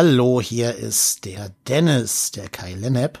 [0.00, 3.18] Hallo, hier ist der Dennis, der Kai Lennep.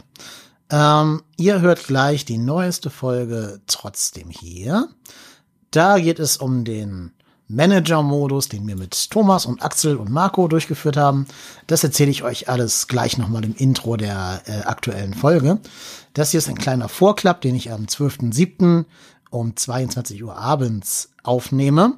[0.70, 4.88] Ähm, ihr hört gleich die neueste Folge trotzdem hier.
[5.72, 7.10] Da geht es um den
[7.48, 11.26] Manager-Modus, den wir mit Thomas und Axel und Marco durchgeführt haben.
[11.66, 15.58] Das erzähle ich euch alles gleich nochmal im Intro der äh, aktuellen Folge.
[16.14, 18.84] Das hier ist ein kleiner Vorklapp, den ich am 12.07.
[19.30, 21.94] um 22 Uhr abends aufnehme.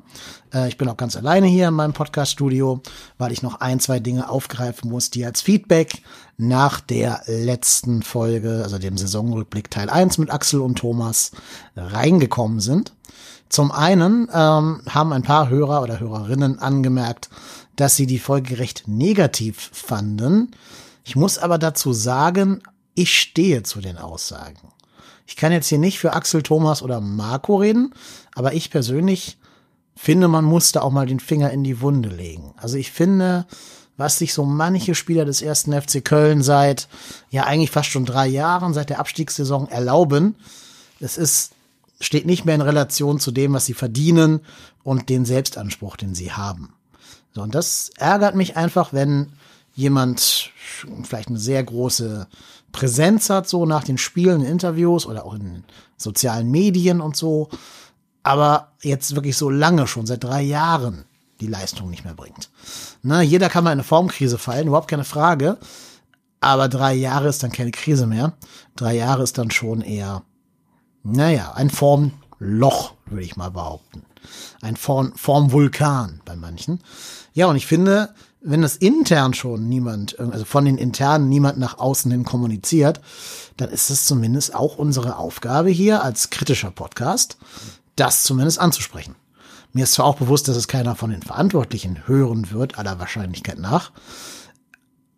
[0.53, 2.81] Äh, ich bin auch ganz alleine hier in meinem Podcast-Studio,
[3.19, 6.03] weil ich noch ein, zwei Dinge aufgreifen muss, die als Feedback
[6.37, 11.33] nach der letzten Folge, also dem Saisonrückblick Teil 1 mit Axel und Thomas,
[11.77, 12.93] reingekommen sind.
[13.49, 17.29] Zum einen ähm, haben ein paar Hörer oder Hörerinnen angemerkt,
[17.77, 20.53] dass sie die Folge recht negativ fanden.
[21.05, 22.63] Ich muss aber dazu sagen,
[22.95, 24.69] ich stehe zu den Aussagen.
[25.27, 27.95] Ich kann jetzt hier nicht für Axel, Thomas oder Marco reden,
[28.35, 29.39] aber ich persönlich
[30.01, 32.55] finde, man muss da auch mal den Finger in die Wunde legen.
[32.57, 33.47] Also ich finde,
[33.99, 36.89] was sich so manche Spieler des ersten FC Köln seit
[37.29, 40.37] ja eigentlich fast schon drei Jahren, seit der Abstiegssaison erlauben,
[41.01, 41.53] es ist
[42.01, 44.41] steht nicht mehr in Relation zu dem, was sie verdienen
[44.83, 46.73] und den Selbstanspruch, den sie haben.
[47.35, 49.33] So, und das ärgert mich einfach, wenn
[49.75, 50.51] jemand
[51.03, 52.27] vielleicht eine sehr große
[52.73, 55.65] Präsenz hat, so nach den Spielen, in Interviews oder auch in
[55.99, 57.51] sozialen Medien und so,
[58.23, 61.05] aber jetzt wirklich so lange schon, seit drei Jahren,
[61.41, 62.51] die Leistung nicht mehr bringt.
[63.03, 65.59] Na, jeder kann mal in eine Formkrise fallen, überhaupt keine Frage.
[66.41, 68.33] Aber drei Jahre ist dann keine Krise mehr.
[68.77, 70.23] Drei Jahre ist dann schon eher
[71.03, 74.03] naja, ein Formloch, würde ich mal behaupten.
[74.61, 76.81] Ein Form, Formvulkan bei manchen.
[77.33, 81.79] Ja, und ich finde, wenn das intern schon niemand, also von den internen niemand nach
[81.79, 83.01] außen hin kommuniziert,
[83.57, 87.39] dann ist es zumindest auch unsere Aufgabe hier als kritischer Podcast,
[88.01, 89.15] das zumindest anzusprechen.
[89.73, 93.59] Mir ist zwar auch bewusst, dass es keiner von den Verantwortlichen hören wird, aller Wahrscheinlichkeit
[93.59, 93.93] nach.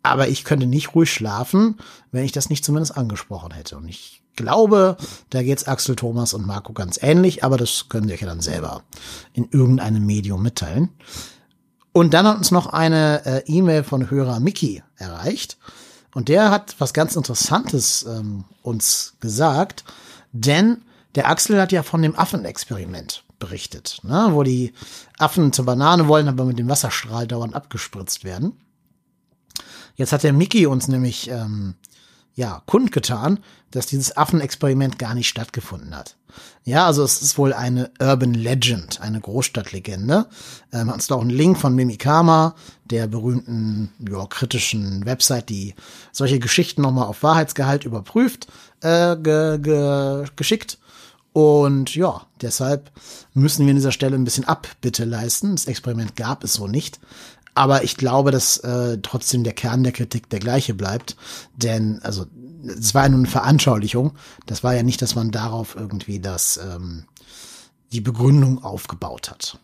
[0.03, 1.77] Aber ich könnte nicht ruhig schlafen,
[2.11, 3.77] wenn ich das nicht zumindest angesprochen hätte.
[3.77, 4.97] Und ich glaube,
[5.29, 8.41] da geht's Axel, Thomas und Marco ganz ähnlich, aber das können sie euch ja dann
[8.41, 8.83] selber
[9.31, 10.89] in irgendeinem Medium mitteilen.
[11.93, 15.57] Und dann hat uns noch eine äh, E-Mail von Hörer Mickey erreicht.
[16.13, 19.83] Und der hat was ganz Interessantes ähm, uns gesagt,
[20.31, 20.81] denn
[21.15, 24.73] der Axel hat ja von dem Affenexperiment berichtet, ne, wo die
[25.17, 28.53] Affen zur Banane wollen, aber mit dem Wasserstrahl dauernd abgespritzt werden.
[29.95, 31.75] Jetzt hat der Mickey uns nämlich ähm,
[32.35, 33.39] ja, kundgetan,
[33.71, 36.15] dass dieses Affenexperiment gar nicht stattgefunden hat.
[36.63, 40.27] Ja, also es ist wohl eine Urban Legend, eine Großstadtlegende.
[40.71, 45.75] Ähm, hat uns da auch einen Link von Mimikama, der berühmten, ja, kritischen Website, die
[46.11, 48.47] solche Geschichten nochmal auf Wahrheitsgehalt überprüft,
[48.81, 50.79] äh, ge ge geschickt.
[51.33, 52.91] Und ja, deshalb
[53.33, 55.55] müssen wir an dieser Stelle ein bisschen Abbitte leisten.
[55.55, 56.99] Das Experiment gab es so nicht.
[57.55, 61.15] Aber ich glaube, dass äh, trotzdem der Kern der Kritik der gleiche bleibt.
[61.55, 62.25] Denn, also,
[62.65, 64.13] es war ja nur eine Veranschaulichung.
[64.45, 67.05] Das war ja nicht, dass man darauf irgendwie das, ähm,
[67.91, 69.59] die Begründung aufgebaut hat.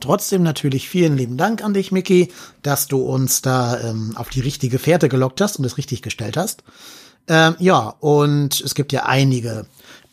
[0.00, 2.32] Trotzdem natürlich vielen lieben Dank an dich, Mickey,
[2.62, 6.36] dass du uns da ähm, auf die richtige Fährte gelockt hast und es richtig gestellt
[6.36, 6.64] hast.
[7.28, 9.66] Ähm, ja, und es gibt ja einige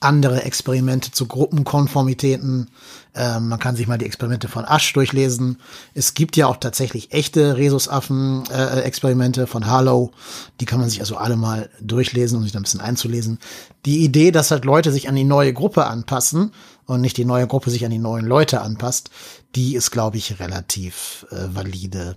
[0.03, 2.69] andere Experimente zu Gruppenkonformitäten.
[3.15, 5.59] Ähm, man kann sich mal die Experimente von Asch durchlesen.
[5.93, 10.11] Es gibt ja auch tatsächlich echte Rhesusaffen-Experimente äh, von Harlow.
[10.59, 13.39] Die kann man sich also alle mal durchlesen, um sich da ein bisschen einzulesen.
[13.85, 16.51] Die Idee, dass halt Leute sich an die neue Gruppe anpassen
[16.85, 19.09] und nicht die neue Gruppe sich an die neuen Leute anpasst,
[19.55, 22.15] die ist, glaube ich, relativ äh, valide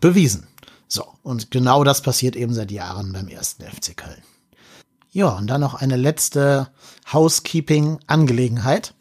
[0.00, 0.46] bewiesen.
[0.88, 4.22] So, und genau das passiert eben seit Jahren beim ersten FC Köln.
[5.14, 6.66] Ja, und dann noch eine letzte
[7.12, 8.94] Housekeeping-Angelegenheit.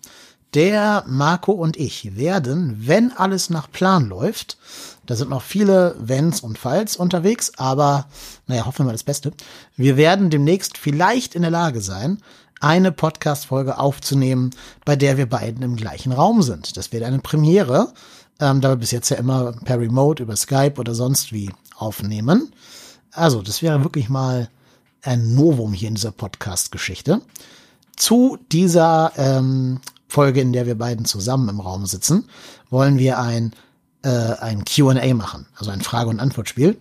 [0.54, 4.60] Der Marco und ich werden, wenn alles nach Plan läuft,
[5.08, 8.06] da sind noch viele Wenns und Falls unterwegs, aber
[8.46, 9.34] naja, hoffen wir mal das Beste.
[9.76, 12.20] Wir werden demnächst vielleicht in der Lage sein,
[12.60, 14.52] eine Podcast-Folge aufzunehmen,
[14.86, 16.78] bei der wir beiden im gleichen Raum sind.
[16.78, 17.92] Das wäre eine Premiere,
[18.40, 22.54] ähm, da wir bis jetzt ja immer per Remote über Skype oder sonst wie aufnehmen.
[23.10, 24.50] Also, das wäre wirklich mal
[25.04, 27.22] ein Novum hier in dieser Podcast-Geschichte.
[27.96, 32.28] Zu dieser ähm, Folge, in der wir beiden zusammen im Raum sitzen,
[32.70, 33.54] wollen wir ein,
[34.04, 36.78] äh, ein QA machen, also ein Frage- und Antwortspiel.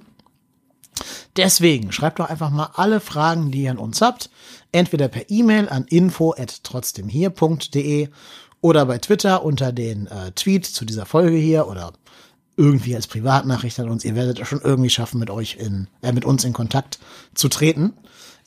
[1.36, 4.28] Deswegen schreibt doch einfach mal alle Fragen, die ihr an uns habt,
[4.70, 8.08] entweder per E-Mail an info@trotzdemhier.de
[8.60, 11.92] oder bei Twitter unter den äh, Tweet zu dieser Folge hier oder
[12.56, 14.04] irgendwie als Privatnachricht an uns.
[14.04, 16.98] Ihr werdet es schon irgendwie schaffen, mit euch in, äh, mit uns in Kontakt
[17.34, 17.94] zu treten.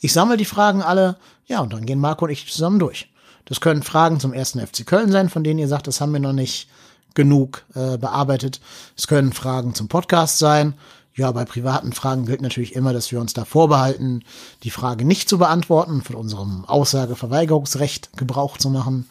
[0.00, 1.16] Ich sammle die Fragen alle,
[1.46, 3.08] ja, und dann gehen Marco und ich zusammen durch.
[3.44, 6.20] Das können Fragen zum ersten FC Köln sein, von denen ihr sagt, das haben wir
[6.20, 6.68] noch nicht
[7.14, 8.60] genug äh, bearbeitet.
[8.96, 10.74] Es können Fragen zum Podcast sein.
[11.14, 14.22] Ja, bei privaten Fragen gilt natürlich immer, dass wir uns da vorbehalten,
[14.64, 19.08] die Frage nicht zu beantworten, von unserem Aussageverweigerungsrecht Gebrauch zu machen.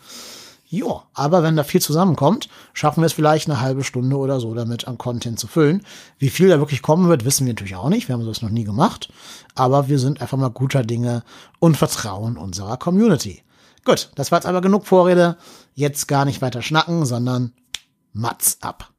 [0.75, 4.53] Ja, aber wenn da viel zusammenkommt, schaffen wir es vielleicht eine halbe Stunde oder so
[4.53, 5.85] damit an Content zu füllen.
[6.19, 8.09] Wie viel da wirklich kommen wird, wissen wir natürlich auch nicht.
[8.09, 9.07] Wir haben das noch nie gemacht.
[9.55, 11.23] Aber wir sind einfach mal guter Dinge
[11.59, 13.41] und vertrauen unserer Community.
[13.85, 15.37] Gut, das war jetzt aber genug Vorrede.
[15.75, 17.53] Jetzt gar nicht weiter schnacken, sondern
[18.11, 18.91] Mats ab.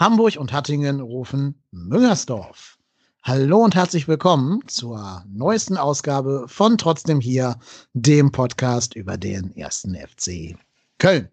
[0.00, 2.78] Hamburg und Hattingen rufen Müngersdorf.
[3.22, 7.58] Hallo und herzlich willkommen zur neuesten Ausgabe von Trotzdem hier,
[7.92, 10.56] dem Podcast über den ersten FC
[10.96, 11.28] Köln.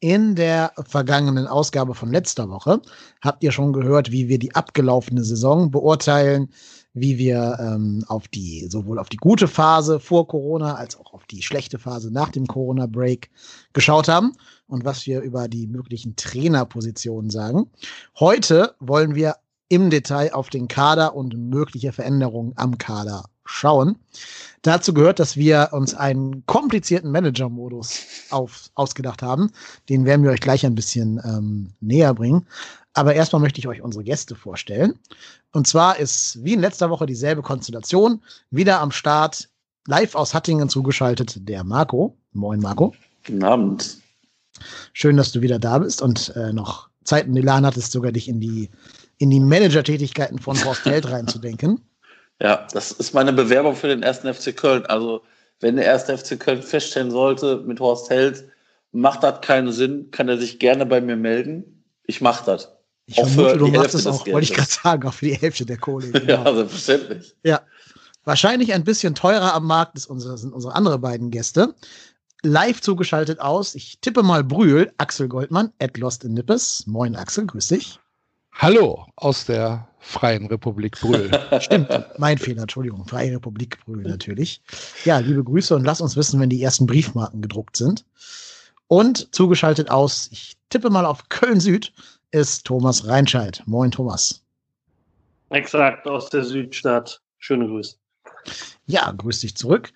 [0.00, 2.82] In der vergangenen Ausgabe von letzter Woche
[3.22, 6.48] habt ihr schon gehört, wie wir die abgelaufene Saison beurteilen,
[6.96, 11.26] wie wir ähm, auf die sowohl auf die gute Phase vor Corona als auch auf
[11.26, 13.30] die schlechte Phase nach dem Corona Break
[13.74, 14.32] geschaut haben
[14.66, 17.68] und was wir über die möglichen Trainerpositionen sagen.
[18.18, 19.36] Heute wollen wir
[19.68, 23.96] im Detail auf den Kader und mögliche Veränderungen am Kader schauen.
[24.62, 28.04] Dazu gehört, dass wir uns einen komplizierten Manager-Modus
[28.74, 29.50] ausgedacht haben.
[29.88, 32.46] Den werden wir euch gleich ein bisschen ähm, näher bringen.
[32.96, 34.98] Aber erstmal möchte ich euch unsere Gäste vorstellen.
[35.52, 38.22] Und zwar ist wie in letzter Woche dieselbe Konstellation.
[38.50, 39.50] Wieder am Start,
[39.86, 42.16] live aus Hattingen zugeschaltet, der Marco.
[42.32, 42.94] Moin, Marco.
[43.26, 43.98] Guten Abend.
[44.94, 48.28] Schön, dass du wieder da bist und äh, noch Zeit und Elan hattest, sogar dich
[48.28, 48.70] in die,
[49.18, 51.82] in die Manager-Tätigkeiten von Horst Held reinzudenken.
[52.40, 54.86] Ja, das ist meine Bewerbung für den ersten FC Köln.
[54.86, 55.20] Also,
[55.60, 58.48] wenn der erste FC Köln feststellen sollte mit Horst Held,
[58.92, 61.84] macht das keinen Sinn, kann er sich gerne bei mir melden.
[62.06, 62.75] Ich mache das.
[63.06, 65.64] Ich auch vermute, du machst es auch, wollte ich gerade sagen, auch für die Hälfte
[65.64, 66.10] der Kohle.
[66.12, 66.44] Genau.
[66.44, 67.34] ja, selbstverständlich.
[67.44, 67.62] Ja.
[68.24, 71.74] Wahrscheinlich ein bisschen teurer am Markt ist unsere, sind unsere andere beiden Gäste
[72.42, 73.74] live zugeschaltet aus.
[73.74, 76.84] Ich tippe mal Brühl, Axel Goldmann, at Lost in Nippes.
[76.86, 77.98] Moin Axel, grüß dich.
[78.52, 81.30] Hallo aus der Freien Republik Brühl.
[81.60, 81.88] Stimmt,
[82.18, 83.06] mein Fehler, Entschuldigung.
[83.06, 84.62] Freie Republik Brühl natürlich.
[85.04, 88.04] Ja, liebe Grüße und lass uns wissen, wenn die ersten Briefmarken gedruckt sind.
[88.88, 91.92] Und zugeschaltet aus, ich tippe mal auf Köln Süd,
[92.30, 93.62] ist Thomas Reinscheid.
[93.66, 94.42] Moin Thomas.
[95.50, 97.20] Exakt, aus der Südstadt.
[97.38, 97.96] Schöne Grüße.
[98.86, 99.92] Ja, grüß dich zurück.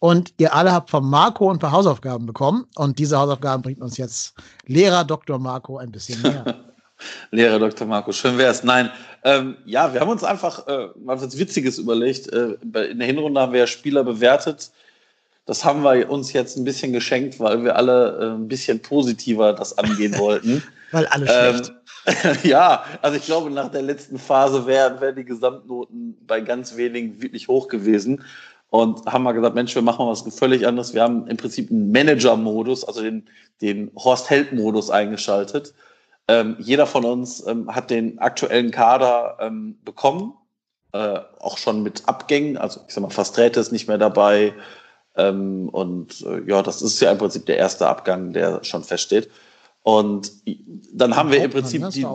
[0.00, 2.66] Und ihr alle habt von Marco ein paar Hausaufgaben bekommen.
[2.74, 4.34] Und diese Hausaufgaben bringt uns jetzt
[4.66, 5.38] Lehrer Dr.
[5.38, 6.64] Marco ein bisschen näher.
[7.30, 7.86] Lehrer Dr.
[7.86, 8.62] Marco, schön wär's.
[8.64, 8.90] Nein,
[9.24, 12.32] ähm, ja, wir haben uns einfach äh, mal was Witziges überlegt.
[12.32, 12.54] Äh,
[12.90, 14.70] in der Hinrunde haben wir ja Spieler bewertet.
[15.44, 19.52] Das haben wir uns jetzt ein bisschen geschenkt, weil wir alle äh, ein bisschen positiver
[19.52, 20.62] das angehen wollten.
[20.92, 21.72] weil alle schlecht.
[22.06, 26.76] Ähm, ja, also ich glaube, nach der letzten Phase wären wär die Gesamtnoten bei ganz
[26.76, 28.24] wenigen wirklich hoch gewesen
[28.70, 30.94] und haben mal gesagt, Mensch, wir machen mal was völlig anderes.
[30.94, 33.28] Wir haben im Prinzip einen Manager-Modus, also den,
[33.60, 35.74] den Horst-Held-Modus eingeschaltet.
[36.26, 40.34] Ähm, jeder von uns ähm, hat den aktuellen Kader ähm, bekommen,
[40.92, 42.56] äh, auch schon mit Abgängen.
[42.56, 44.54] Also ich sag mal, Fasträte ist nicht mehr dabei.
[45.16, 49.30] Ähm, und äh, ja, das ist ja im Prinzip der erste Abgang, der schon feststeht.
[49.82, 50.30] Und
[50.92, 52.06] dann haben wir im Prinzip die,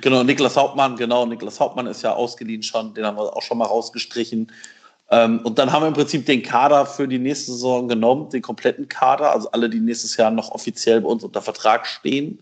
[0.00, 3.58] genau Niklas Hauptmann, genau Niklas Hauptmann ist ja ausgeliehen schon, den haben wir auch schon
[3.58, 4.50] mal rausgestrichen.
[5.10, 8.42] Ähm, und dann haben wir im Prinzip den Kader für die nächste Saison genommen, den
[8.42, 12.40] kompletten Kader, also alle, die nächstes Jahr noch offiziell bei uns unter Vertrag stehen,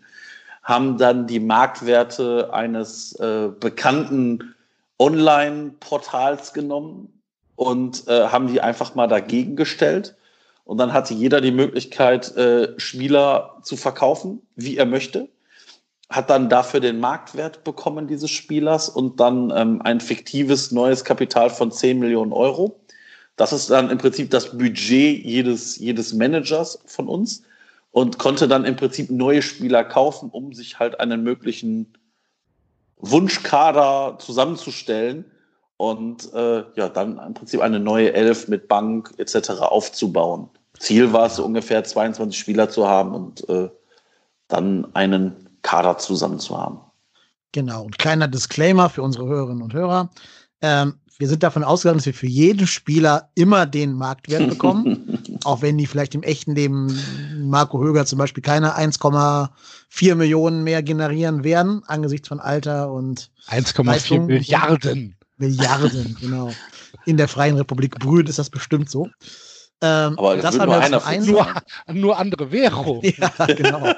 [0.62, 4.55] haben dann die Marktwerte eines äh, bekannten
[4.99, 7.20] Online-Portals genommen
[7.61, 10.17] und äh, haben die einfach mal dagegen gestellt.
[10.64, 15.29] Und dann hatte jeder die Möglichkeit, äh, Spieler zu verkaufen, wie er möchte
[16.11, 21.50] hat dann dafür den Marktwert bekommen dieses Spielers und dann ähm, ein fiktives neues Kapital
[21.50, 22.81] von 10 Millionen Euro.
[23.37, 27.45] Das ist dann im Prinzip das Budget jedes, jedes Managers von uns
[27.93, 31.93] und konnte dann im Prinzip neue Spieler kaufen, um sich halt einen möglichen
[32.97, 35.25] Wunschkader zusammenzustellen
[35.81, 39.49] und äh, ja, dann im Prinzip eine neue Elf mit Bank etc.
[39.61, 40.51] aufzubauen.
[40.79, 43.71] Ziel war es, so ungefähr 22 Spieler zu haben und äh,
[44.49, 46.81] dann einen Kader zusammen zu haben.
[47.53, 47.85] Genau.
[47.85, 50.11] Und kleiner Disclaimer für unsere Hörerinnen und Hörer.
[50.61, 55.19] Ähm, wir sind davon ausgegangen, dass wir für jeden Spieler immer den Marktwert bekommen.
[55.45, 56.95] auch wenn die vielleicht im echten Leben
[57.39, 64.21] Marco Höger zum Beispiel keine 1,4 Millionen mehr generieren werden, angesichts von Alter und 1,4
[64.21, 65.17] Milliarden.
[65.40, 66.52] Milliarden, genau.
[67.06, 69.09] In der Freien Republik Brühl ist das bestimmt so.
[69.82, 71.26] Ähm, Aber das das nur einer einen.
[71.26, 71.47] Nur,
[71.92, 73.02] nur andere Währung.
[73.18, 73.92] Ja, genau.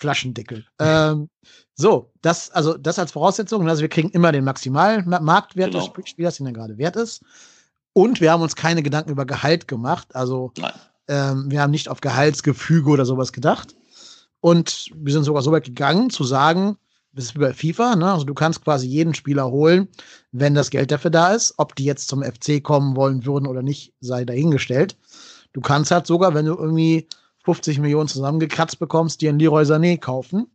[0.00, 0.66] Flaschendeckel.
[0.80, 1.28] Ähm,
[1.76, 3.68] so, das, also das als Voraussetzung.
[3.68, 5.86] Also wir kriegen immer den maximalen Ma- Marktwert Genau.
[5.86, 7.22] des Spielers, den er gerade wert ist.
[7.92, 10.14] Und wir haben uns keine Gedanken über Gehalt gemacht.
[10.14, 10.52] Also
[11.08, 13.74] ähm, wir haben nicht auf Gehaltsgefüge oder sowas gedacht.
[14.40, 16.76] Und wir sind sogar so weit gegangen, zu sagen,
[17.16, 18.12] ist wie bei FIFA, ne?
[18.12, 19.88] Also du kannst quasi jeden Spieler holen,
[20.32, 21.54] wenn das Geld dafür da ist.
[21.58, 24.96] Ob die jetzt zum FC kommen wollen würden oder nicht, sei dahingestellt.
[25.52, 27.06] Du kannst halt sogar, wenn du irgendwie
[27.44, 30.48] 50 Millionen zusammengekratzt bekommst, dir einen Leroy Sané kaufen.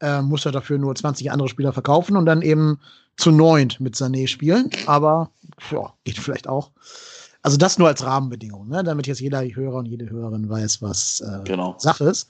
[0.00, 2.78] Äh, musst ja dafür nur 20 andere Spieler verkaufen und dann eben
[3.16, 4.70] zu neunt mit Sané spielen.
[4.86, 5.30] Aber
[5.70, 6.70] ja, geht vielleicht auch.
[7.46, 8.82] Also das nur als Rahmenbedingung, ne?
[8.82, 11.76] damit jetzt jeder Hörer und jede Hörerin weiß, was äh, Genau.
[11.78, 12.28] Sache ist.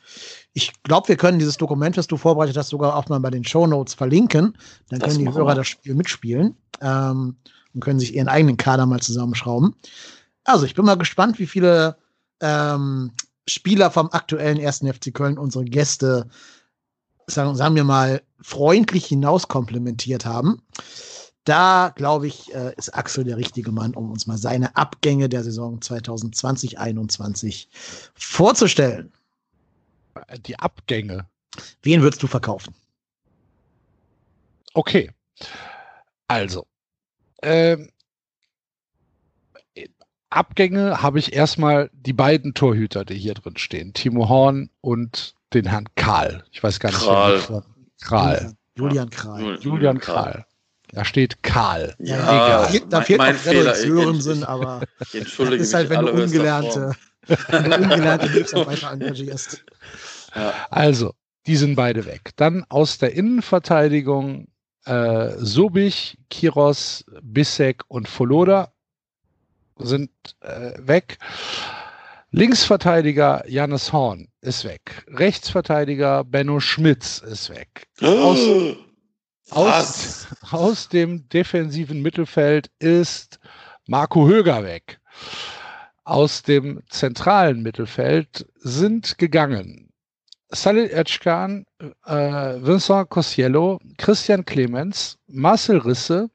[0.52, 3.42] Ich glaube, wir können dieses Dokument, das du vorbereitet hast, sogar auch mal bei den
[3.42, 4.58] Show Notes verlinken.
[4.90, 5.54] Dann Das können die Hörer wir.
[5.54, 7.36] das Spiel mitspielen ähm,
[7.72, 9.74] und können sich ihren eigenen Kader mal zusammenschrauben.
[10.44, 11.96] Also ich bin mal gespannt, wie viele
[12.42, 13.10] ähm,
[13.48, 16.28] Spieler vom aktuellen ersten FC Köln unsere Gäste,
[17.26, 20.60] sagen, sagen wir mal, freundlich hinaus komplimentiert haben.
[21.46, 25.44] Da, glaube ich, äh, ist Axel der richtige Mann, um uns mal seine Abgänge der
[25.44, 27.68] Saison 2020-21
[28.16, 29.12] vorzustellen.
[30.44, 31.26] Die Abgänge.
[31.82, 32.74] Wen würdest du verkaufen?
[34.74, 35.12] Okay.
[36.26, 36.66] Also.
[37.42, 37.90] Ähm,
[40.28, 43.92] Abgänge habe ich erstmal die beiden Torhüter, die hier drin stehen.
[43.92, 46.44] Timo Horn und den Herrn Karl.
[46.50, 47.30] Ich weiß gar nicht, Kral.
[47.30, 47.64] wer das war.
[48.02, 48.56] Kral.
[48.74, 49.58] Julian Kral.
[49.60, 50.44] Julian Kral.
[50.96, 51.94] Da steht Karl.
[51.98, 53.74] Ja, Da fehlt- da mein- fehlt mein noch Fehler.
[53.74, 56.96] Sörensen, aber Ich entschuldige ist halt, wenn du ungelernte,
[57.48, 59.62] wenn du ungelernte Hilfsarbeiter engagierst.
[60.34, 60.54] Ja.
[60.70, 61.12] Also,
[61.46, 62.30] die sind beide weg.
[62.36, 64.48] Dann aus der Innenverteidigung
[64.86, 68.72] äh, Sobich, Kiros, Bissek und Foloda
[69.78, 70.08] sind
[70.40, 71.18] äh, weg.
[72.30, 75.04] Linksverteidiger Jannis Horn ist weg.
[75.08, 77.86] Rechtsverteidiger Benno Schmitz ist weg.
[78.00, 78.38] Aus,
[79.50, 83.38] aus, aus dem defensiven Mittelfeld ist
[83.86, 85.00] Marco Höger weg.
[86.04, 89.86] Aus dem zentralen Mittelfeld sind gegangen
[90.50, 91.66] Salil Özcan,
[92.06, 96.30] äh, Vincent Cosiello, Christian Clemens, Marcel Risse,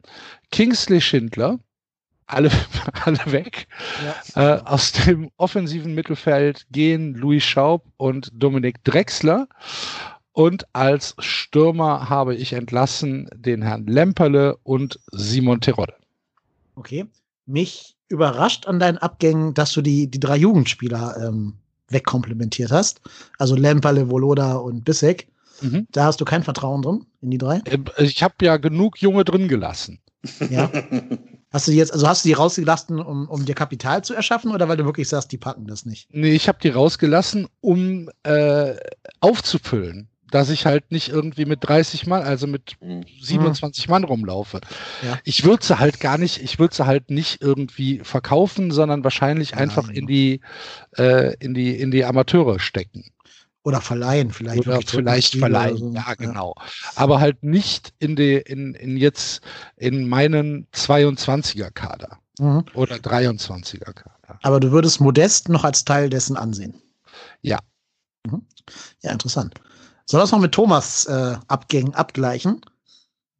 [0.51, 1.60] Kingsley Schindler,
[2.27, 2.51] alle,
[3.06, 3.68] alle weg.
[4.36, 4.58] Ja.
[4.58, 9.48] Äh, aus dem offensiven Mittelfeld gehen Louis Schaub und Dominik Drexler.
[10.34, 15.96] Und als Stürmer habe ich entlassen den Herrn Lemperle und Simon Terodde.
[16.76, 17.06] Okay.
[17.46, 21.56] Mich überrascht an deinen Abgängen, dass du die, die drei Jugendspieler ähm,
[21.90, 23.02] wegkomplimentiert hast.
[23.38, 25.28] Also Lemperle, Voloda und Bissek.
[25.62, 25.88] Mhm.
[25.92, 27.62] Da hast du kein Vertrauen drin in die drei.
[27.66, 30.00] Äh, Ich habe ja genug Junge drin gelassen.
[30.50, 30.72] Ja.
[31.52, 34.52] Hast du die jetzt, also hast du die rausgelassen, um, um dir Kapital zu erschaffen
[34.52, 36.08] oder weil du wirklich sagst, die packen das nicht?
[36.14, 38.76] Nee, ich habe die rausgelassen, um äh,
[39.20, 42.76] aufzufüllen, dass ich halt nicht irgendwie mit 30 Mann, also mit
[43.22, 44.62] 27 Mann rumlaufe.
[45.04, 45.20] Ja.
[45.24, 49.56] Ich würde sie halt gar nicht, ich würde sie halt nicht irgendwie verkaufen, sondern wahrscheinlich
[49.56, 49.96] einfach Nein.
[49.96, 50.42] in die,
[50.98, 53.12] äh, in die, in die Amateure stecken.
[53.64, 54.60] Oder verleihen vielleicht.
[54.68, 55.78] Oder vielleicht verleihen.
[55.78, 55.94] so.
[55.94, 56.56] Ja, genau.
[56.96, 59.42] Aber halt nicht in die, in, in jetzt
[59.78, 62.66] in meinen 22er Kader Mhm.
[62.74, 64.40] oder 23er Kader.
[64.42, 66.74] Aber du würdest Modest noch als Teil dessen ansehen.
[67.42, 67.60] Ja.
[68.26, 68.46] Mhm.
[69.04, 69.54] Ja, interessant.
[70.12, 72.60] Soll das noch mit Thomas äh, Abgängen abgleichen?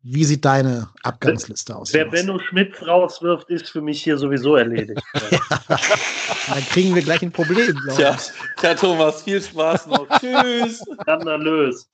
[0.04, 1.94] Wie sieht deine Abgangsliste aus?
[1.94, 2.06] Wer?
[2.06, 5.04] Benno Schmitz rauswirft, ist für mich hier sowieso erledigt.
[5.68, 8.18] Dann kriegen wir gleich ein Problem, glaube
[8.56, 10.08] tja, Thomas, viel Spaß noch.
[10.22, 10.82] Tschüss.
[11.02, 11.90] Skandalös.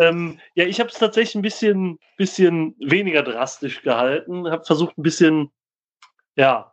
[0.00, 4.48] Ähm, ja, ich habe es tatsächlich ein bisschen, bisschen weniger drastisch gehalten.
[4.48, 5.50] Habe versucht, ein bisschen,
[6.36, 6.72] ja,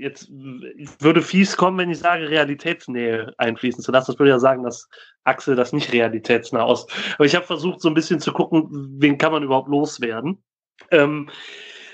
[0.00, 4.12] jetzt würde fies kommen, wenn ich sage, Realitätsnähe einfließen zu lassen.
[4.12, 4.88] Das würde ja sagen, dass
[5.24, 6.86] Axel das nicht realitätsnah aus.
[7.14, 10.42] Aber ich habe versucht, so ein bisschen zu gucken, wen kann man überhaupt loswerden.
[10.90, 11.28] Ähm,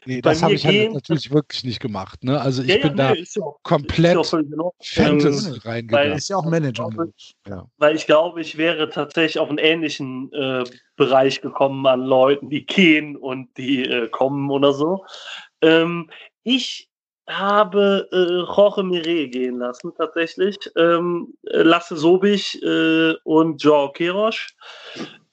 [0.08, 2.22] Nee, das habe ich halt natürlich wirklich nicht gemacht.
[2.22, 2.40] Ne?
[2.40, 4.22] Also ich ja, ja, bin da nee, ist ja auch- komplett ja.
[4.22, 6.12] Fantasy Ähm, reingegangen.
[6.12, 6.88] Ist ja auch Manager.
[7.78, 10.62] weil ich glaube, ich wäre tatsächlich auf einen ähnlichen äh,
[10.94, 15.04] Bereich gekommen an Leuten, die gehen und die äh, kommen oder so.
[15.60, 16.08] Ähm,
[16.44, 16.88] ich
[17.28, 20.56] habe äh, Jorge Mire gehen lassen, tatsächlich.
[20.76, 24.54] Ähm, äh, Lasse Sobich äh, und Joao Kerosch.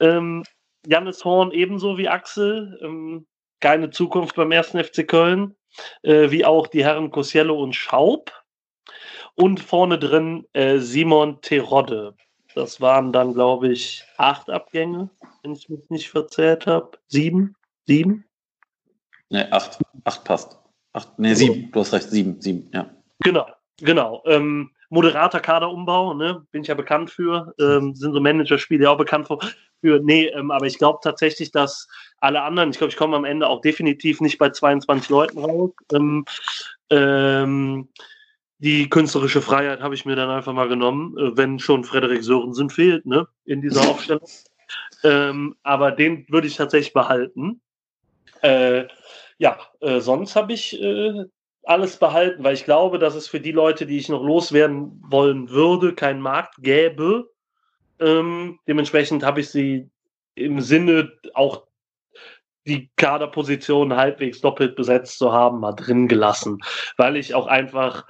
[0.00, 0.44] Ähm,
[0.86, 2.78] Jannis Horn ebenso wie Axel.
[2.82, 3.26] Ähm,
[3.60, 5.54] keine Zukunft beim ersten FC Köln.
[6.02, 8.32] Äh, wie auch die Herren Cosiello und Schaub.
[9.36, 12.14] Und vorne drin äh, Simon Terodde.
[12.54, 15.10] Das waren dann, glaube ich, acht Abgänge,
[15.42, 16.98] wenn ich mich nicht verzählt habe.
[17.08, 17.56] Sieben?
[17.86, 18.24] Sieben?
[19.28, 19.78] Ne, acht.
[20.04, 20.63] Acht passt.
[20.94, 21.70] Acht, nee, sieben.
[21.72, 22.88] Du hast recht, sieben, sieben, ja.
[23.18, 23.46] Genau,
[23.78, 24.22] genau.
[24.26, 26.46] Ähm, moderater Kaderumbau, ne?
[26.52, 27.52] bin ich ja bekannt für.
[27.58, 29.38] Ähm, sind so Managerspiele auch bekannt für.
[29.80, 31.88] für nee, ähm, aber ich glaube tatsächlich, dass
[32.20, 35.72] alle anderen, ich glaube, ich komme am Ende auch definitiv nicht bei 22 Leuten raus.
[35.92, 36.24] Ähm,
[36.90, 37.88] ähm,
[38.58, 42.70] die künstlerische Freiheit habe ich mir dann einfach mal genommen, äh, wenn schon Frederik Sörensen
[42.70, 44.28] fehlt, ne, in dieser Aufstellung.
[45.02, 47.60] Ähm, aber den würde ich tatsächlich behalten.
[48.42, 48.84] Äh,
[49.38, 51.24] ja, äh, sonst habe ich äh,
[51.64, 55.50] alles behalten, weil ich glaube, dass es für die Leute, die ich noch loswerden wollen
[55.50, 57.30] würde, keinen Markt gäbe.
[58.00, 59.88] Ähm, dementsprechend habe ich sie
[60.34, 61.66] im Sinne auch
[62.66, 66.58] die Kaderposition halbwegs doppelt besetzt zu haben, mal drin gelassen,
[66.96, 68.06] weil ich auch einfach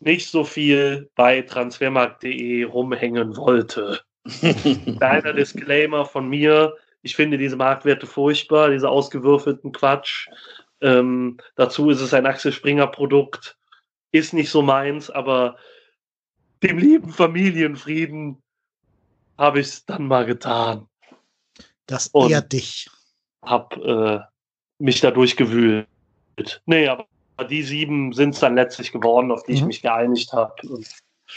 [0.00, 4.00] nicht so viel bei transfermarkt.de rumhängen wollte.
[4.98, 6.74] Kleiner Disclaimer von mir.
[7.02, 10.28] Ich finde diese Marktwerte furchtbar, diese ausgewürfelten Quatsch.
[10.80, 13.56] Ähm, dazu ist es ein Axel Springer Produkt.
[14.12, 15.56] Ist nicht so meins, aber
[16.62, 18.42] dem lieben Familienfrieden
[19.36, 20.88] habe ich es dann mal getan.
[21.86, 22.88] Das ehrt dich.
[23.42, 24.20] Hab äh,
[24.78, 25.86] mich dadurch gewühlt.
[26.66, 27.06] Nee, aber
[27.48, 29.58] die sieben sind es dann letztlich geworden, auf die mhm.
[29.58, 30.54] ich mich geeinigt habe.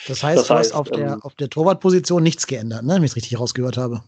[0.07, 2.95] Das heißt, das du heißt, hast auf ähm, der, auf der Torwartposition nichts geändert, ne?
[2.95, 4.01] wenn ich es richtig rausgehört habe.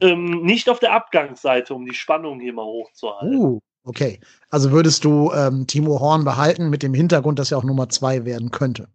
[0.00, 3.36] Ähm, nicht auf der Abgangsseite, um die Spannung hier mal hochzuhalten.
[3.36, 4.20] Uh, okay.
[4.50, 8.24] Also würdest du ähm, Timo Horn behalten mit dem Hintergrund, dass er auch Nummer zwei
[8.24, 8.88] werden könnte?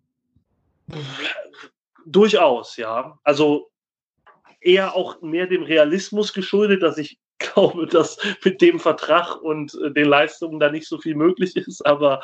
[2.05, 3.17] Durchaus, ja.
[3.23, 3.69] Also
[4.59, 9.91] eher auch mehr dem Realismus geschuldet, dass ich glaube, dass mit dem Vertrag und äh,
[9.91, 12.21] den Leistungen da nicht so viel möglich ist, aber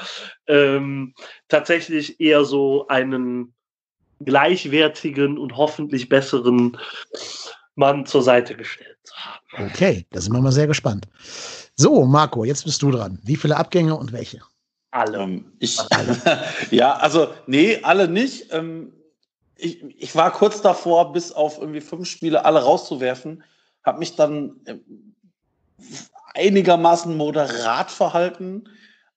[0.48, 1.14] ähm,
[1.48, 3.54] tatsächlich eher so einen
[4.24, 6.78] gleichwertigen und hoffentlich besseren
[7.76, 9.72] Mann zur Seite gestellt zu haben.
[9.72, 11.08] Okay, da sind wir mal sehr gespannt.
[11.76, 13.20] So, Marco, jetzt bist du dran.
[13.24, 14.42] Wie viele Abgänge und welche?
[14.92, 15.20] Alle.
[15.20, 15.78] Ähm, ich,
[16.72, 18.52] ja, also, nee, alle nicht.
[18.52, 18.94] Ähm,
[19.56, 23.44] ich, ich war kurz davor, bis auf irgendwie fünf Spiele alle rauszuwerfen,
[23.84, 24.76] habe mich dann äh,
[26.34, 28.66] einigermaßen moderat verhalten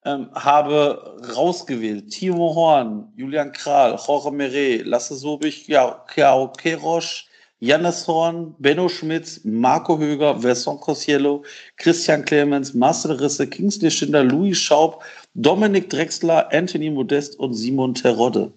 [0.04, 7.26] ähm, habe rausgewählt Timo Horn, Julian Kral, Jorge Meret, Lasse Sobich, Kiao Kerosch,
[7.60, 11.44] Jannes Horn, Benno Schmitz, Marco Höger, Vincent Cosiello,
[11.76, 18.52] Christian Clemens, Marcel Risse, Kingsley Schinder, Louis Schaub, Dominik Drexler, Anthony Modest und Simon Terodde.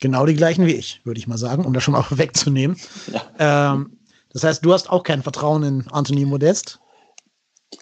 [0.00, 2.76] Genau die gleichen wie ich, würde ich mal sagen, um das schon mal wegzunehmen.
[3.10, 3.72] Ja.
[3.72, 3.98] Ähm,
[4.32, 6.78] das heißt, du hast auch kein Vertrauen in Anthony Modest?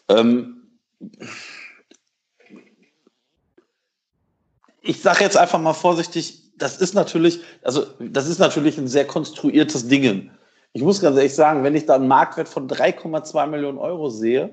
[0.08, 0.62] Ähm,
[4.82, 9.06] ich sage jetzt einfach mal vorsichtig, das ist natürlich, also das ist natürlich ein sehr
[9.06, 10.30] konstruiertes Ding.
[10.72, 14.50] Ich muss ganz ehrlich sagen, wenn ich da einen Marktwert von 3,2 Millionen Euro sehe,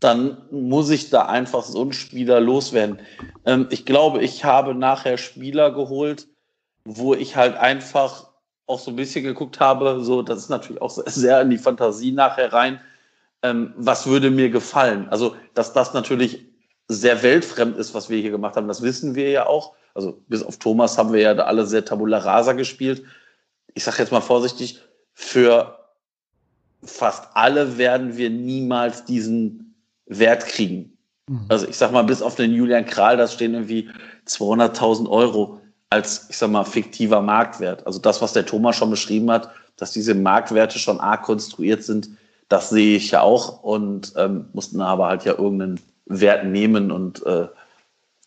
[0.00, 3.00] dann muss ich da einfach so einen Spieler loswerden.
[3.44, 6.28] Ähm, ich glaube, ich habe nachher Spieler geholt,
[6.84, 8.28] wo ich halt einfach
[8.66, 12.12] auch so ein bisschen geguckt habe, so, das ist natürlich auch sehr in die Fantasie
[12.12, 12.80] nachher rein.
[13.42, 15.08] Ähm, was würde mir gefallen?
[15.08, 16.46] Also, dass das natürlich
[16.88, 18.68] sehr weltfremd ist, was wir hier gemacht haben.
[18.68, 19.74] Das wissen wir ja auch.
[19.94, 23.02] Also bis auf Thomas haben wir ja da alle sehr tabula rasa gespielt.
[23.74, 24.80] Ich sage jetzt mal vorsichtig,
[25.12, 25.78] für
[26.84, 29.74] fast alle werden wir niemals diesen
[30.06, 30.96] Wert kriegen.
[31.28, 31.46] Mhm.
[31.48, 33.90] Also ich sag mal, bis auf den Julian Kral, da stehen irgendwie
[34.26, 37.86] 200.000 Euro als, ich sag mal, fiktiver Marktwert.
[37.86, 42.10] Also das, was der Thomas schon beschrieben hat, dass diese Marktwerte schon arg konstruiert sind,
[42.48, 47.24] das sehe ich ja auch und ähm, mussten aber halt ja irgendeinen Wert nehmen und
[47.26, 47.48] äh,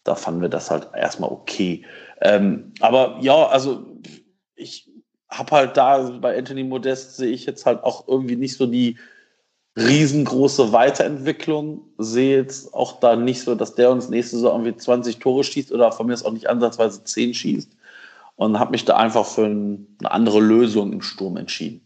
[0.04, 1.86] da fanden wir das halt erstmal okay.
[2.22, 3.86] Ähm, aber ja, also
[4.56, 4.89] ich
[5.30, 8.98] habe halt da bei Anthony Modest sehe ich jetzt halt auch irgendwie nicht so die
[9.78, 11.82] riesengroße Weiterentwicklung.
[11.98, 15.72] Sehe jetzt auch da nicht so, dass der uns nächste Saison irgendwie 20 Tore schießt
[15.72, 17.72] oder von mir ist auch nicht ansatzweise 10 schießt.
[18.36, 21.82] Und habe mich da einfach für ein, eine andere Lösung im Sturm entschieden.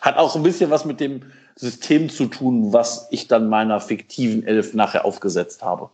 [0.00, 1.22] Hat auch ein bisschen was mit dem
[1.56, 5.90] System zu tun, was ich dann meiner fiktiven Elf nachher aufgesetzt habe.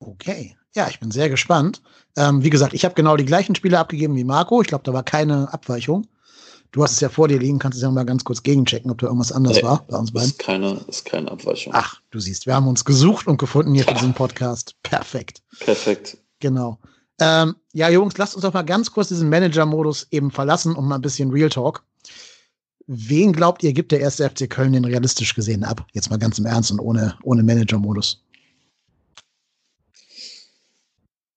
[0.00, 0.56] Okay.
[0.74, 1.80] Ja, ich bin sehr gespannt.
[2.16, 4.60] Ähm, wie gesagt, ich habe genau die gleichen Spiele abgegeben wie Marco.
[4.60, 6.06] Ich glaube, da war keine Abweichung.
[6.72, 8.98] Du hast es ja vor dir liegen, kannst es ja mal ganz kurz gegenchecken, ob
[8.98, 10.28] da irgendwas anders nee, war bei uns beiden.
[10.28, 11.72] Ist keine, ist keine Abweichung.
[11.74, 14.74] Ach, du siehst, wir haben uns gesucht und gefunden hier für diesen Podcast.
[14.82, 15.42] Perfekt.
[15.60, 16.18] Perfekt.
[16.40, 16.78] Genau.
[17.18, 20.96] Ähm, ja, Jungs, lasst uns doch mal ganz kurz diesen Manager-Modus eben verlassen und mal
[20.96, 21.82] ein bisschen Real Talk.
[22.86, 25.84] Wen glaubt ihr, gibt der erste FC Köln den realistisch gesehen ab?
[25.92, 28.24] Jetzt mal ganz im Ernst und ohne, ohne Manager-Modus.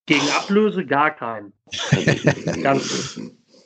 [0.06, 1.52] Gegen Ablöse gar keinen.
[2.62, 3.20] ganz,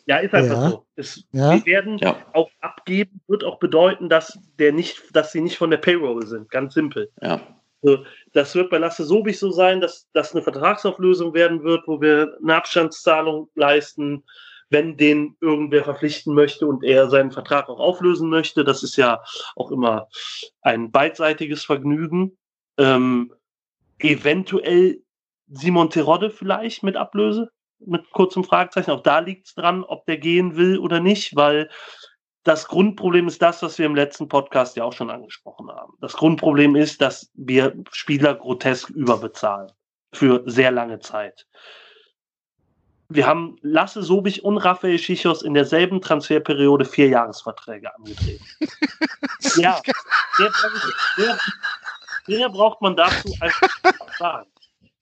[0.06, 0.70] ja, ist einfach ja.
[0.70, 0.86] so.
[0.96, 1.52] Es, ja.
[1.52, 2.24] Wir werden ja.
[2.32, 6.50] auch abgeben, wird auch bedeuten, dass der nicht, dass sie nicht von der Payroll sind.
[6.50, 7.10] Ganz simpel.
[7.20, 7.40] Ja.
[8.32, 12.34] Das wird bei Lasse Sobich so sein, dass das eine Vertragsauflösung werden wird, wo wir
[12.42, 14.24] eine Abstandszahlung leisten,
[14.70, 18.64] wenn den irgendwer verpflichten möchte und er seinen Vertrag auch auflösen möchte.
[18.64, 19.22] Das ist ja
[19.56, 20.08] auch immer
[20.62, 22.36] ein beidseitiges Vergnügen.
[22.78, 23.32] Ähm,
[23.98, 25.00] eventuell
[25.48, 28.90] Simon Terodde vielleicht mit Ablöse, mit kurzem Fragezeichen.
[28.90, 31.70] Auch da liegt es dran, ob der gehen will oder nicht, weil
[32.44, 35.94] das Grundproblem ist das, was wir im letzten Podcast ja auch schon angesprochen haben.
[36.00, 39.72] Das Grundproblem ist, dass wir Spieler grotesk überbezahlen
[40.12, 41.46] für sehr lange Zeit.
[43.08, 48.40] Wir haben Lasse Sobich und Raphael Schichos in derselben Transferperiode vier Jahresverträge angedreht.
[49.56, 49.80] ja,
[50.38, 50.52] der,
[51.18, 51.38] der,
[52.26, 54.48] der, braucht man dazu einfach sagen.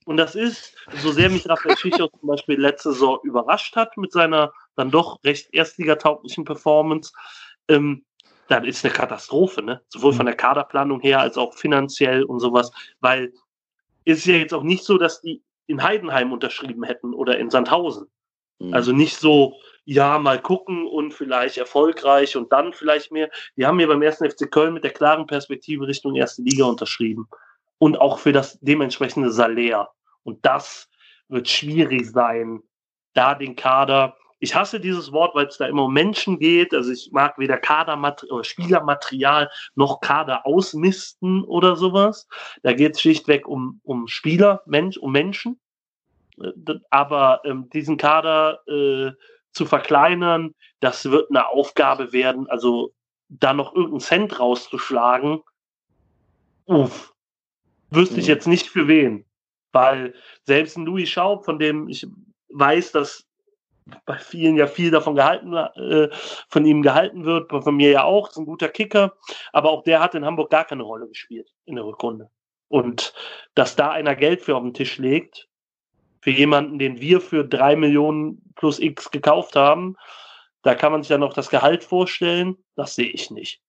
[0.05, 4.11] Und das ist, so sehr mich Raphael Schichos zum Beispiel letzte Saison überrascht hat mit
[4.11, 7.13] seiner dann doch recht erstligatauglichen Performance,
[7.67, 8.03] ähm,
[8.47, 9.81] dann ist eine Katastrophe, ne?
[9.87, 13.31] Sowohl von der Kaderplanung her als auch finanziell und sowas, weil
[14.05, 18.07] ist ja jetzt auch nicht so, dass die in Heidenheim unterschrieben hätten oder in Sandhausen.
[18.59, 18.73] Mhm.
[18.73, 23.29] Also nicht so, ja, mal gucken und vielleicht erfolgreich und dann vielleicht mehr.
[23.57, 27.27] Die haben hier beim ersten FC Köln mit der klaren Perspektive Richtung erste Liga unterschrieben.
[27.79, 29.89] Und auch für das dementsprechende Salär.
[30.23, 30.89] Und das
[31.27, 32.61] wird schwierig sein,
[33.13, 36.73] da den Kader ich hasse dieses Wort, weil es da immer um Menschen geht.
[36.73, 42.27] Also ich mag weder Kadermaterial Spielermaterial noch Kader ausmisten oder sowas.
[42.61, 45.61] Da geht es schlichtweg um, um Spieler, Mensch, um Menschen.
[46.41, 49.11] Äh, aber ähm, diesen Kader äh,
[49.53, 52.49] zu verkleinern, das wird eine Aufgabe werden.
[52.49, 52.93] Also
[53.29, 55.41] da noch irgendeinen Cent rauszuschlagen,
[56.65, 57.13] uff,
[57.91, 58.33] wüsste ich mhm.
[58.33, 59.23] jetzt nicht für wen.
[59.71, 62.05] Weil selbst ein Louis Schaub, von dem ich
[62.49, 63.25] weiß, dass
[64.05, 66.09] bei vielen ja viel davon gehalten, äh,
[66.47, 69.13] von ihm gehalten wird, von mir ja auch, ist ein guter Kicker,
[69.51, 72.29] aber auch der hat in Hamburg gar keine Rolle gespielt in der Rückrunde.
[72.67, 73.13] Und
[73.55, 75.47] dass da einer Geld für auf den Tisch legt,
[76.21, 79.97] für jemanden, den wir für drei Millionen plus X gekauft haben,
[80.61, 83.61] da kann man sich ja noch das Gehalt vorstellen, das sehe ich nicht,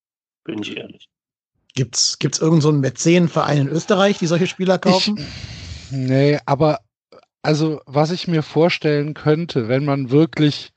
[0.44, 1.08] bin ich ehrlich.
[1.74, 5.18] Gibt's, gibt's irgendeinen so Mäzenenverein in Österreich, die solche Spieler kaufen?
[5.18, 6.78] Ich, nee, aber
[7.44, 10.72] also, was ich mir vorstellen könnte, wenn man wirklich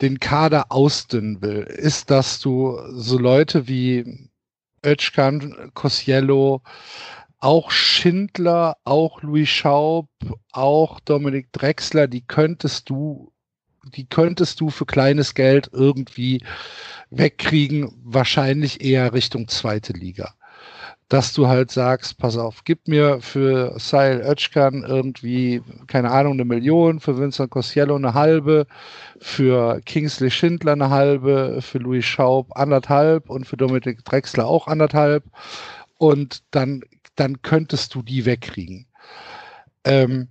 [0.00, 4.30] den Kader ausdünnen will, ist, dass du so Leute wie
[4.86, 6.62] Özcan, Kosiello,
[7.40, 10.08] auch Schindler, auch Louis Schaub,
[10.52, 13.32] auch Dominik Drexler, die könntest du,
[13.96, 16.44] die könntest du für kleines Geld irgendwie
[17.10, 20.37] wegkriegen, wahrscheinlich eher Richtung zweite Liga
[21.08, 26.44] dass du halt sagst, pass auf, gib mir für Seil Özcan irgendwie, keine Ahnung, eine
[26.44, 28.66] Million, für Vincent Cosiello eine halbe,
[29.18, 35.24] für Kingsley Schindler eine halbe, für Louis Schaub anderthalb und für Dominik Drexler auch anderthalb.
[35.96, 36.82] Und dann,
[37.16, 38.86] dann könntest du die wegkriegen.
[39.84, 40.28] Ähm,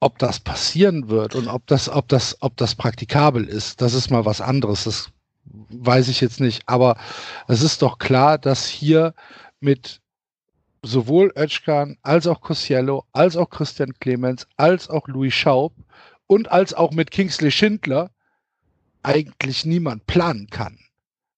[0.00, 4.10] ob das passieren wird und ob das, ob das, ob das praktikabel ist, das ist
[4.10, 4.84] mal was anderes.
[4.84, 5.10] Das
[5.70, 6.62] weiß ich jetzt nicht.
[6.66, 6.96] Aber
[7.48, 9.14] es ist doch klar, dass hier
[9.60, 10.00] mit
[10.82, 15.72] sowohl Özcan als auch Cosiello, als auch Christian Clemens, als auch Louis Schaub
[16.26, 18.10] und als auch mit Kingsley Schindler
[19.02, 20.78] eigentlich niemand planen kann.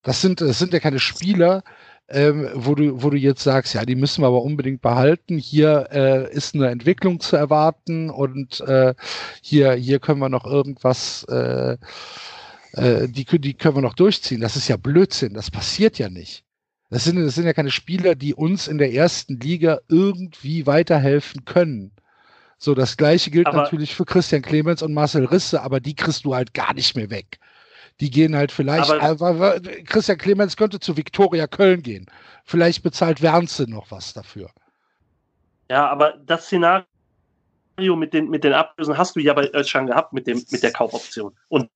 [0.03, 1.63] Das sind, das sind ja keine Spieler,
[2.09, 5.37] ähm, wo, du, wo du jetzt sagst, ja, die müssen wir aber unbedingt behalten.
[5.37, 8.95] Hier äh, ist eine Entwicklung zu erwarten und äh,
[9.43, 11.77] hier, hier können wir noch irgendwas äh,
[12.79, 14.41] äh, die, die können wir noch durchziehen.
[14.41, 16.45] Das ist ja Blödsinn, das passiert ja nicht.
[16.91, 21.45] Das sind, das sind ja keine Spieler, die uns in der ersten Liga irgendwie weiterhelfen
[21.45, 21.93] können.
[22.57, 26.25] So, das gleiche gilt aber natürlich für Christian Clemens und Marcel Risse, aber die kriegst
[26.25, 27.39] du halt gar nicht mehr weg.
[28.01, 32.07] Die gehen halt vielleicht, aber, äh, Christian Clemens könnte zu Viktoria Köln gehen.
[32.45, 34.51] Vielleicht bezahlt Wernse noch was dafür.
[35.71, 36.87] Ja, aber das Szenario
[37.97, 40.73] mit den, mit den Ablösen hast du ja bei Özcan gehabt mit, dem, mit der
[40.73, 41.37] Kaufoption.
[41.49, 41.69] Und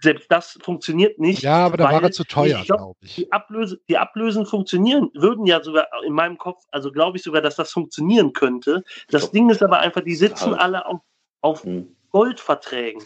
[0.00, 1.42] selbst das funktioniert nicht.
[1.42, 3.14] Ja, aber da war er zu teuer, glaube ich.
[3.16, 7.40] Die, Ablöse, die Ablösen funktionieren, würden ja sogar in meinem Kopf, also glaube ich sogar,
[7.40, 8.84] dass das funktionieren könnte.
[9.08, 11.00] Das Ding ist aber einfach, die sitzen alle auf,
[11.40, 11.96] auf hm.
[12.10, 13.02] Goldverträgen.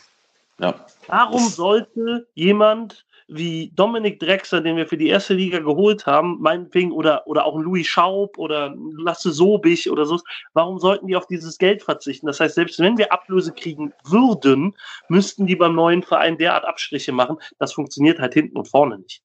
[0.59, 0.74] Ja.
[1.07, 6.92] Warum sollte jemand wie Dominik Drexler, den wir für die erste Liga geholt haben, meinetwegen,
[6.92, 10.21] oder, oder auch Louis Schaub oder Lasse Sobich oder so,
[10.55, 12.27] warum sollten die auf dieses Geld verzichten?
[12.27, 14.75] Das heißt, selbst wenn wir Ablöse kriegen würden,
[15.09, 17.37] müssten die beim neuen Verein derart Abstriche machen.
[17.59, 19.23] Das funktioniert halt hinten und vorne nicht.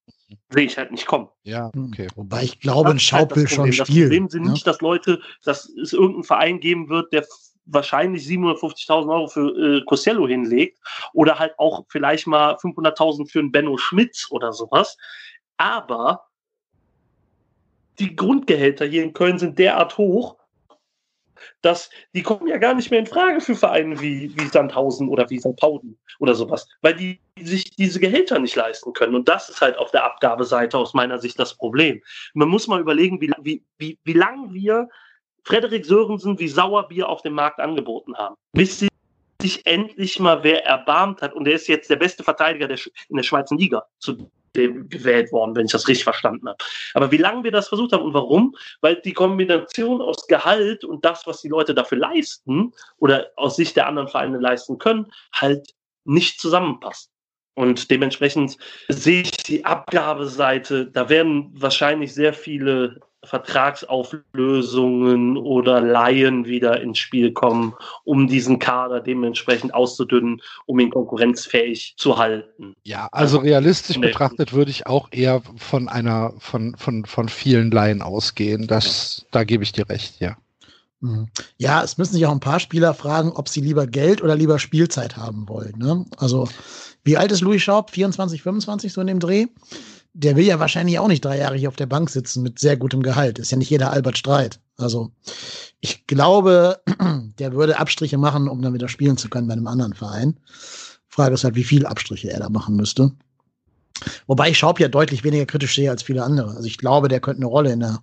[0.50, 1.28] Sehe ich halt nicht kommen.
[1.42, 1.86] Ja, hm.
[1.86, 2.08] okay.
[2.16, 3.78] Wobei ich glaube, ein Schaub will schon spielen.
[3.78, 4.52] Das Problem sind ja?
[4.52, 7.26] nicht, dass Leute, dass es irgendeinen Verein geben wird, der
[7.68, 10.78] wahrscheinlich 750.000 Euro für äh, Costello hinlegt
[11.12, 14.96] oder halt auch vielleicht mal 500.000 für einen Benno Schmitz oder sowas.
[15.56, 16.24] Aber
[17.98, 20.36] die Grundgehälter hier in Köln sind derart hoch,
[21.62, 25.28] dass die kommen ja gar nicht mehr in Frage für Vereine wie, wie Sandhausen oder
[25.30, 25.56] wie St.
[25.56, 29.14] Pauli oder sowas, weil die sich diese Gehälter nicht leisten können.
[29.14, 32.02] Und das ist halt auf der Abgabeseite aus meiner Sicht das Problem.
[32.34, 34.88] Man muss mal überlegen, wie, wie, wie, wie lange wir
[35.44, 38.86] Frederik Sörensen wie Sauerbier auf dem Markt angeboten haben, bis
[39.40, 41.32] sich endlich mal wer erbarmt hat.
[41.34, 45.30] Und er ist jetzt der beste Verteidiger der, in der Schweizer Liga zu dem gewählt
[45.32, 46.58] worden, wenn ich das richtig verstanden habe.
[46.94, 48.56] Aber wie lange wir das versucht haben und warum?
[48.80, 53.76] Weil die Kombination aus Gehalt und das, was die Leute dafür leisten oder aus Sicht
[53.76, 55.74] der anderen Vereine leisten können, halt
[56.04, 57.10] nicht zusammenpasst.
[57.54, 58.56] Und dementsprechend
[58.88, 67.32] sehe ich die Abgabeseite, da werden wahrscheinlich sehr viele Vertragsauflösungen oder Laien wieder ins Spiel
[67.32, 72.74] kommen, um diesen Kader dementsprechend auszudünnen, um ihn konkurrenzfähig zu halten.
[72.84, 74.06] Ja, also realistisch nee.
[74.06, 78.68] betrachtet würde ich auch eher von einer, von, von, von vielen Laien ausgehen.
[78.68, 80.36] Das, da gebe ich dir recht, ja.
[81.00, 81.28] Mhm.
[81.58, 84.58] Ja, es müssen sich auch ein paar Spieler fragen, ob sie lieber Geld oder lieber
[84.58, 85.74] Spielzeit haben wollen.
[85.78, 86.04] Ne?
[86.16, 86.48] Also,
[87.04, 87.90] wie alt ist Louis Schaub?
[87.90, 89.46] 24, 25 so in dem Dreh?
[90.14, 92.76] Der will ja wahrscheinlich auch nicht drei Jahre hier auf der Bank sitzen mit sehr
[92.76, 93.38] gutem Gehalt.
[93.38, 94.60] Ist ja nicht jeder Albert Streit.
[94.76, 95.12] Also
[95.80, 96.80] ich glaube,
[97.38, 100.38] der würde Abstriche machen, um dann wieder spielen zu können bei einem anderen Verein.
[101.08, 103.12] Frage ist halt, wie viel Abstriche er da machen müsste.
[104.26, 106.50] Wobei ich Schaub ja deutlich weniger kritisch sehe als viele andere.
[106.50, 108.00] Also ich glaube, der könnte eine Rolle in der,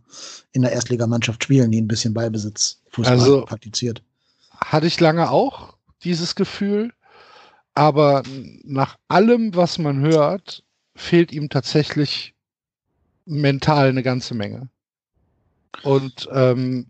[0.52, 4.04] in der Erstligamannschaft spielen, die ein bisschen Beibesitz Fußball also, praktiziert.
[4.52, 6.92] Hatte ich lange auch dieses Gefühl.
[7.74, 8.24] Aber
[8.64, 10.64] nach allem, was man hört,
[10.96, 12.34] fehlt ihm tatsächlich
[13.26, 14.70] mental eine ganze Menge.
[15.84, 16.88] Und ähm,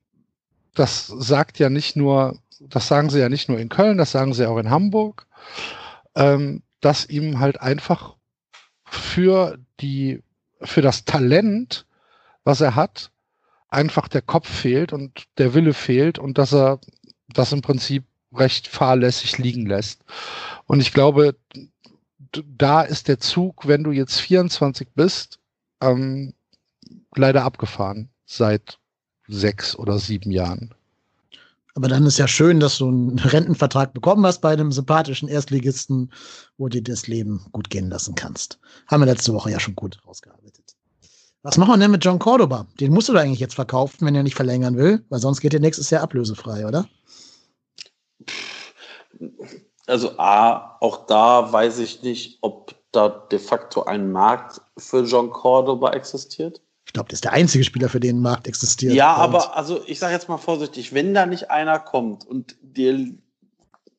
[0.74, 4.34] das sagt ja nicht nur, das sagen sie ja nicht nur in Köln, das sagen
[4.34, 5.28] sie auch in Hamburg,
[6.16, 8.16] ähm, dass ihm halt einfach
[8.86, 10.22] für die,
[10.62, 11.86] für das Talent,
[12.44, 13.12] was er hat,
[13.70, 16.80] einfach der Kopf fehlt und der Wille fehlt und dass er
[17.30, 20.04] das im Prinzip recht fahrlässig liegen lässt.
[20.66, 21.36] Und ich glaube,
[22.46, 25.40] da ist der Zug, wenn du jetzt 24 bist,
[25.82, 26.34] ähm,
[27.16, 28.80] leider abgefahren seit
[29.28, 30.74] sechs oder sieben Jahren.
[31.76, 36.12] Aber dann ist ja schön, dass du einen Rentenvertrag bekommen hast bei einem sympathischen Erstligisten,
[36.58, 38.60] wo du das Leben gut gehen lassen kannst.
[38.88, 40.76] Haben wir letzte Woche ja schon gut rausgearbeitet.
[41.44, 42.66] Was machen wir denn mit John Cordoba?
[42.80, 45.54] Den musst du da eigentlich jetzt verkaufen, wenn er nicht verlängern will, weil sonst geht
[45.54, 46.88] der nächstes Jahr ablösefrei, oder?
[49.88, 55.30] Also A, auch da weiß ich nicht, ob da de facto ein Markt für John
[55.30, 56.62] Cordoba existiert.
[56.86, 58.94] Ich glaube, das ist der einzige Spieler, für den ein Markt existiert.
[58.94, 63.08] Ja, aber also ich sage jetzt mal vorsichtig, wenn da nicht einer kommt und dir,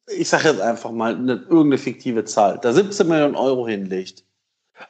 [0.08, 4.24] ich sage jetzt einfach mal eine, irgendeine fiktive Zahl, da 17 Millionen Euro hinlegt,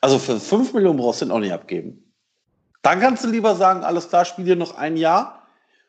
[0.01, 2.03] also für 5 Millionen brauchst du den auch nicht abgeben.
[2.83, 5.43] Dann kannst du lieber sagen, alles klar, spiel dir noch ein Jahr,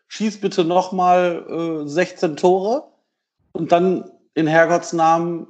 [0.07, 2.85] schieß bitte noch mal äh, 16 Tore
[3.51, 5.47] und dann in Herrgotts Namen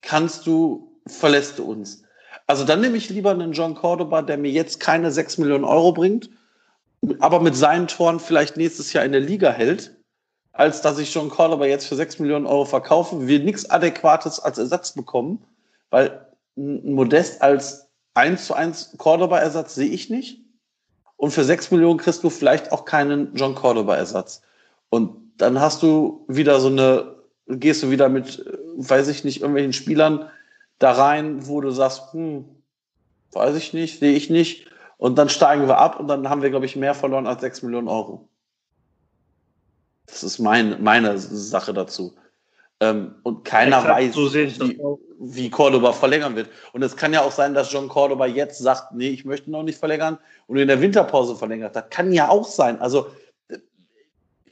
[0.00, 2.02] kannst du, verlässt du uns.
[2.48, 5.92] Also dann nehme ich lieber einen John Cordoba, der mir jetzt keine 6 Millionen Euro
[5.92, 6.28] bringt,
[7.20, 9.96] aber mit seinen Toren vielleicht nächstes Jahr in der Liga hält,
[10.50, 14.58] als dass ich John Cordoba jetzt für 6 Millionen Euro verkaufe, wir nichts Adäquates als
[14.58, 15.44] Ersatz bekommen,
[15.90, 20.40] weil ein Modest als 1 zu 1 Cordoba-Ersatz sehe ich nicht.
[21.16, 24.42] Und für 6 Millionen kriegst du vielleicht auch keinen John Cordoba-Ersatz.
[24.90, 27.17] Und dann hast du wieder so eine
[27.48, 28.44] gehst du wieder mit,
[28.76, 30.30] weiß ich nicht, irgendwelchen Spielern
[30.78, 32.44] da rein, wo du sagst, hm,
[33.32, 34.66] weiß ich nicht, sehe ich nicht.
[34.96, 37.62] Und dann steigen wir ab und dann haben wir, glaube ich, mehr verloren als 6
[37.62, 38.28] Millionen Euro.
[40.06, 42.16] Das ist mein, meine Sache dazu.
[42.80, 44.78] Ähm, und keiner Exakt, weiß, so wie,
[45.18, 46.48] wie Cordoba verlängern wird.
[46.72, 49.64] Und es kann ja auch sein, dass John Cordoba jetzt sagt, nee, ich möchte noch
[49.64, 51.74] nicht verlängern und in der Winterpause verlängert.
[51.74, 52.80] Das kann ja auch sein.
[52.80, 53.08] Also,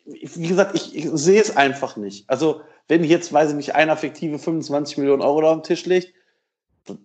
[0.05, 2.29] wie gesagt, ich, ich sehe es einfach nicht.
[2.29, 6.14] Also, wenn jetzt, weiß ich nicht, einer fiktive 25 Millionen Euro da am Tisch legt,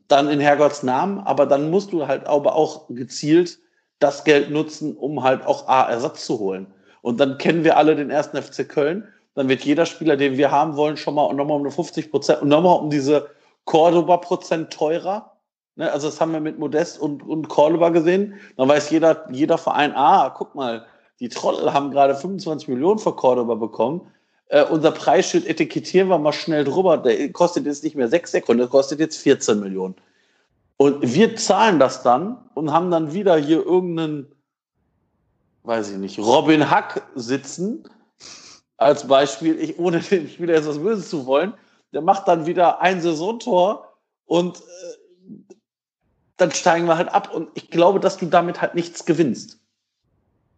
[0.08, 3.60] dann in Herrgotts Namen, aber dann musst du halt aber auch gezielt
[4.00, 6.68] das Geld nutzen, um halt auch A, Ersatz zu holen.
[7.02, 9.08] Und dann kennen wir alle den ersten FC Köln.
[9.34, 12.50] Dann wird jeder Spieler, den wir haben wollen, schon mal nochmal um 50 Prozent und
[12.50, 13.30] nochmal um diese
[13.66, 15.38] Cordoba-Prozent teurer.
[15.76, 18.36] Ne, also das haben wir mit Modest und, und Cordoba gesehen.
[18.58, 20.86] Dann weiß jeder, jeder Verein, ah, guck mal,
[21.20, 24.12] die Trottel haben gerade 25 Millionen für Cordoba bekommen
[24.52, 28.60] äh, unser Preisschild etikettieren wir mal schnell drüber, der kostet jetzt nicht mehr 6 Sekunden,
[28.60, 29.96] der kostet jetzt 14 Millionen.
[30.76, 34.30] Und wir zahlen das dann und haben dann wieder hier irgendeinen,
[35.64, 37.88] weiß ich nicht, Robin Hack sitzen,
[38.76, 41.54] als Beispiel, ich, ohne dem Spieler jetzt was Böses zu wollen,
[41.94, 43.88] der macht dann wieder ein Saisontor
[44.26, 45.54] und äh,
[46.36, 47.34] dann steigen wir halt ab.
[47.34, 49.60] Und ich glaube, dass du damit halt nichts gewinnst.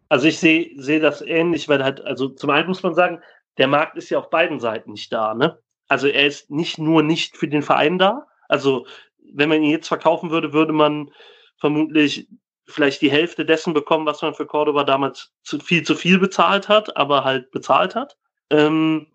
[0.09, 3.21] Also ich sehe sehe das ähnlich, weil halt, also zum einen muss man sagen,
[3.57, 5.59] der Markt ist ja auf beiden Seiten nicht da, ne?
[5.87, 8.25] Also er ist nicht nur nicht für den Verein da.
[8.47, 8.85] Also
[9.33, 11.11] wenn man ihn jetzt verkaufen würde, würde man
[11.59, 12.27] vermutlich
[12.67, 16.69] vielleicht die Hälfte dessen bekommen, was man für Cordoba damals zu viel zu viel bezahlt
[16.69, 18.17] hat, aber halt bezahlt hat.
[18.49, 19.07] Ähm,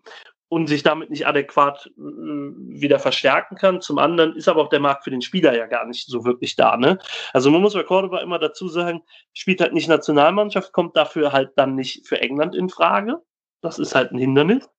[0.49, 3.81] und sich damit nicht adäquat äh, wieder verstärken kann.
[3.81, 6.55] Zum anderen ist aber auch der Markt für den Spieler ja gar nicht so wirklich
[6.55, 6.75] da.
[6.75, 6.97] Ne?
[7.33, 11.51] Also man muss bei Cordoba immer dazu sagen, spielt halt nicht Nationalmannschaft, kommt dafür halt
[11.55, 13.21] dann nicht für England in Frage.
[13.61, 14.69] Das ist halt ein Hindernis.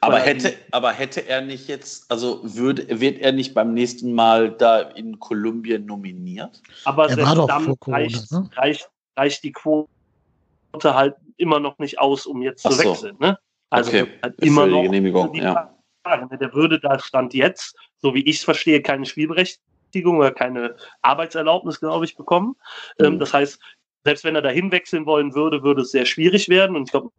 [0.00, 4.50] Aber hätte, aber hätte er nicht jetzt, also würde, wird er nicht beim nächsten Mal
[4.50, 6.62] da in Kolumbien nominiert?
[6.84, 8.50] Aber Er war doch damit vor Corona, reicht, ne?
[8.56, 9.88] reicht, reicht die Quote
[10.82, 12.84] halt immer noch nicht aus, um jetzt Ach zu so.
[12.84, 13.16] wechseln.
[13.20, 13.38] Ne?
[13.68, 15.74] Also Okay, halt für immer die noch Genehmigung, die ja.
[16.02, 16.38] Frage, ne?
[16.38, 21.80] Der würde da Stand jetzt, so wie ich es verstehe, keine Spielberechtigung oder keine Arbeitserlaubnis,
[21.80, 22.56] glaube ich, bekommen.
[22.98, 23.18] Ähm, Mhm.
[23.18, 23.60] das heißt,
[24.04, 26.76] selbst wenn er dahin wechseln wollen würde, würde es sehr schwierig werden.
[26.76, 27.10] Und ich glaube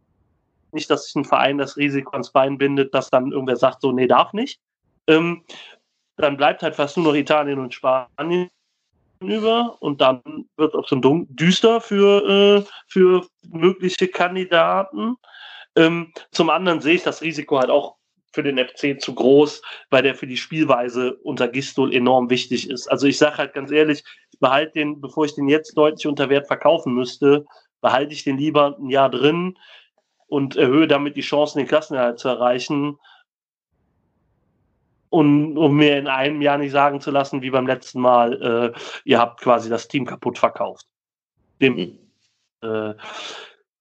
[0.72, 3.92] nicht, dass sich ein Verein das Risiko ans Bein bindet, dass dann irgendwer sagt, so,
[3.92, 4.60] nee, darf nicht.
[5.06, 5.44] Ähm,
[6.16, 8.50] dann bleibt halt fast nur noch Italien und Spanien
[9.20, 10.22] über und dann
[10.56, 15.16] wird es auch schon düster für, äh, für mögliche Kandidaten.
[15.76, 17.96] Ähm, zum anderen sehe ich das Risiko halt auch
[18.32, 22.86] für den FC zu groß, weil der für die Spielweise unter Gistol enorm wichtig ist.
[22.88, 26.28] Also ich sage halt ganz ehrlich, ich behalte den, bevor ich den jetzt deutlich unter
[26.28, 27.46] Wert verkaufen müsste,
[27.80, 29.56] behalte ich den lieber ein Jahr drin
[30.28, 32.98] und erhöhe damit die Chancen, den Klassenerhalt zu erreichen.
[35.10, 38.78] Und um mir in einem Jahr nicht sagen zu lassen, wie beim letzten Mal, äh,
[39.04, 40.86] ihr habt quasi das Team kaputt verkauft.
[41.60, 41.98] Dem, Mhm.
[42.62, 42.94] äh,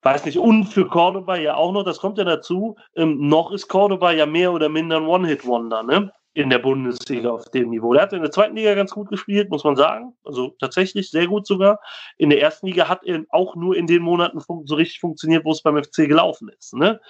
[0.01, 3.67] weiß nicht, und für Cordoba ja auch noch, das kommt ja dazu, ähm, noch ist
[3.67, 6.13] Cordoba ja mehr oder minder ein One-Hit-Wonder, ne?
[6.37, 7.93] In der Bundesliga auf dem Niveau.
[7.93, 10.13] Der hat in der zweiten Liga ganz gut gespielt, muss man sagen.
[10.23, 11.79] Also tatsächlich sehr gut sogar.
[12.17, 15.51] In der ersten Liga hat er auch nur in den Monaten so richtig funktioniert, wo
[15.51, 16.75] es beim FC gelaufen ist.
[16.75, 17.01] Ne?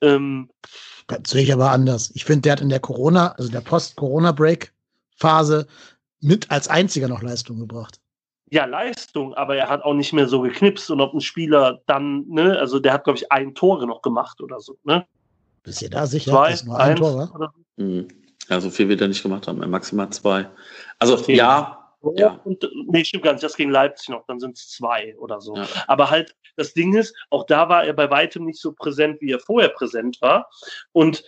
[0.00, 0.48] Ähm,
[1.08, 2.10] Das sehe ich aber anders.
[2.14, 5.66] Ich finde, der hat in der Corona, also der Post-Corona-Break-Phase
[6.22, 8.00] mit als einziger noch Leistung gebracht.
[8.50, 12.24] ja, Leistung, aber er hat auch nicht mehr so geknipst und ob ein Spieler dann,
[12.28, 15.04] ne, also der hat, glaube ich, ein Tor noch gemacht oder so, ne?
[15.62, 17.34] Bist ihr da sicher, Zwei, dass es nur ein eins Tor war?
[17.34, 18.08] oder Mhm.
[18.50, 20.50] Ja, so viel wird er nicht gemacht haben, maximal zwei.
[20.98, 21.36] Also Okay.
[21.36, 21.76] ja.
[22.16, 22.40] Ja.
[22.44, 25.54] Und, nee, stimmt gar nicht, das gegen Leipzig noch, dann sind es zwei oder so.
[25.54, 25.66] Ja.
[25.86, 29.32] Aber halt, das Ding ist, auch da war er bei weitem nicht so präsent, wie
[29.32, 30.48] er vorher präsent war.
[30.92, 31.22] Und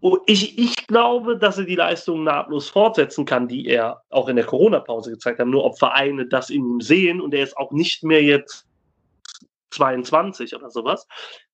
[0.00, 4.36] oh, ich, ich glaube, dass er die Leistungen nahtlos fortsetzen kann, die er auch in
[4.36, 5.46] der Corona-Pause gezeigt hat.
[5.46, 8.67] Nur ob Vereine das in ihm sehen und er ist auch nicht mehr jetzt
[9.70, 11.06] 22 oder sowas,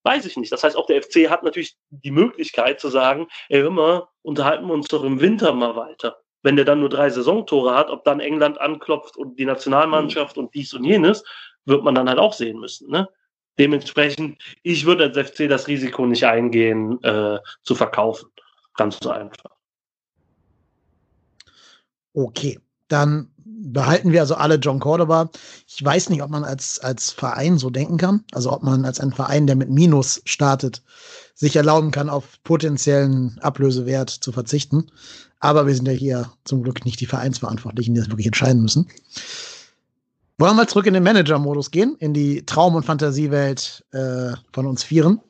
[0.03, 0.51] weiß ich nicht.
[0.51, 4.67] Das heißt, auch der FC hat natürlich die Möglichkeit zu sagen, ey, hör mal, unterhalten
[4.67, 6.17] wir uns doch im Winter mal weiter.
[6.41, 10.53] Wenn der dann nur drei Saisontore hat, ob dann England anklopft und die Nationalmannschaft und
[10.53, 11.23] dies und jenes,
[11.65, 12.89] wird man dann halt auch sehen müssen.
[12.89, 13.09] Ne?
[13.57, 18.29] Dementsprechend, ich würde als FC das Risiko nicht eingehen, äh, zu verkaufen.
[18.75, 19.51] Ganz so einfach.
[22.13, 25.29] Okay, dann behalten wir also alle John Cordoba.
[25.67, 28.23] Ich weiß nicht, ob man als, als Verein so denken kann.
[28.33, 30.81] Also ob man als ein Verein, der mit Minus startet,
[31.35, 34.87] sich erlauben kann, auf potenziellen Ablösewert zu verzichten.
[35.39, 38.87] Aber wir sind ja hier zum Glück nicht die Vereinsverantwortlichen, die das wirklich entscheiden müssen.
[40.37, 44.65] Wollen wir mal zurück in den Manager-Modus gehen, in die Traum- und Fantasiewelt äh, von
[44.65, 45.21] uns Vieren.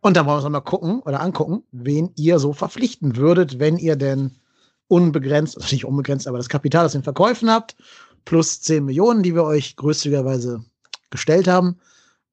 [0.00, 3.76] Und dann wollen wir uns mal gucken oder angucken, wen ihr so verpflichten würdet, wenn
[3.76, 4.32] ihr denn
[4.90, 7.76] unbegrenzt, also nicht unbegrenzt, aber das Kapital, das ihr in Verkäufen habt,
[8.24, 10.64] plus 10 Millionen, die wir euch großzügigerweise
[11.10, 11.78] gestellt haben.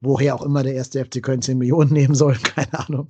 [0.02, 3.08] Woher auch immer der erste FC Köln 10 Millionen nehmen soll, keine Ahnung.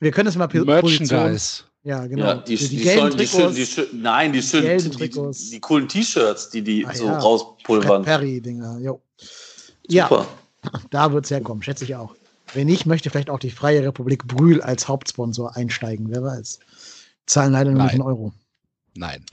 [0.00, 1.64] Wir können es mal Merchandise.
[1.82, 2.24] Ja, genau.
[2.24, 4.96] ja die, die, die, sollen, die, schön, Trikots, die, schön, nein, die, schön, gelben die,
[4.96, 5.38] Trikots.
[5.38, 7.18] die, die coolen T-Shirts, die die Ah, so ja.
[7.18, 8.02] rauspulvern.
[8.02, 9.02] Perry-Dinger, jo.
[9.88, 10.26] Ja, Super.
[10.90, 12.14] da wird es herkommen, schätze ich auch.
[12.54, 16.60] Wenn nicht, möchte vielleicht auch die Freie Republik Brühl als Hauptsponsor einsteigen, wer weiß.
[17.26, 18.00] Zahlen leider nur nicht Nein.
[18.00, 18.32] in Euro.
[18.96, 19.24] Nein.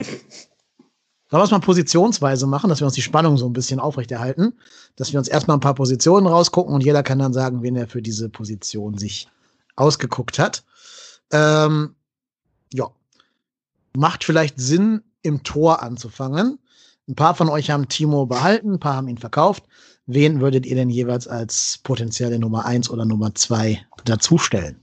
[1.30, 4.52] Sollen wir es mal positionsweise machen, dass wir uns die Spannung so ein bisschen aufrechterhalten,
[4.96, 7.88] dass wir uns erstmal ein paar Positionen rausgucken und jeder kann dann sagen, wen er
[7.88, 9.28] für diese Position sich
[9.76, 10.64] ausgeguckt hat.
[11.30, 11.94] Ähm,
[12.72, 12.90] ja.
[13.96, 16.58] Macht vielleicht Sinn, im Tor anzufangen.
[17.08, 19.64] Ein paar von euch haben Timo behalten, ein paar haben ihn verkauft.
[20.06, 24.80] Wen würdet ihr denn jeweils als potenzielle Nummer eins oder Nummer zwei dazustellen?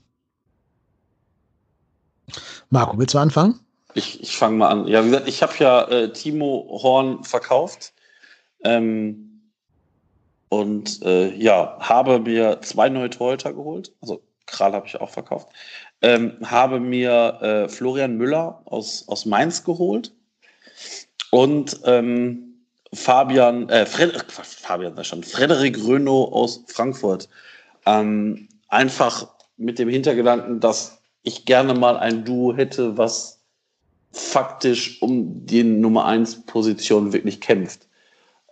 [2.70, 3.60] Marco, willst du anfangen?
[3.94, 4.86] Ich, ich fange mal an.
[4.86, 7.92] Ja, wie gesagt, ich habe ja äh, Timo Horn verkauft.
[8.64, 9.42] Ähm,
[10.48, 13.92] und äh, ja, habe mir zwei neue Torhüter geholt.
[14.00, 15.48] Also Kral habe ich auch verkauft.
[16.02, 20.12] Ähm, habe mir äh, Florian Müller aus, aus Mainz geholt.
[21.30, 22.50] Und ähm,
[22.92, 27.28] Fabian, äh, Fred, Fabian da schon, Frederik Renault aus Frankfurt.
[27.86, 33.39] Ähm, einfach mit dem Hintergedanken, dass ich gerne mal ein Duo hätte, was
[34.12, 37.88] faktisch um die Nummer 1 Position wirklich kämpft.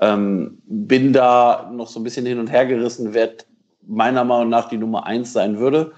[0.01, 3.33] Ähm, bin da noch so ein bisschen hin und her gerissen, wer
[3.87, 5.93] meiner Meinung nach die Nummer 1 sein würde.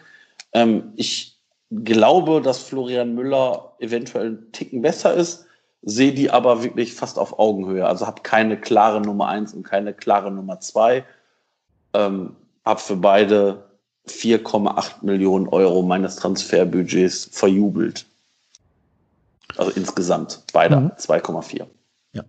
[0.53, 1.39] Ähm, ich
[1.71, 5.47] glaube, dass Florian Müller eventuell einen Ticken besser ist,
[5.83, 7.87] sehe die aber wirklich fast auf Augenhöhe.
[7.87, 11.05] Also habe keine klare Nummer 1 und keine klare Nummer 2.
[11.95, 13.65] Ähm, habe für beide
[14.09, 18.07] 4,8 Millionen Euro meines Transferbudgets verjubelt.
[19.57, 20.93] Also insgesamt beide mhm.
[20.99, 21.67] 2,4.
[22.13, 22.25] Ja.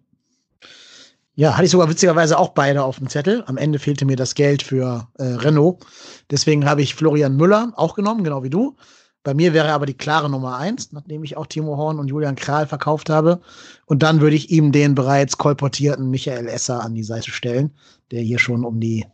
[1.36, 3.44] Ja, hatte ich sogar witzigerweise auch beide auf dem Zettel.
[3.48, 5.86] Am Ende fehlte mir das Geld für äh, Renault.
[6.30, 8.76] Deswegen habe ich Florian Müller auch genommen, genau wie du.
[9.24, 12.36] Bei mir wäre aber die klare Nummer eins, nachdem ich auch Timo Horn und Julian
[12.36, 13.42] Kral verkauft habe.
[13.86, 17.72] Und dann würde ich ihm den bereits kolportierten Michael Esser an die Seite stellen,
[18.10, 19.06] der hier schon um die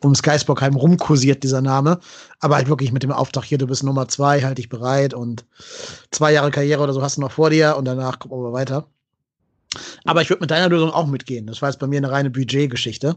[0.00, 2.00] um Skysbockheim rumkursiert, dieser Name.
[2.40, 5.44] Aber halt wirklich mit dem Auftrag hier, du bist Nummer zwei, halt dich bereit und
[6.10, 8.86] zwei Jahre Karriere oder so hast du noch vor dir und danach gucken wir weiter.
[10.04, 11.46] Aber ich würde mit deiner Lösung auch mitgehen.
[11.46, 13.16] Das war jetzt bei mir eine reine Budgetgeschichte.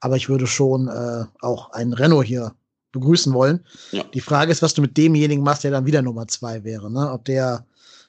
[0.00, 2.54] Aber ich würde schon äh, auch einen Renault hier
[2.92, 3.60] begrüßen wollen.
[3.92, 4.04] Ja.
[4.14, 6.90] Die Frage ist, was du mit demjenigen machst, der dann wieder Nummer zwei wäre.
[6.90, 7.10] Ne?
[7.12, 7.66] Ob der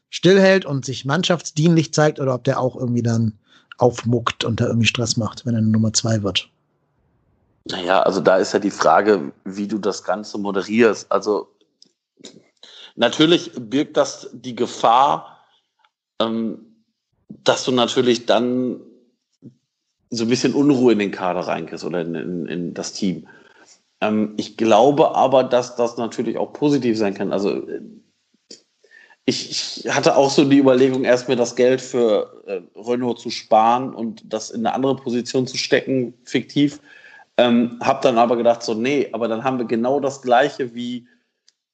[0.09, 3.37] stillhält und sich mannschaftsdienlich zeigt oder ob der auch irgendwie dann
[3.77, 6.49] aufmuckt und da irgendwie Stress macht, wenn er Nummer zwei wird.
[7.65, 11.11] Naja, also da ist ja die Frage, wie du das Ganze moderierst.
[11.11, 11.49] Also
[12.95, 15.45] natürlich birgt das die Gefahr,
[16.19, 16.83] ähm,
[17.29, 18.81] dass du natürlich dann
[20.09, 23.27] so ein bisschen Unruhe in den Kader reinkriegst oder in, in, in das Team.
[24.01, 27.31] Ähm, ich glaube aber, dass das natürlich auch positiv sein kann.
[27.31, 27.65] Also
[29.25, 33.29] ich, ich hatte auch so die Überlegung, erst mir das Geld für äh, Renault zu
[33.29, 36.81] sparen und das in eine andere Position zu stecken, fiktiv.
[37.41, 41.07] Ähm, hab dann aber gedacht, so, nee, aber dann haben wir genau das Gleiche wie,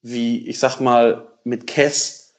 [0.01, 2.35] wie ich sag mal, mit Kess,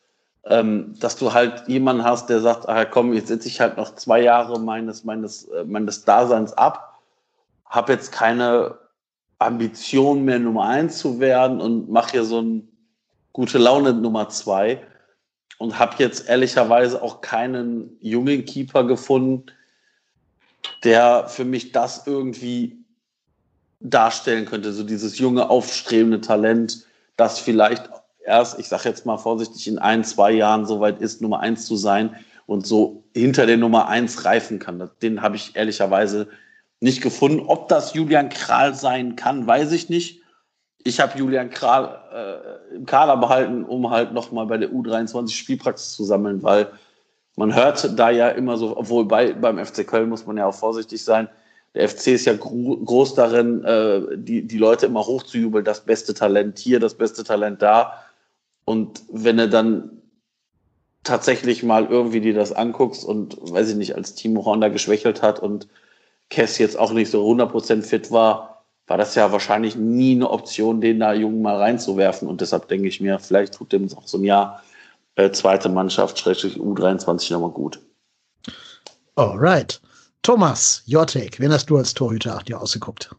[0.47, 3.95] ähm, dass du halt jemanden hast, der sagt, ah, komm, jetzt sitze ich halt noch
[3.97, 6.99] zwei Jahre meines, meines, äh, meines Daseins ab,
[7.66, 8.79] habe jetzt keine
[9.39, 12.66] Ambition mehr Nummer eins zu werden und mache hier so ein
[13.35, 14.83] gute Laune Nummer zwei
[15.59, 19.53] und habe jetzt ehrlicherweise auch keinen jungen Keeper gefunden,
[20.83, 22.78] der für mich das irgendwie
[23.81, 26.85] darstellen könnte, so dieses junge, aufstrebende Talent,
[27.16, 27.89] das vielleicht
[28.24, 31.66] erst, ich sage jetzt mal vorsichtig, in ein, zwei Jahren so weit ist, Nummer eins
[31.66, 32.16] zu sein
[32.47, 34.91] und so hinter der Nummer eins reifen kann.
[35.03, 36.29] Den habe ich ehrlicherweise
[36.81, 37.41] nicht gefunden.
[37.47, 40.22] Ob das Julian Kral sein kann, weiß ich nicht.
[40.85, 41.99] Ich habe Julian Kral
[42.72, 46.68] äh, im Kader behalten, um halt nochmal bei der U23 Spielpraxis zu sammeln, weil
[47.37, 50.55] man hört da ja immer so, obwohl bei, beim FC Köln muss man ja auch
[50.55, 51.29] vorsichtig sein.
[51.75, 56.14] Der FC ist ja gro groß darin, äh, die, die Leute immer hochzujubeln, das beste
[56.14, 58.05] Talent hier, das beste Talent da.
[58.64, 60.03] Und wenn er dann
[61.05, 65.41] tatsächlich mal irgendwie dir das anguckst und, weiß ich nicht, als Timo Honda geschwächelt hat
[65.41, 65.69] und
[66.31, 70.81] Kess jetzt auch nicht so 100% fit war, war das ja wahrscheinlich nie eine Option,
[70.81, 72.27] den da Jungen mal reinzuwerfen.
[72.27, 74.62] Und deshalb denke ich mir, vielleicht tut dem auch so ein Jahr
[75.14, 77.81] äh, zweite Mannschaft, Schrägstrich U23 nochmal gut.
[79.14, 79.81] Alright.
[80.23, 81.39] Thomas, your take.
[81.39, 83.11] Wen hast du als Torhüter dir ausgeguckt?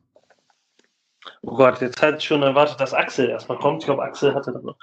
[1.41, 3.81] Oh Gott, jetzt hatte ich schon erwartet, dass Axel erstmal kommt.
[3.81, 4.75] Ich glaube, Axel hatte das noch.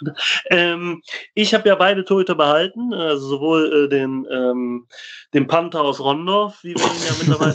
[0.50, 1.02] Ähm,
[1.34, 4.86] ich habe ja beide Torhüter behalten, also sowohl äh, den, ähm,
[5.34, 7.54] den Panther aus Rondorf, wie wir ihn ja mittlerweile.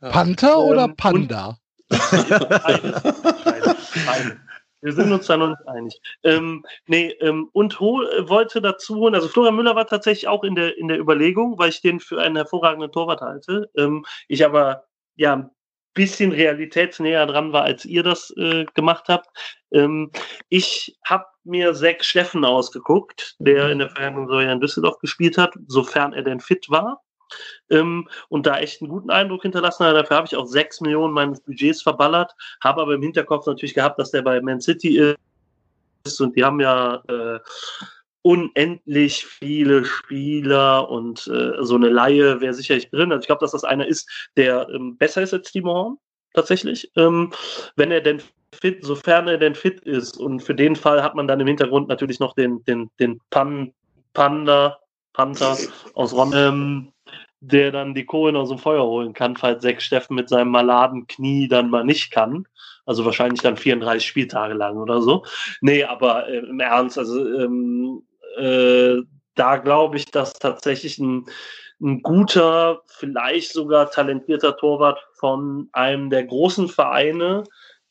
[0.00, 1.56] Panther ähm, oder Panda?
[1.88, 3.02] Beide.
[3.44, 3.76] Beide.
[4.06, 4.40] Beide.
[4.82, 6.00] Wir sind uns da noch nicht einig.
[6.22, 10.54] Ähm, nee, ähm, und hol, wollte dazu holen, also Florian Müller war tatsächlich auch in
[10.54, 13.70] der, in der Überlegung, weil ich den für einen hervorragenden Torwart halte.
[13.76, 14.84] Ähm, ich aber
[15.16, 15.50] ja
[15.94, 19.28] bisschen realitätsnäher dran war, als ihr das äh, gemacht habt.
[19.72, 20.10] Ähm,
[20.48, 25.54] ich habe mir Zack Steffen ausgeguckt, der in der vergangenen Saison in Düsseldorf gespielt hat,
[25.66, 27.02] sofern er denn fit war.
[27.70, 29.96] Ähm, und da echt einen guten Eindruck hinterlassen hat.
[29.96, 33.98] Dafür habe ich auch sechs Millionen meines Budgets verballert, habe aber im Hinterkopf natürlich gehabt,
[33.98, 35.14] dass der bei Man City
[36.04, 37.38] ist und die haben ja äh,
[38.22, 43.12] unendlich viele Spieler und äh, so eine Laie wäre sicherlich drin.
[43.12, 45.96] Also ich glaube, dass das einer ist, der ähm, besser ist als Timo Horn,
[46.34, 46.90] tatsächlich.
[46.96, 47.32] Ähm,
[47.76, 48.22] wenn er denn
[48.52, 50.18] fit, sofern er denn fit ist.
[50.18, 53.72] Und für den Fall hat man dann im Hintergrund natürlich noch den, den, den Pan,
[54.12, 54.78] Panda,
[55.12, 55.56] Panther
[55.94, 56.92] aus Ron, ähm,
[57.40, 61.06] der dann die Kohlen aus dem Feuer holen kann, falls Sechs Steffen mit seinem maladen
[61.06, 62.46] Knie dann mal nicht kann.
[62.84, 65.24] Also wahrscheinlich dann 34 Spieltage lang oder so.
[65.60, 68.02] Nee, aber äh, im Ernst, also ähm,
[68.36, 68.96] äh,
[69.34, 71.24] da glaube ich, dass tatsächlich ein,
[71.80, 77.44] ein guter, vielleicht sogar talentierter Torwart von einem der großen Vereine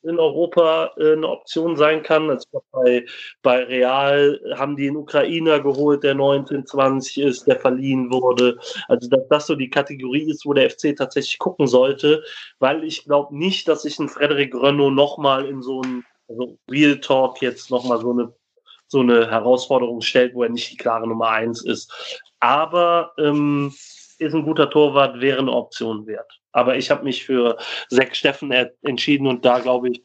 [0.03, 2.29] in Europa äh, eine Option sein kann.
[2.29, 3.05] Also bei,
[3.41, 8.57] bei Real haben die einen Ukrainer geholt, der 19, 20 ist, der verliehen wurde.
[8.87, 12.23] Also dass das so die Kategorie ist, wo der FC tatsächlich gucken sollte,
[12.59, 16.99] weil ich glaube nicht, dass sich ein Frederik Renault nochmal in so ein also Real
[16.99, 18.33] Talk jetzt nochmal so eine
[18.89, 21.93] so eine Herausforderung stellt, wo er nicht die klare Nummer eins ist.
[22.39, 23.71] Aber ähm,
[24.17, 26.38] ist ein guter Torwart, wäre eine Option wert.
[26.51, 27.57] Aber ich habe mich für
[27.89, 30.03] Zack Steffen entschieden und da glaube ich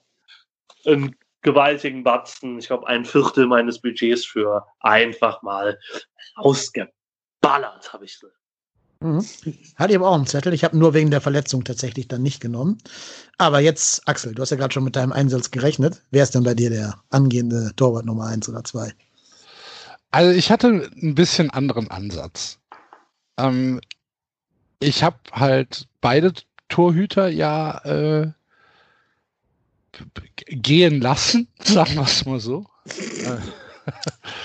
[0.86, 5.78] einen gewaltigen Batzen, ich glaube ein Viertel meines Budgets für einfach mal
[6.36, 8.28] ausgeballert, habe ich so.
[9.00, 9.24] Mhm.
[9.76, 10.54] Hatte ich aber auch einen Zettel.
[10.54, 12.78] Ich habe nur wegen der Verletzung tatsächlich dann nicht genommen.
[13.36, 16.02] Aber jetzt, Axel, du hast ja gerade schon mit deinem Einsatz gerechnet.
[16.10, 18.92] Wer ist denn bei dir der angehende Torwart Nummer eins oder zwei?
[20.10, 22.58] Also ich hatte ein bisschen anderen Ansatz.
[23.38, 23.80] Ähm,
[24.84, 26.32] ich habe halt beide
[26.68, 28.32] Torhüter ja äh,
[30.46, 32.66] gehen lassen, sagen wir es mal so.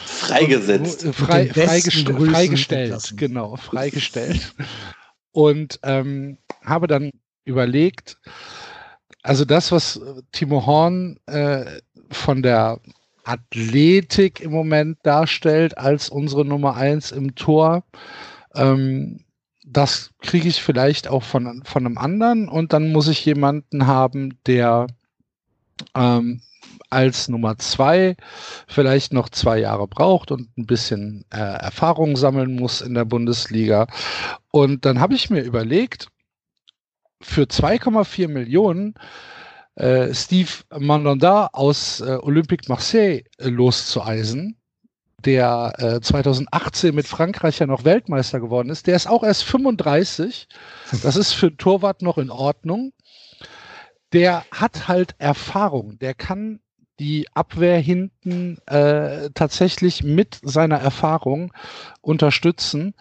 [0.05, 1.03] Freigesetzt.
[1.13, 4.53] Frei, freigest freigestellt, genau, freigestellt.
[5.31, 7.11] Und ähm, habe dann
[7.45, 8.17] überlegt,
[9.23, 11.65] also das, was Timo Horn äh,
[12.11, 12.79] von der
[13.23, 17.83] Athletik im Moment darstellt als unsere Nummer eins im Tor,
[18.55, 19.23] ähm,
[19.71, 24.37] das kriege ich vielleicht auch von, von einem anderen und dann muss ich jemanden haben,
[24.45, 24.87] der
[25.95, 26.41] ähm,
[26.89, 28.15] als Nummer zwei
[28.67, 33.87] vielleicht noch zwei Jahre braucht und ein bisschen äh, Erfahrung sammeln muss in der Bundesliga.
[34.51, 36.07] Und dann habe ich mir überlegt,
[37.21, 38.95] für 2,4 Millionen
[39.75, 44.58] äh, Steve Mandanda aus äh, Olympique Marseille äh, loszueisen
[45.25, 50.47] der äh, 2018 mit Frankreich ja noch Weltmeister geworden ist, der ist auch erst 35.
[51.03, 52.93] Das ist für Torwart noch in Ordnung.
[54.13, 55.99] Der hat halt Erfahrung.
[55.99, 56.59] Der kann
[56.99, 61.53] die Abwehr hinten äh, tatsächlich mit seiner Erfahrung
[62.01, 62.93] unterstützen.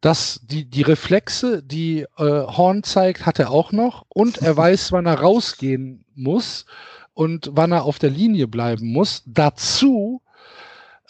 [0.00, 4.92] Dass die, die Reflexe, die äh, Horn zeigt, hat er auch noch und er weiß,
[4.92, 6.66] wann er rausgehen muss
[7.14, 9.22] und wann er auf der Linie bleiben muss.
[9.26, 10.20] Dazu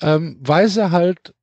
[0.01, 1.35] ähm, weiß er halt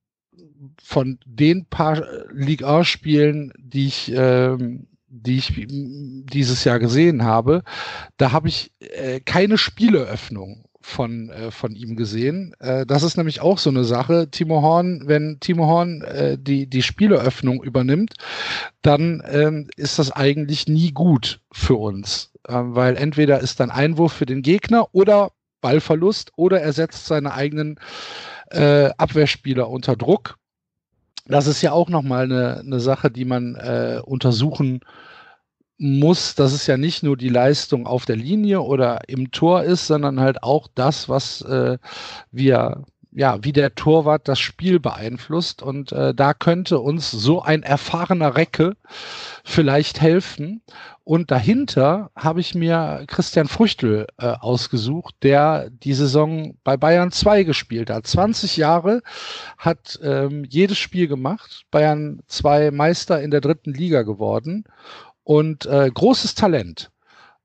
[0.81, 7.63] von den paar Ligue A-Spielen, die ich, ähm, die ich dieses Jahr gesehen habe,
[8.17, 12.53] da habe ich äh, keine Spieleröffnung von, äh, von ihm gesehen.
[12.59, 14.29] Äh, das ist nämlich auch so eine Sache.
[14.29, 18.15] Timo Horn, wenn Timo Horn äh, die, die Spieleröffnung übernimmt,
[18.81, 22.31] dann ähm, ist das eigentlich nie gut für uns.
[22.47, 25.31] Äh, weil entweder ist dann Einwurf für den Gegner oder
[25.61, 27.79] Ballverlust oder er setzt seine eigenen
[28.53, 30.37] äh, Abwehrspieler unter Druck.
[31.25, 34.81] Das ist ja auch nochmal eine, eine Sache, die man äh, untersuchen
[35.77, 36.35] muss.
[36.35, 40.19] Das ist ja nicht nur die Leistung auf der Linie oder im Tor ist, sondern
[40.19, 41.77] halt auch das, was äh,
[42.31, 42.83] wir
[43.15, 45.61] ja, wie der Torwart das Spiel beeinflusst.
[45.61, 48.75] Und äh, da könnte uns so ein erfahrener Recke
[49.43, 50.61] vielleicht helfen.
[51.03, 57.43] Und dahinter habe ich mir Christian Früchtel äh, ausgesucht, der die Saison bei Bayern 2
[57.43, 58.07] gespielt hat.
[58.07, 59.01] 20 Jahre
[59.57, 64.63] hat ähm, jedes Spiel gemacht, Bayern 2 Meister in der dritten Liga geworden
[65.23, 66.89] und äh, großes Talent.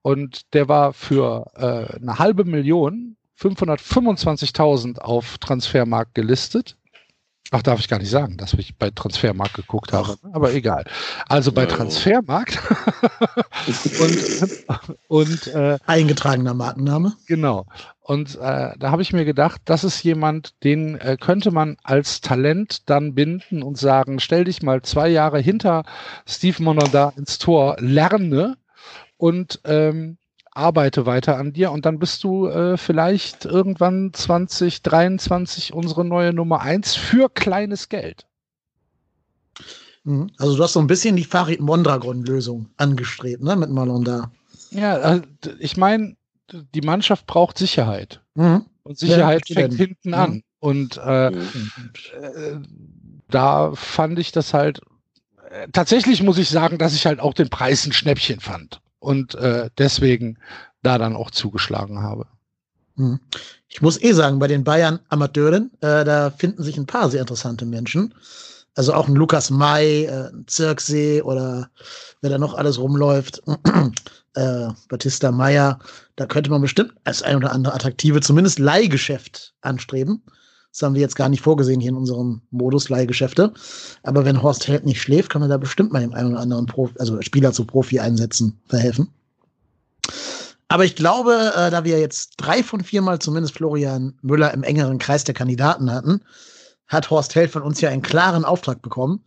[0.02, 6.76] Und der war für äh, eine halbe Million 525.000 auf Transfermarkt gelistet.
[7.50, 10.34] Ach, darf ich gar nicht sagen, dass ich bei Transfermarkt geguckt habe, Ach.
[10.34, 10.84] aber egal.
[11.28, 12.58] Also bei Transfermarkt
[14.00, 14.66] und,
[15.08, 17.14] und äh, eingetragener Markenname.
[17.26, 17.64] Genau.
[18.00, 22.20] Und äh, da habe ich mir gedacht, das ist jemand, den äh, könnte man als
[22.20, 25.84] Talent dann binden und sagen, stell dich mal zwei Jahre hinter
[26.26, 28.58] Steve Monada ins Tor, lerne
[29.16, 30.17] und ähm,
[30.58, 36.60] arbeite weiter an dir und dann bist du äh, vielleicht irgendwann 2023 unsere neue Nummer
[36.60, 38.26] eins für kleines Geld.
[40.04, 40.30] Mhm.
[40.36, 44.32] Also du hast so ein bisschen die Farid Mondragon-Lösung angestrebt, ne, mit Malonda.
[44.70, 45.22] Ja, also
[45.60, 46.16] ich meine,
[46.74, 48.20] die Mannschaft braucht Sicherheit.
[48.34, 48.66] Mhm.
[48.82, 50.14] Und Sicherheit ja, fängt hinten mhm.
[50.14, 50.42] an.
[50.58, 51.70] Und äh, mhm.
[52.20, 52.56] äh,
[53.30, 54.80] da fand ich das halt,
[55.50, 59.34] äh, tatsächlich muss ich sagen, dass ich halt auch den Preis ein Schnäppchen fand und
[59.34, 60.38] äh, deswegen
[60.82, 62.26] da dann auch zugeschlagen habe.
[62.96, 63.20] Hm.
[63.68, 67.20] Ich muss eh sagen, bei den Bayern Amateuren, äh, da finden sich ein paar sehr
[67.20, 68.14] interessante Menschen.
[68.74, 71.70] Also auch ein Lukas May, äh, ein Zirksee oder
[72.20, 73.42] wer da noch alles rumläuft,
[74.34, 75.78] äh, Batista Meyer,
[76.16, 80.22] da könnte man bestimmt als ein oder andere attraktive, zumindest Leihgeschäft anstreben.
[80.72, 83.52] Das haben wir jetzt gar nicht vorgesehen hier in unserem Modus Leihgeschäfte.
[84.02, 86.66] Aber wenn Horst Held nicht schläft, kann man da bestimmt mal dem einen oder anderen
[86.66, 89.08] Profi, also Spieler zu Profi einsetzen, verhelfen.
[90.68, 94.62] Aber ich glaube, äh, da wir jetzt drei von vier Mal zumindest Florian Müller im
[94.62, 96.20] engeren Kreis der Kandidaten hatten,
[96.86, 99.24] hat Horst Held von uns ja einen klaren Auftrag bekommen.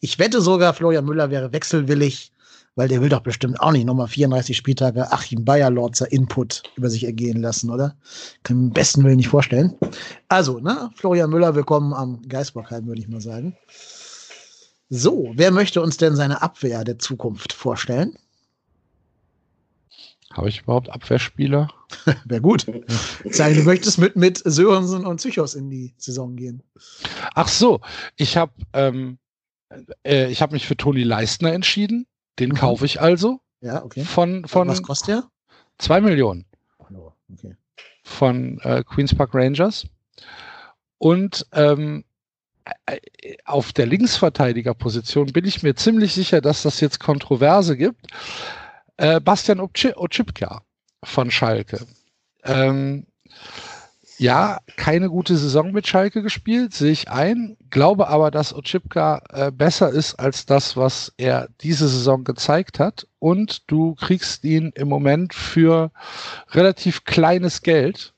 [0.00, 2.31] Ich wette sogar, Florian Müller wäre wechselwillig,
[2.74, 7.04] weil der will doch bestimmt auch nicht nochmal 34 Spieltage Achim Bayer-Lorzer Input über sich
[7.04, 7.96] ergehen lassen, oder?
[8.42, 9.74] Kann ich mir im besten Willen nicht vorstellen.
[10.28, 13.56] Also, ne, Florian Müller, willkommen am Geisbockheim, würde ich mal sagen.
[14.88, 18.16] So, wer möchte uns denn seine Abwehr der Zukunft vorstellen?
[20.32, 21.68] Habe ich überhaupt Abwehrspieler?
[22.24, 22.66] Wäre gut.
[23.30, 26.62] Sagen, du möchtest mit, mit Sörensen und Psychos in die Saison gehen.
[27.34, 27.80] Ach so,
[28.16, 29.18] ich habe ähm,
[30.04, 32.06] äh, ich hab mich für Toni Leistner entschieden.
[32.38, 32.54] Den mhm.
[32.54, 33.40] kaufe ich also.
[33.60, 34.04] Ja, okay.
[34.04, 35.24] Von, von Was kostet der?
[35.78, 36.44] Zwei Millionen.
[36.78, 37.56] Oh, okay.
[38.04, 39.86] Von äh, Queens Park Rangers.
[40.98, 42.04] Und ähm,
[42.86, 42.98] äh,
[43.44, 48.06] auf der Linksverteidigerposition bin ich mir ziemlich sicher, dass das jetzt Kontroverse gibt.
[48.96, 50.62] Äh, Bastian Oczipka
[51.02, 51.86] von Schalke.
[52.44, 53.06] Ähm,
[54.22, 57.56] ja, keine gute Saison mit Schalke gespielt, sehe ich ein.
[57.70, 63.08] Glaube aber, dass Oczipka äh, besser ist als das, was er diese Saison gezeigt hat.
[63.18, 65.90] Und du kriegst ihn im Moment für
[66.50, 68.14] relativ kleines Geld.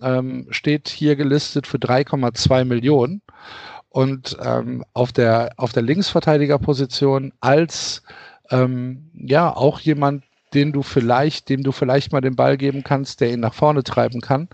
[0.00, 3.20] Ähm, steht hier gelistet für 3,2 Millionen.
[3.88, 8.04] Und ähm, auf der, auf der Linksverteidigerposition als
[8.50, 10.22] ähm, ja auch jemand,
[10.54, 13.82] den du vielleicht, dem du vielleicht mal den Ball geben kannst, der ihn nach vorne
[13.82, 14.48] treiben kann,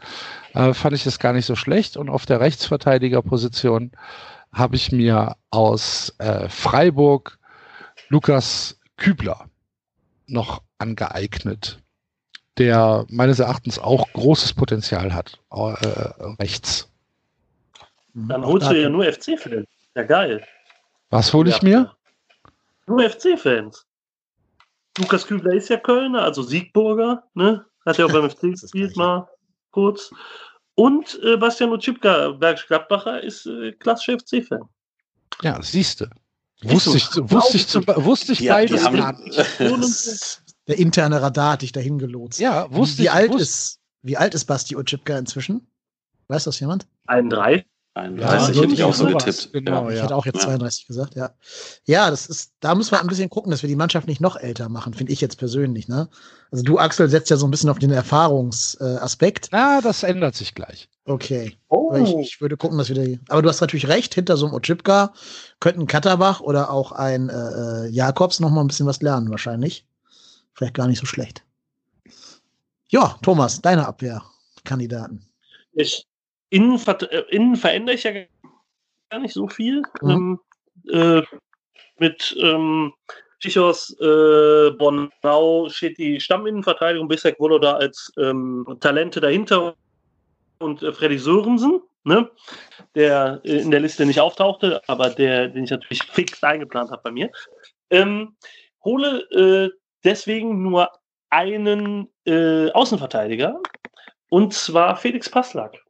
[0.54, 1.96] äh, fand ich das gar nicht so schlecht.
[1.96, 3.92] Und auf der Rechtsverteidigerposition
[4.52, 7.38] habe ich mir aus äh, Freiburg
[8.08, 9.46] Lukas Kübler
[10.26, 11.80] noch angeeignet,
[12.58, 16.90] der meines Erachtens auch großes Potenzial hat, äh, rechts.
[18.14, 19.66] Dann holst du ja nur FC-Fans.
[19.96, 20.44] Ja, geil.
[21.10, 21.68] Was hole ich ja.
[21.68, 21.92] mir?
[22.86, 23.86] Nur FC-Fans.
[24.98, 27.64] Lukas Kübler ist ja Kölner, also Siegburger, ne?
[27.84, 29.28] Hat ja auch beim FC gespielt, mal
[29.70, 30.10] kurz.
[30.76, 34.62] Und äh, Bastian Utschipka, Bergisch Gladbacher, ist äh, klassischer FC-Fan.
[35.42, 36.06] Ja, siehst du.
[36.62, 39.14] Wusste ich, wusste ich, zum, wusste ich ja, beides gar
[40.66, 42.40] Der interne Radar hat dich dahin gelotst.
[42.40, 43.12] Ja, wusste wie ich.
[43.12, 43.42] Alt wusste.
[43.42, 45.66] ist, wie alt ist Basti Utschipka inzwischen?
[46.28, 46.86] Weiß das jemand?
[47.06, 47.66] Ein drei.
[47.94, 49.52] 31 ja, hätte ich auch so getippt.
[49.52, 49.96] Genau, ja.
[49.96, 51.30] Ich hätte auch jetzt 32 gesagt, ja.
[51.84, 54.36] Ja, das ist, da müssen wir ein bisschen gucken, dass wir die Mannschaft nicht noch
[54.36, 56.08] älter machen, finde ich jetzt persönlich, ne?
[56.50, 59.52] Also du, Axel, setzt ja so ein bisschen auf den Erfahrungsaspekt.
[59.52, 60.88] Äh, ah, das ändert sich gleich.
[61.04, 61.56] Okay.
[61.68, 61.94] Oh.
[61.94, 64.54] Ich, ich, würde gucken, dass wir die, aber du hast natürlich recht, hinter so einem
[64.54, 65.12] Ochipka
[65.60, 69.86] könnten Katterbach oder auch ein äh, äh, Jakobs noch mal ein bisschen was lernen, wahrscheinlich.
[70.54, 71.44] Vielleicht gar nicht so schlecht.
[72.88, 75.28] Ja, Thomas, deine Abwehrkandidaten.
[75.72, 76.06] Ich,
[76.54, 78.12] innen, äh, innen verändere ich ja
[79.10, 79.82] gar nicht so viel.
[80.00, 80.38] Mhm.
[80.88, 81.22] Ähm, äh,
[81.98, 82.92] mit ähm,
[83.40, 87.08] Chichos, äh, Bonau steht die Stamminnenverteidigung.
[87.08, 89.74] Bisher wurde da als ähm, Talente dahinter
[90.60, 92.30] und äh, Freddy Sörensen, ne?
[92.94, 97.02] der äh, in der Liste nicht auftauchte, aber der, den ich natürlich fix eingeplant habe
[97.02, 97.30] bei mir.
[97.90, 98.36] Ähm,
[98.84, 99.70] hole äh,
[100.04, 100.88] deswegen nur
[101.30, 103.60] einen äh, Außenverteidiger
[104.30, 105.83] und zwar Felix Passlack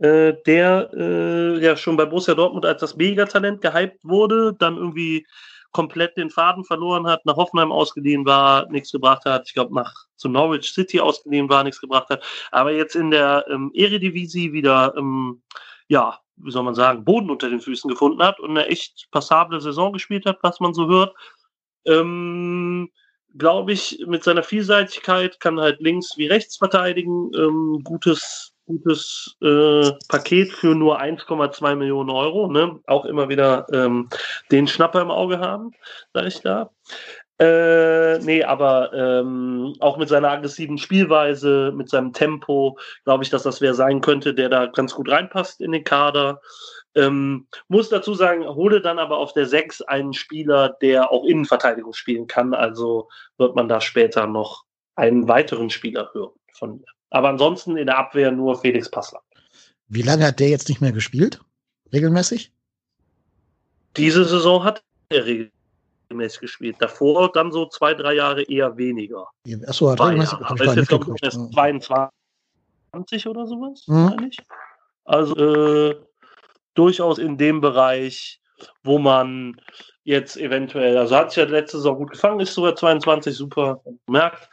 [0.00, 5.26] äh, der äh, ja schon bei Borussia Dortmund als das Megatalent gehypt wurde, dann irgendwie
[5.72, 9.92] komplett den Faden verloren hat, nach Hoffenheim ausgeliehen war, nichts gebracht hat, ich glaube nach
[10.16, 14.94] zu Norwich City ausgeliehen war, nichts gebracht hat, aber jetzt in der ähm, Eredivisie wieder,
[14.96, 15.42] ähm,
[15.88, 19.60] ja, wie soll man sagen, Boden unter den Füßen gefunden hat und eine echt passable
[19.60, 21.14] Saison gespielt hat, was man so hört.
[21.84, 22.90] Ähm,
[23.36, 29.90] glaube ich, mit seiner Vielseitigkeit kann halt links wie rechts verteidigen, ähm, gutes gutes äh,
[30.08, 32.50] Paket für nur 1,2 Millionen Euro.
[32.50, 32.78] Ne?
[32.86, 34.08] Auch immer wieder ähm,
[34.50, 35.72] den Schnapper im Auge haben,
[36.14, 36.70] sage ich da.
[37.40, 43.44] Äh, nee, aber ähm, auch mit seiner aggressiven Spielweise, mit seinem Tempo, glaube ich, dass
[43.44, 46.40] das wer sein könnte, der da ganz gut reinpasst in den Kader.
[46.94, 51.94] Ähm, muss dazu sagen, hole dann aber auf der 6 einen Spieler, der auch Innenverteidigung
[51.94, 52.52] spielen kann.
[52.52, 53.08] Also
[53.38, 54.64] wird man da später noch
[54.94, 56.99] einen weiteren Spieler hören von mir.
[57.10, 59.20] Aber ansonsten in der Abwehr nur Felix Passler.
[59.88, 61.40] Wie lange hat der jetzt nicht mehr gespielt?
[61.92, 62.52] Regelmäßig?
[63.96, 66.76] Diese Saison hat er regelmäßig gespielt.
[66.78, 69.26] Davor dann so zwei, drei Jahre eher weniger.
[69.66, 70.38] Achso, hat regelmäßig.
[70.38, 70.50] Jahre.
[70.50, 74.30] Aber ist jetzt, glaube ich, 22 oder sowas, mhm.
[75.04, 75.96] Also äh,
[76.74, 78.40] durchaus in dem Bereich,
[78.84, 79.60] wo man
[80.04, 84.48] jetzt eventuell, also hat sich ja letzte Saison gut gefangen, ist sogar 22, super, merkt.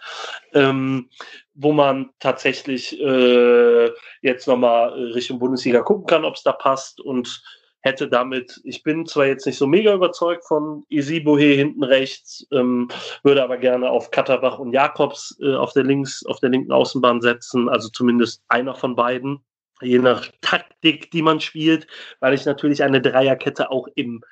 [0.53, 1.09] Ähm,
[1.57, 3.89] wo man tatsächlich äh,
[4.21, 7.41] jetzt nochmal Richtung Bundesliga gucken kann, ob es da passt und
[7.81, 12.89] hätte damit, ich bin zwar jetzt nicht so mega überzeugt von Isibohe hinten rechts, ähm,
[13.23, 17.21] würde aber gerne auf Katterbach und Jakobs äh, auf der links, auf der linken Außenbahn
[17.21, 19.39] setzen, also zumindest einer von beiden,
[19.81, 21.87] je nach Taktik, die man spielt,
[22.19, 24.23] weil ich natürlich eine Dreierkette auch im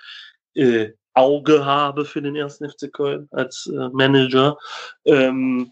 [0.54, 4.58] äh, Auge habe für den ersten FC Köln als äh, Manager.
[5.06, 5.72] Ähm,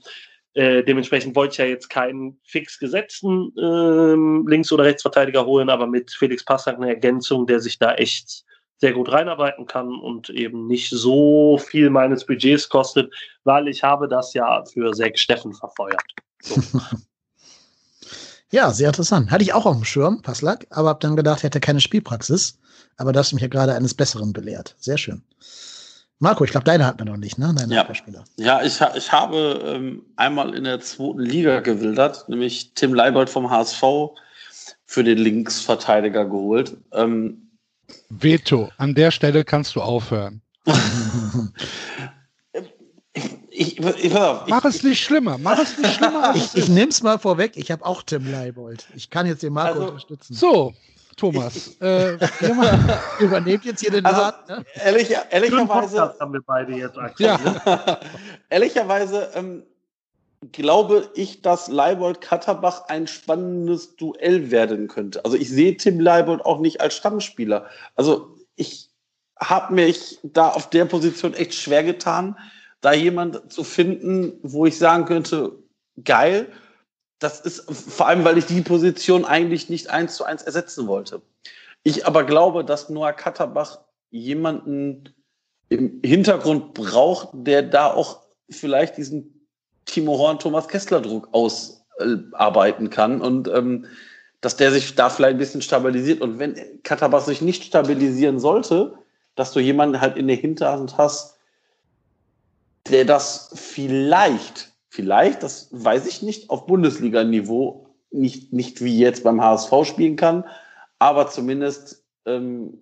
[0.54, 5.88] äh, dementsprechend wollte ich ja jetzt keinen fix gesetzten ähm, Links- oder Rechtsverteidiger holen, aber
[5.88, 8.45] mit Felix Passack eine Ergänzung, der sich da echt
[8.78, 14.08] sehr gut reinarbeiten kann und eben nicht so viel meines Budgets kostet, weil ich habe
[14.08, 16.04] das ja für Zack Steffen verfeuert.
[16.41, 16.62] So.
[18.51, 19.32] ja, sehr interessant.
[19.32, 22.60] Hatte ich auch auf dem Schirm, Passlack, aber habe dann gedacht, er hätte keine Spielpraxis.
[22.97, 24.76] Aber das hast mich ja gerade eines Besseren belehrt.
[24.80, 25.24] Sehr schön.
[26.24, 27.53] Marco, ich glaube, deine hat man noch nicht, ne?
[27.53, 27.86] Deine ja.
[28.38, 33.49] ja, ich, ich habe ähm, einmal in der zweiten Liga gewildert, nämlich Tim Leibold vom
[33.49, 33.84] HSV
[34.86, 36.78] für den Linksverteidiger geholt.
[36.93, 37.49] Ähm,
[38.07, 40.41] Veto, an der Stelle kannst du aufhören.
[43.49, 46.34] ich, ich, ich, mach es nicht schlimmer, mach es nicht schlimmer.
[46.38, 48.88] ich, ich nehme es mal vorweg, ich habe auch Tim Leibold.
[48.95, 50.34] Ich kann jetzt den Marco also, unterstützen.
[50.36, 50.74] So,
[51.16, 52.18] Thomas, äh,
[53.20, 54.49] übernehmt jetzt hier den also, Rat.
[54.49, 54.66] Ne?
[54.84, 57.39] Ehrlich, ehrlicherweise haben wir beide jetzt ja.
[58.49, 59.64] ehrlicherweise ähm,
[60.51, 65.24] glaube ich, dass Leibold Katterbach ein spannendes Duell werden könnte.
[65.24, 67.68] Also ich sehe Tim Leibold auch nicht als Stammspieler.
[67.95, 68.89] Also ich
[69.39, 72.38] habe mich da auf der Position echt schwer getan,
[72.82, 75.53] da jemand zu finden, wo ich sagen könnte,
[76.03, 76.47] geil,
[77.24, 81.21] das ist vor allem, weil ich die Position eigentlich nicht eins zu eins ersetzen wollte.
[81.84, 83.80] Ich aber glaube, dass Noah Katterbach
[84.11, 85.13] jemanden
[85.69, 88.19] im Hintergrund braucht, der da auch
[88.49, 89.47] vielleicht diesen
[89.86, 93.86] Timo Horn, Thomas Kessler Druck ausarbeiten kann und ähm,
[94.41, 96.19] dass der sich da vielleicht ein bisschen stabilisiert.
[96.19, 98.97] Und wenn Katterbach sich nicht stabilisieren sollte,
[99.36, 101.38] dass du jemanden halt in der Hinterhand hast,
[102.89, 109.41] der das vielleicht vielleicht, das weiß ich nicht, auf Bundesliga-Niveau nicht, nicht wie jetzt beim
[109.41, 110.44] HSV spielen kann,
[111.00, 112.78] aber zumindest ähm,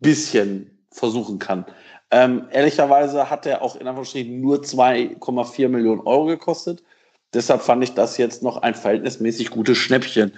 [0.00, 1.64] bisschen versuchen kann.
[2.10, 6.82] Ähm, ehrlicherweise hat er auch in Anführungsstrichen nur 2,4 Millionen Euro gekostet.
[7.32, 10.32] Deshalb fand ich das jetzt noch ein verhältnismäßig gutes Schnäppchen.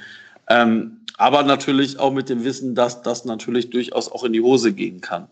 [0.49, 4.73] Ähm, aber natürlich auch mit dem Wissen, dass das natürlich durchaus auch in die Hose
[4.73, 5.27] gehen kann.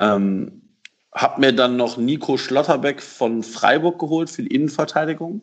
[0.00, 0.61] Ähm,
[1.12, 5.42] hab mir dann noch Nico Schlotterbeck von Freiburg geholt für die Innenverteidigung,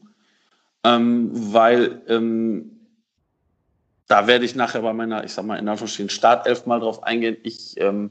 [0.83, 2.71] ähm, weil ähm,
[4.07, 7.37] da werde ich nachher bei meiner, ich sag mal, in Anführungsstrichen Startelf mal drauf eingehen.
[7.43, 8.09] Ich ähm,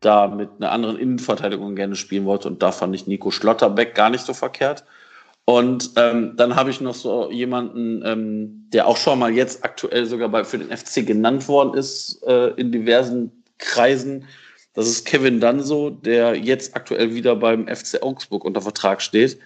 [0.00, 4.10] da mit einer anderen Innenverteidigung gerne spielen wollte und da fand ich Nico Schlotterbeck gar
[4.10, 4.84] nicht so verkehrt.
[5.44, 10.04] Und ähm, dann habe ich noch so jemanden, ähm, der auch schon mal jetzt aktuell
[10.04, 14.26] sogar bei, für den FC genannt worden ist äh, in diversen Kreisen,
[14.74, 19.38] das ist Kevin Danso, der jetzt aktuell wieder beim FC Augsburg unter Vertrag steht.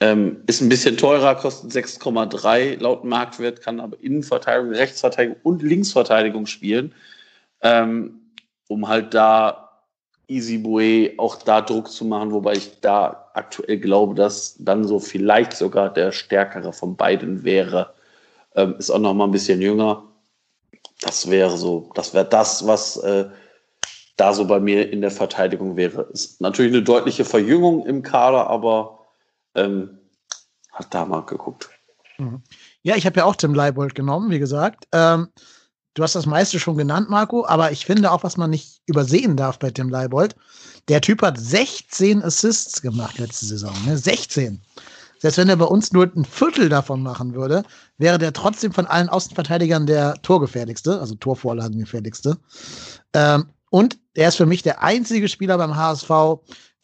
[0.00, 6.46] Ähm, ist ein bisschen teurer, kostet 6,3 laut Marktwert, kann aber Innenverteidigung, Rechtsverteidigung und Linksverteidigung
[6.46, 6.94] spielen,
[7.62, 8.20] ähm,
[8.68, 9.68] um halt da
[10.28, 15.00] Easy Bue auch da Druck zu machen, wobei ich da aktuell glaube, dass dann so
[15.00, 17.94] vielleicht sogar der stärkere von beiden wäre.
[18.54, 20.04] Ähm, ist auch noch mal ein bisschen jünger.
[21.00, 23.26] Das wäre so, das wäre das, was äh,
[24.18, 26.02] da so bei mir in der Verteidigung wäre.
[26.12, 29.06] Ist natürlich eine deutliche Verjüngung im Kader, aber
[29.54, 29.98] ähm,
[30.72, 31.70] hat da mal geguckt.
[32.18, 32.42] Mhm.
[32.82, 34.86] Ja, ich habe ja auch Tim Leibold genommen, wie gesagt.
[34.92, 35.28] Ähm,
[35.94, 39.36] du hast das meiste schon genannt, Marco, aber ich finde auch, was man nicht übersehen
[39.36, 40.34] darf bei Tim Leibold,
[40.88, 43.74] der Typ hat 16 Assists gemacht letzte Saison.
[43.86, 43.96] Ne?
[43.96, 44.60] 16.
[45.20, 47.64] Selbst wenn er bei uns nur ein Viertel davon machen würde,
[47.98, 52.38] wäre der trotzdem von allen Außenverteidigern der Torgefährlichste, also Torvorlagengefährlichste.
[53.12, 56.10] Ähm, und er ist für mich der einzige Spieler beim HSV,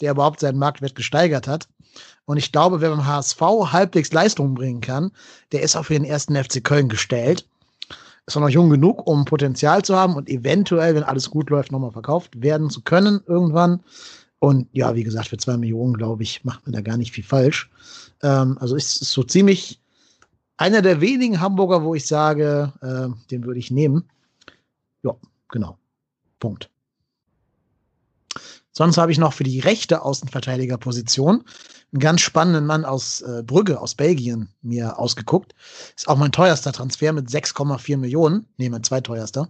[0.00, 1.68] der überhaupt seinen Marktwert gesteigert hat.
[2.26, 5.10] Und ich glaube, wer beim HSV halbwegs Leistung bringen kann,
[5.50, 7.44] der ist auch für den ersten FC Köln gestellt.
[8.26, 11.72] Ist auch noch jung genug, um Potenzial zu haben und eventuell, wenn alles gut läuft,
[11.72, 13.80] nochmal verkauft werden zu können irgendwann.
[14.38, 17.24] Und ja, wie gesagt, für zwei Millionen, glaube ich, macht man da gar nicht viel
[17.24, 17.68] falsch.
[18.22, 19.80] Ähm, also ist es so ziemlich
[20.56, 24.08] einer der wenigen Hamburger, wo ich sage, äh, den würde ich nehmen.
[25.02, 25.16] Ja,
[25.48, 25.78] genau.
[26.38, 26.70] Punkt.
[28.76, 31.44] Sonst habe ich noch für die rechte Außenverteidigerposition
[31.92, 35.54] einen ganz spannenden Mann aus äh, Brügge, aus Belgien, mir ausgeguckt.
[35.96, 38.46] Ist auch mein teuerster Transfer mit 6,4 Millionen.
[38.56, 39.48] Nee, mein zweiteuerster.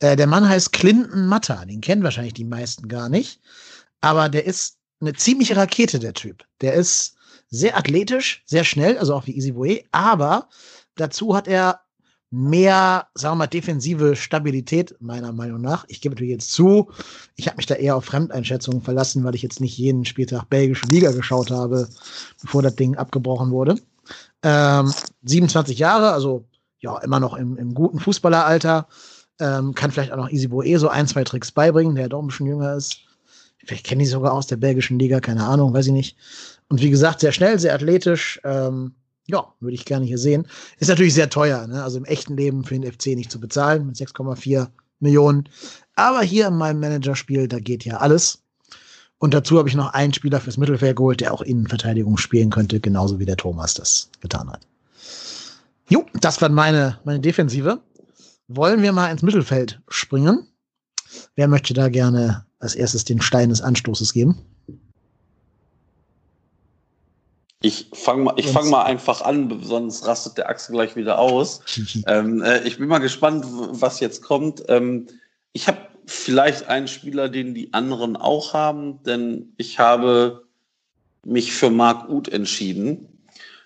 [0.00, 1.64] Äh, der Mann heißt Clinton Matta.
[1.64, 3.40] Den kennen wahrscheinlich die meisten gar nicht.
[4.00, 6.44] Aber der ist eine ziemliche Rakete, der Typ.
[6.60, 7.14] Der ist
[7.50, 10.48] sehr athletisch, sehr schnell, also auch wie Easy Boy, aber
[10.96, 11.85] dazu hat er
[12.30, 15.84] mehr, sagen wir mal, defensive Stabilität, meiner Meinung nach.
[15.88, 16.90] Ich gebe natürlich jetzt zu,
[17.36, 20.86] ich habe mich da eher auf Fremdeinschätzungen verlassen, weil ich jetzt nicht jeden Spieltag belgische
[20.86, 21.88] Liga geschaut habe,
[22.42, 23.76] bevor das Ding abgebrochen wurde.
[24.42, 24.92] Ähm,
[25.24, 26.44] 27 Jahre, also
[26.80, 28.86] ja, immer noch im, im guten Fußballeralter.
[29.38, 32.28] Ähm, kann vielleicht auch noch Easy Boe so ein, zwei Tricks beibringen, der doch ein
[32.28, 33.00] bisschen jünger ist.
[33.58, 36.16] Vielleicht kenne ich sogar aus der belgischen Liga, keine Ahnung, weiß ich nicht.
[36.68, 38.40] Und wie gesagt, sehr schnell, sehr athletisch.
[38.44, 38.94] Ähm,
[39.26, 40.46] ja, würde ich gerne hier sehen.
[40.78, 41.82] Ist natürlich sehr teuer, ne?
[41.82, 44.68] also im echten Leben für den FC nicht zu bezahlen mit 6,4
[45.00, 45.48] Millionen.
[45.94, 48.42] Aber hier in meinem Managerspiel, da geht ja alles.
[49.18, 52.80] Und dazu habe ich noch einen Spieler fürs Mittelfeld geholt, der auch Innenverteidigung spielen könnte,
[52.80, 54.66] genauso wie der Thomas das getan hat.
[55.88, 57.80] Jo, das war meine, meine Defensive.
[58.48, 60.46] Wollen wir mal ins Mittelfeld springen?
[61.34, 64.38] Wer möchte da gerne als erstes den Stein des Anstoßes geben?
[67.66, 71.62] Ich fange mal, ich fang mal einfach an, sonst rastet der Axel gleich wieder aus.
[72.06, 74.62] ähm, äh, ich bin mal gespannt, was jetzt kommt.
[74.68, 75.08] Ähm,
[75.52, 80.44] ich habe vielleicht einen Spieler, den die anderen auch haben, denn ich habe
[81.24, 83.08] mich für Marc Uth entschieden.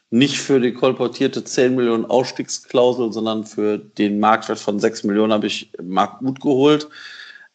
[0.08, 5.46] Nicht für die kolportierte 10 Millionen Ausstiegsklausel, sondern für den Marktwert von 6 Millionen habe
[5.46, 6.88] ich Marc Uth geholt.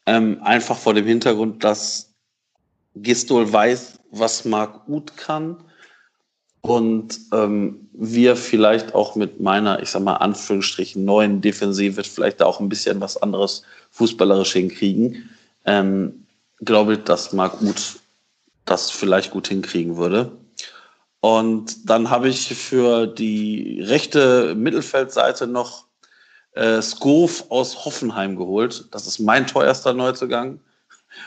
[0.05, 2.13] Ähm, einfach vor dem Hintergrund, dass
[2.93, 5.57] Gistol weiß, was Marc Uth kann
[6.65, 12.59] und ähm, wir vielleicht auch mit meiner, ich sag mal, Anführungsstrichen neuen Defensive vielleicht auch
[12.59, 13.61] ein bisschen was anderes
[13.91, 15.29] fußballerisch hinkriegen.
[15.65, 16.25] Ähm,
[16.61, 17.99] glaube ich, dass Marc Uth
[18.65, 20.31] das vielleicht gut hinkriegen würde.
[21.19, 25.85] Und dann habe ich für die rechte Mittelfeldseite noch
[26.53, 28.87] äh, Skov aus Hoffenheim geholt.
[28.89, 30.59] Das ist mein teuerster Neuzugang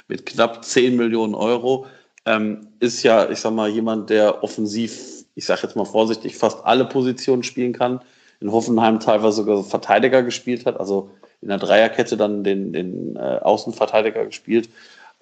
[0.09, 1.87] mit knapp 10 Millionen Euro.
[2.27, 6.65] Ähm, ist ja, ich sag mal, jemand, der offensiv ich sage jetzt mal vorsichtig, fast
[6.65, 8.01] alle Positionen spielen kann.
[8.41, 13.39] In Hoffenheim teilweise sogar Verteidiger gespielt hat, also in der Dreierkette dann den, den äh,
[13.41, 14.69] Außenverteidiger gespielt.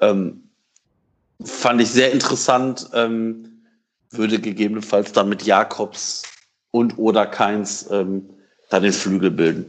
[0.01, 0.49] Ähm,
[1.45, 2.89] fand ich sehr interessant.
[2.95, 3.63] Ähm,
[4.09, 6.23] würde gegebenenfalls dann mit Jakobs
[6.71, 8.31] und oder Keins ähm,
[8.71, 9.69] dann den Flügel bilden.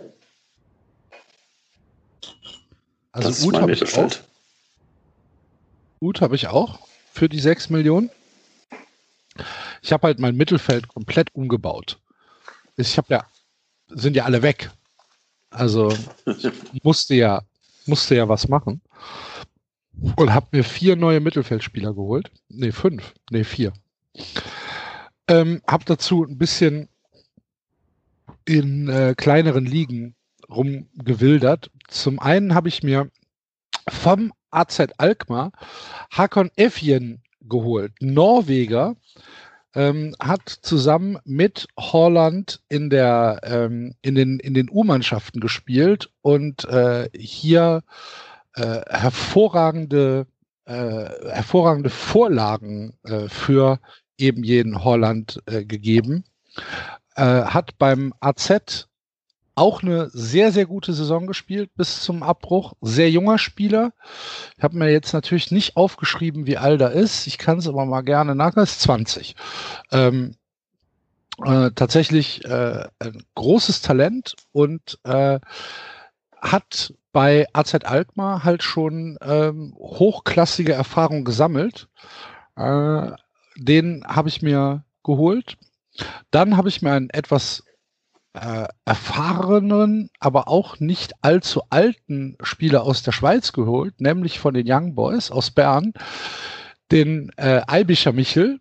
[3.12, 4.12] Also das Ut habe ich auch.
[6.00, 6.80] Gut habe ich auch
[7.12, 8.12] für die 6 Millionen.
[9.82, 12.00] Ich habe halt mein Mittelfeld komplett umgebaut.
[12.76, 13.26] Ich habe ja,
[13.88, 14.70] sind ja alle weg.
[15.50, 15.94] Also
[16.84, 17.42] musste ja,
[17.86, 18.82] musste ja was machen.
[20.16, 22.30] Und habe mir vier neue Mittelfeldspieler geholt.
[22.50, 23.14] Nee, fünf.
[23.32, 23.74] Nee, vier.
[25.28, 26.88] Ähm, habe dazu ein bisschen
[28.46, 30.16] in äh, kleineren Ligen
[30.50, 31.72] rumgewildert.
[31.88, 33.10] Zum einen habe ich mir
[33.90, 35.52] vom AZ Alkmaar
[36.12, 37.94] Hakon Efjen geholt.
[38.00, 38.96] Norweger,
[39.76, 46.66] ähm, hat zusammen mit Holland in der ähm, in den in den U-Mannschaften gespielt und
[46.66, 47.84] äh, hier
[48.56, 50.28] äh, hervorragende
[50.66, 50.74] äh,
[51.30, 53.80] hervorragende Vorlagen äh, für
[54.18, 56.24] eben jeden Holland äh, gegeben.
[57.16, 58.87] Äh, hat beim AZ
[59.58, 62.74] auch eine sehr, sehr gute Saison gespielt bis zum Abbruch.
[62.82, 63.92] Sehr junger Spieler.
[64.58, 67.28] Ich habe mir jetzt natürlich nicht aufgeschrieben, wie alt er ist.
[67.28, 68.56] Ich kann es aber mal gerne nach.
[68.56, 69.36] Er ist 20.
[69.92, 70.36] Ähm,
[71.44, 75.40] äh, tatsächlich äh, ein großes Talent und äh,
[76.40, 81.88] hat bei AZ Alkmaar halt schon ähm, hochklassige Erfahrung gesammelt.
[82.56, 83.12] Äh,
[83.56, 85.58] den habe ich mir geholt.
[86.30, 87.64] Dann habe ich mir einen etwas
[88.42, 94.66] äh, erfahrenen, aber auch nicht allzu alten Spieler aus der Schweiz geholt, nämlich von den
[94.70, 95.94] Young Boys aus Bern,
[96.92, 98.60] den äh, Albischer Michel,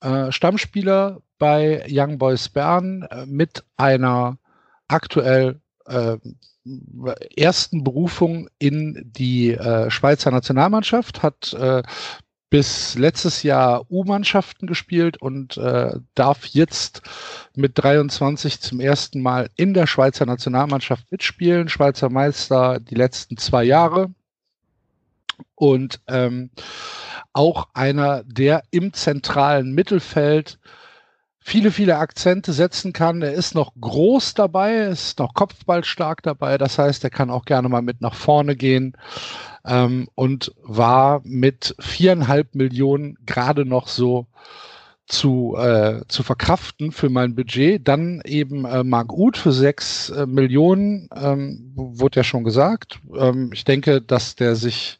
[0.00, 4.38] äh, Stammspieler bei Young Boys Bern äh, mit einer
[4.88, 6.16] aktuell äh,
[7.36, 11.56] ersten Berufung in die äh, Schweizer Nationalmannschaft, hat
[12.56, 17.02] bis letztes Jahr U-Mannschaften gespielt und äh, darf jetzt
[17.54, 21.68] mit 23 zum ersten Mal in der Schweizer Nationalmannschaft mitspielen.
[21.68, 24.08] Schweizer Meister die letzten zwei Jahre.
[25.54, 26.48] Und ähm,
[27.34, 30.58] auch einer, der im zentralen Mittelfeld
[31.46, 33.22] viele, viele Akzente setzen kann.
[33.22, 36.58] Er ist noch groß dabei, ist noch kopfballstark dabei.
[36.58, 38.96] Das heißt, er kann auch gerne mal mit nach vorne gehen
[39.64, 44.26] ähm, und war mit viereinhalb Millionen gerade noch so
[45.06, 47.86] zu, äh, zu verkraften für mein Budget.
[47.86, 52.98] Dann eben äh, Mark Uth für sechs äh, Millionen, ähm, wurde ja schon gesagt.
[53.16, 54.98] Ähm, ich denke, dass der sich,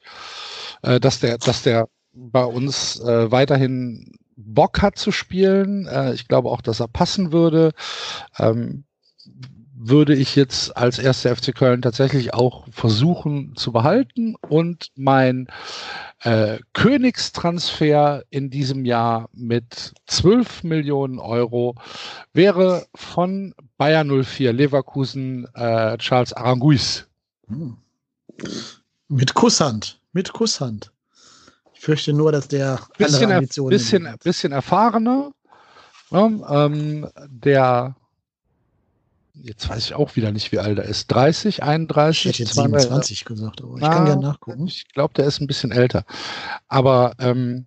[0.83, 5.87] äh, dass der, dass der bei uns äh, weiterhin Bock hat zu spielen.
[5.87, 7.73] Äh, ich glaube auch, dass er passen würde.
[8.39, 8.85] Ähm,
[9.79, 15.49] würde ich jetzt als erster FC Köln tatsächlich auch versuchen zu behalten und mein
[16.23, 21.77] äh, Königstransfer in diesem Jahr mit 12 Millionen Euro
[22.33, 27.07] wäre von Bayer 04 Leverkusen äh, Charles Aranguiz.
[27.47, 27.77] Hm.
[29.09, 30.91] Mit Kusshand, mit Kusshand.
[31.87, 35.31] Ich fürchte nur, dass der bisschen, andere Ambitionen bisschen, bisschen erfahrener,
[36.11, 36.27] ja,
[36.67, 37.95] ähm, der
[39.35, 41.07] jetzt weiß ich auch wieder nicht, wie alt er ist.
[41.13, 42.27] 30, 31?
[42.27, 44.67] Ich hätte jetzt 27 gesagt, aber ich na, kann gerne nachgucken.
[44.67, 46.05] Ich glaube, der ist ein bisschen älter.
[46.67, 47.67] Aber ähm,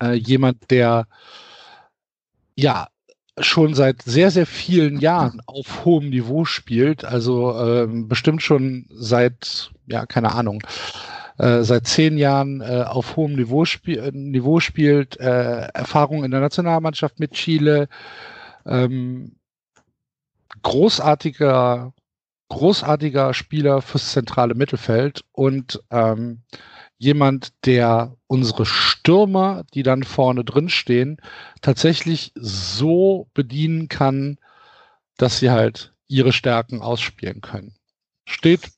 [0.00, 1.08] äh, jemand, der
[2.54, 2.86] ja
[3.40, 9.72] schon seit sehr, sehr vielen Jahren auf hohem Niveau spielt, also ähm, bestimmt schon seit,
[9.88, 10.62] ja, keine Ahnung,
[11.38, 16.30] äh, seit zehn Jahren äh, auf hohem Niveau, spiel äh, Niveau spielt, äh, Erfahrung in
[16.30, 17.88] der Nationalmannschaft mit Chile,
[18.66, 19.36] ähm,
[20.62, 21.92] großartiger,
[22.48, 26.42] großartiger Spieler fürs zentrale Mittelfeld und ähm,
[26.98, 31.18] jemand, der unsere Stürmer, die dann vorne drin stehen,
[31.62, 34.38] tatsächlich so bedienen kann,
[35.16, 37.74] dass sie halt ihre Stärken ausspielen können.
[38.24, 38.70] Steht,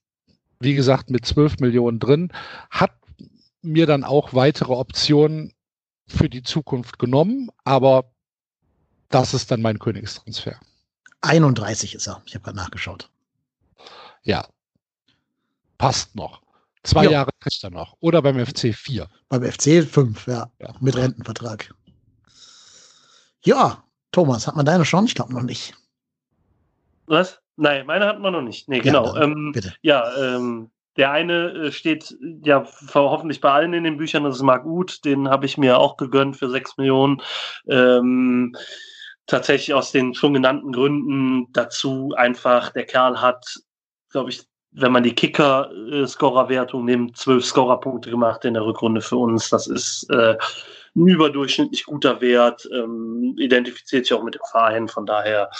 [0.61, 2.33] wie gesagt, mit 12 Millionen drin,
[2.71, 2.93] hat
[3.63, 5.53] mir dann auch weitere Optionen
[6.07, 8.13] für die Zukunft genommen, aber
[9.09, 10.61] das ist dann mein Königstransfer.
[11.23, 12.23] 31 ist er.
[12.27, 13.11] Ich habe gerade nachgeschaut.
[14.23, 14.47] Ja.
[15.79, 16.43] Passt noch.
[16.83, 17.11] Zwei ja.
[17.11, 17.97] Jahre kriegt er noch.
[18.01, 19.09] Oder beim FC 4.
[19.29, 20.51] Beim FC 5, ja.
[20.59, 20.75] ja.
[20.81, 21.75] Mit Rentenvertrag.
[23.43, 25.07] Ja, Thomas, hat man deine schon?
[25.07, 25.75] Ich glaube noch nicht.
[27.07, 27.40] Was?
[27.61, 28.71] Nein, meine hat man noch nicht.
[28.71, 29.15] Nee, genau.
[29.15, 29.75] Ja, ähm, bitte.
[29.83, 34.43] Ja, ähm, der eine äh, steht ja hoffentlich bei allen in den Büchern, das ist
[34.43, 37.21] Marc Uth, den habe ich mir auch gegönnt für 6 Millionen.
[37.69, 38.57] Ähm,
[39.27, 43.45] tatsächlich aus den schon genannten Gründen dazu einfach, der Kerl hat,
[44.11, 44.43] glaube ich,
[44.73, 49.51] wenn man die Kicker-Scorer-Wertung nimmt, zwölf Scorer-Punkte gemacht in der Rückrunde für uns.
[49.51, 50.37] Das ist äh,
[50.97, 54.89] ein überdurchschnittlich guter Wert, ähm, identifiziert sich auch mit dem Verein.
[54.89, 55.51] Von daher,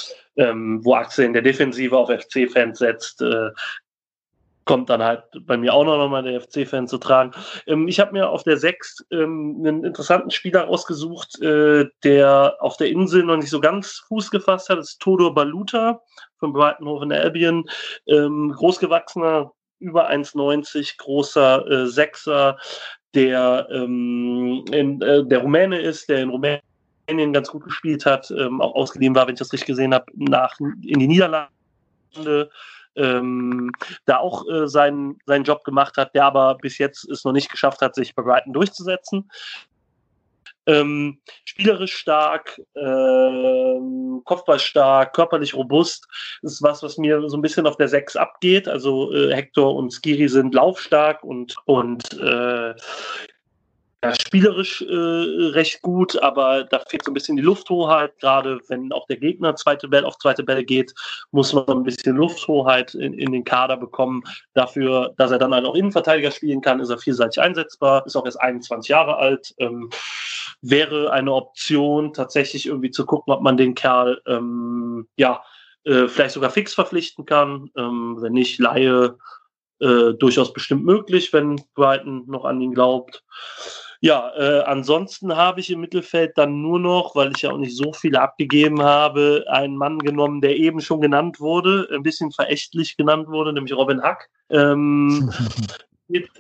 [0.41, 3.51] ähm, wo Axel in der Defensive auf FC-Fans setzt, äh,
[4.65, 7.33] kommt dann halt bei mir auch noch mal der FC-Fan zu tragen.
[7.67, 12.77] Ähm, ich habe mir auf der 6 ähm, einen interessanten Spieler ausgesucht, äh, der auf
[12.77, 14.79] der Insel noch nicht so ganz Fuß gefasst hat.
[14.79, 16.01] Das ist Todor Baluta
[16.39, 17.69] von Brighton Albion.
[18.07, 22.57] Ähm, großgewachsener, über 1,90, großer äh, Sechser,
[23.15, 26.70] der, ähm, in, äh, der Rumäne ist, der in Rumänien
[27.33, 30.59] ganz gut gespielt hat, ähm, auch ausgeliehen war, wenn ich das richtig gesehen habe, nach
[30.61, 31.51] in die Niederlande
[32.97, 33.73] ähm,
[34.05, 37.51] da auch äh, seinen, seinen Job gemacht hat, der aber bis jetzt es noch nicht
[37.51, 39.31] geschafft hat, sich bei Brighton durchzusetzen.
[40.67, 46.07] Ähm, spielerisch stark, ähm, Kopfball stark, körperlich robust.
[46.43, 48.69] Das ist was, was mir so ein bisschen auf der 6 abgeht.
[48.69, 52.75] Also äh, Hector und Skiri sind laufstark und, und äh,
[54.03, 58.19] ja, spielerisch äh, recht gut, aber da fehlt so ein bisschen die Lufthoheit.
[58.19, 60.95] Gerade wenn auch der Gegner zweite Bälle auf zweite Bälle geht,
[61.33, 64.23] muss man ein bisschen Lufthoheit in, in den Kader bekommen.
[64.55, 68.25] Dafür, dass er dann halt auch Innenverteidiger spielen kann, ist er vielseitig einsetzbar, ist auch
[68.25, 69.55] erst 21 Jahre alt.
[69.59, 69.91] Ähm,
[70.63, 75.43] wäre eine Option, tatsächlich irgendwie zu gucken, ob man den Kerl ähm, ja
[75.85, 77.71] äh, vielleicht sogar fix verpflichten kann.
[77.77, 79.19] Ähm, wenn nicht, Laie
[79.81, 83.25] äh, durchaus bestimmt möglich, wenn Brighton noch an ihn glaubt.
[84.03, 87.77] Ja, äh, ansonsten habe ich im Mittelfeld dann nur noch, weil ich ja auch nicht
[87.77, 92.97] so viele abgegeben habe, einen Mann genommen, der eben schon genannt wurde, ein bisschen verächtlich
[92.97, 94.31] genannt wurde, nämlich Robin Hack.
[94.49, 95.73] Ähm, äh,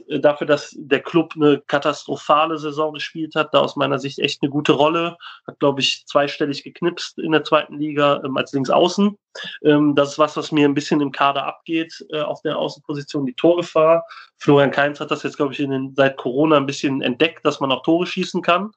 [0.08, 4.50] dafür, dass der Club eine katastrophale Saison gespielt hat, da aus meiner Sicht echt eine
[4.50, 5.16] gute Rolle.
[5.46, 9.16] Hat, glaube ich, zweistellig geknipst in der zweiten Liga ähm, als Linksaußen.
[9.64, 13.26] Ähm, das ist was, was mir ein bisschen im Kader abgeht äh, auf der Außenposition,
[13.26, 14.04] die Torgefahr.
[14.36, 17.60] Florian Kainz hat das jetzt, glaube ich, in den, seit Corona ein bisschen entdeckt, dass
[17.60, 18.72] man auch Tore schießen kann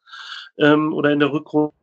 [0.58, 1.74] ähm, oder in der Rückrunde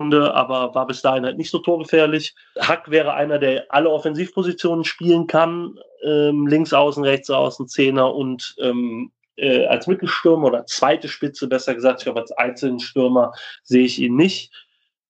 [0.00, 2.34] aber war bis dahin halt nicht so torgefährlich.
[2.58, 8.54] Hack wäre einer, der alle Offensivpositionen spielen kann, ähm, links außen, rechts außen, Zehner und
[8.60, 13.32] ähm, äh, als Mittelstürmer oder zweite Spitze, besser gesagt, ich glaube als einzelnen Stürmer
[13.62, 14.52] sehe ich ihn nicht.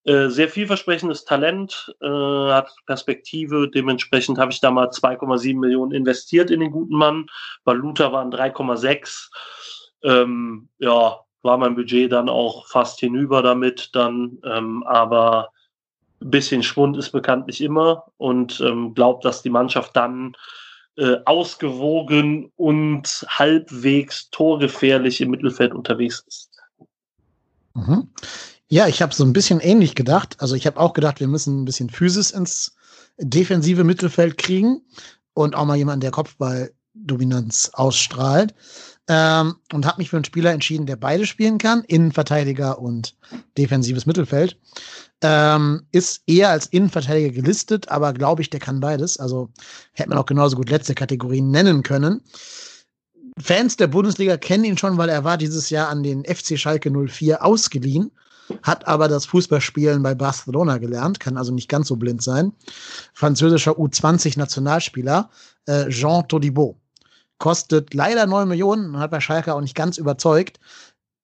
[0.05, 3.69] Äh, sehr vielversprechendes Talent, äh, hat Perspektive.
[3.69, 7.27] Dementsprechend habe ich da mal 2,7 Millionen investiert in den guten Mann.
[7.65, 9.31] Bei Luther waren 3,6.
[10.05, 14.39] Ähm, ja, war mein Budget dann auch fast hinüber damit dann.
[14.45, 15.51] Ähm, aber
[16.21, 20.35] ein bisschen Schwund ist bekanntlich immer und ähm, glaubt, dass die Mannschaft dann
[20.97, 26.51] äh, ausgewogen und halbwegs torgefährlich im Mittelfeld unterwegs ist.
[27.75, 28.09] Mhm.
[28.69, 30.37] Ja, ich habe so ein bisschen ähnlich gedacht.
[30.41, 32.77] Also ich habe auch gedacht, wir müssen ein bisschen Physis ins
[33.17, 34.83] defensive Mittelfeld kriegen
[35.35, 38.55] und auch mal jemanden, der Kopfballdominanz ausstrahlt.
[39.11, 43.17] Ähm, und habe mich für einen Spieler entschieden, der beide spielen kann, Innenverteidiger und
[43.57, 44.59] defensives Mittelfeld.
[45.23, 49.17] Ähm, ist eher als Innenverteidiger gelistet, aber glaube ich, der kann beides.
[49.19, 49.49] Also
[49.93, 52.21] hätte man auch genauso gut letzte Kategorien nennen können.
[53.41, 56.91] Fans der Bundesliga kennen ihn schon, weil er war dieses Jahr an den FC Schalke
[56.91, 58.11] 04 ausgeliehen,
[58.63, 62.53] hat aber das Fußballspielen bei Barcelona gelernt, kann also nicht ganz so blind sein.
[63.15, 65.31] Französischer U20-Nationalspieler
[65.67, 66.79] äh, Jean Todibo.
[67.39, 70.59] Kostet leider 9 Millionen hat bei Schalke auch nicht ganz überzeugt.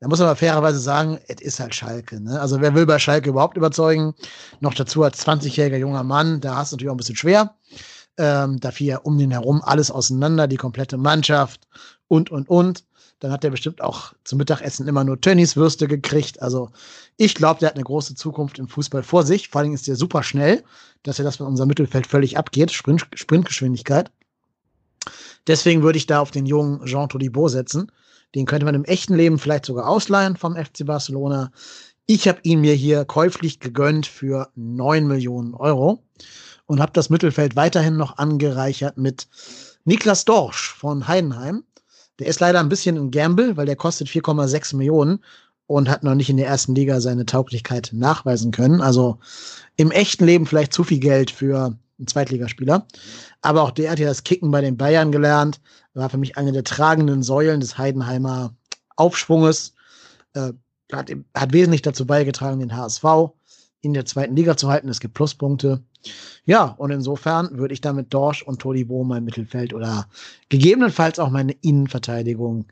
[0.00, 2.20] Da muss man aber fairerweise sagen, es ist halt Schalke.
[2.20, 2.38] Ne?
[2.40, 4.14] Also wer will bei Schalke überhaupt überzeugen?
[4.60, 7.54] Noch dazu als 20-jähriger junger Mann, da hast du natürlich auch ein bisschen schwer.
[8.16, 11.66] Ähm, da fiel ja um den herum alles auseinander, die komplette Mannschaft
[12.06, 12.84] und, und, und.
[13.20, 16.42] Dann hat er bestimmt auch zum Mittagessen immer nur Tönnies-Würste gekriegt.
[16.42, 16.70] Also
[17.16, 19.48] ich glaube, der hat eine große Zukunft im Fußball vor sich.
[19.48, 20.62] Vor allem ist er super schnell,
[21.02, 22.72] dass er das mit unserem Mittelfeld völlig abgeht.
[22.72, 24.10] Sprint, Sprintgeschwindigkeit.
[25.46, 27.90] Deswegen würde ich da auf den jungen Jean Todibo setzen.
[28.34, 31.52] Den könnte man im echten Leben vielleicht sogar ausleihen vom FC Barcelona.
[32.06, 36.02] Ich habe ihn mir hier käuflich gegönnt für 9 Millionen Euro
[36.66, 39.28] und habe das Mittelfeld weiterhin noch angereichert mit
[39.84, 41.64] Niklas Dorsch von Heidenheim.
[42.18, 45.20] Der ist leider ein bisschen ein Gamble, weil der kostet 4,6 Millionen
[45.66, 48.80] und hat noch nicht in der ersten Liga seine Tauglichkeit nachweisen können.
[48.80, 49.18] Also
[49.76, 52.86] im echten Leben vielleicht zu viel Geld für einen Zweitligaspieler.
[53.44, 55.60] Aber auch der hat ja das Kicken bei den Bayern gelernt.
[55.92, 58.54] War für mich eine der tragenden Säulen des Heidenheimer
[58.96, 59.74] Aufschwunges.
[60.32, 60.52] Äh,
[60.90, 63.04] hat, hat wesentlich dazu beigetragen, den HSV
[63.82, 64.88] in der zweiten Liga zu halten.
[64.88, 65.82] Es gibt Pluspunkte.
[66.46, 70.06] Ja, und insofern würde ich damit Dorsch und Todibo mein Mittelfeld oder
[70.48, 72.66] gegebenenfalls auch meine Innenverteidigung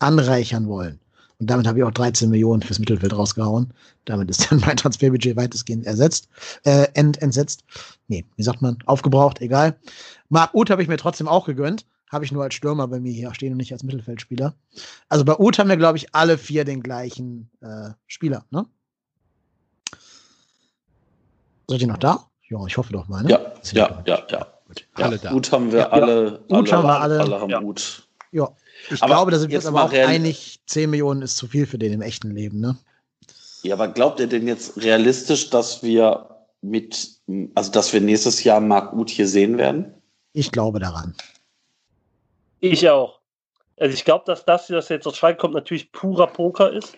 [0.00, 1.00] anreichern wollen.
[1.38, 3.72] Und damit habe ich auch 13 Millionen fürs Mittelfeld rausgehauen.
[4.06, 6.28] Damit ist dann mein Transferbudget weitestgehend ersetzt,
[6.64, 7.64] äh, ent, entsetzt.
[8.08, 8.78] Nee, wie sagt man?
[8.86, 9.76] Aufgebraucht, egal.
[10.28, 11.86] Marc Uth habe ich mir trotzdem auch gegönnt.
[12.10, 14.54] Habe ich nur als Stürmer bei mir hier stehen und nicht als Mittelfeldspieler.
[15.08, 18.66] Also bei Uth haben wir, glaube ich, alle vier den gleichen äh, Spieler, ne?
[21.68, 22.30] Seid ihr noch da?
[22.48, 23.30] Ja, ich hoffe doch mal, ne?
[23.30, 23.40] Ja,
[23.72, 24.46] ja, ja, ja.
[24.94, 25.32] Alle da.
[25.32, 26.44] Gut haben wir Ja, alle.
[26.48, 27.20] Gut haben wir alle.
[27.20, 27.60] Alle haben Ja.
[27.60, 28.06] gut.
[28.30, 28.50] Ja.
[28.90, 31.48] Ich Aber glaube, da sind wir uns jetzt aber auch einig, 10 Millionen ist zu
[31.48, 32.76] viel für den im echten Leben, ne?
[33.62, 36.28] Ja, aber glaubt ihr denn jetzt realistisch, dass wir
[36.62, 37.16] mit,
[37.54, 39.92] also dass wir nächstes Jahr Marc Uth hier sehen werden?
[40.36, 41.16] Ich glaube daran.
[42.60, 43.20] Ich auch.
[43.78, 46.94] Also ich glaube, dass das, das jetzt aus Schalke kommt, natürlich purer Poker ist.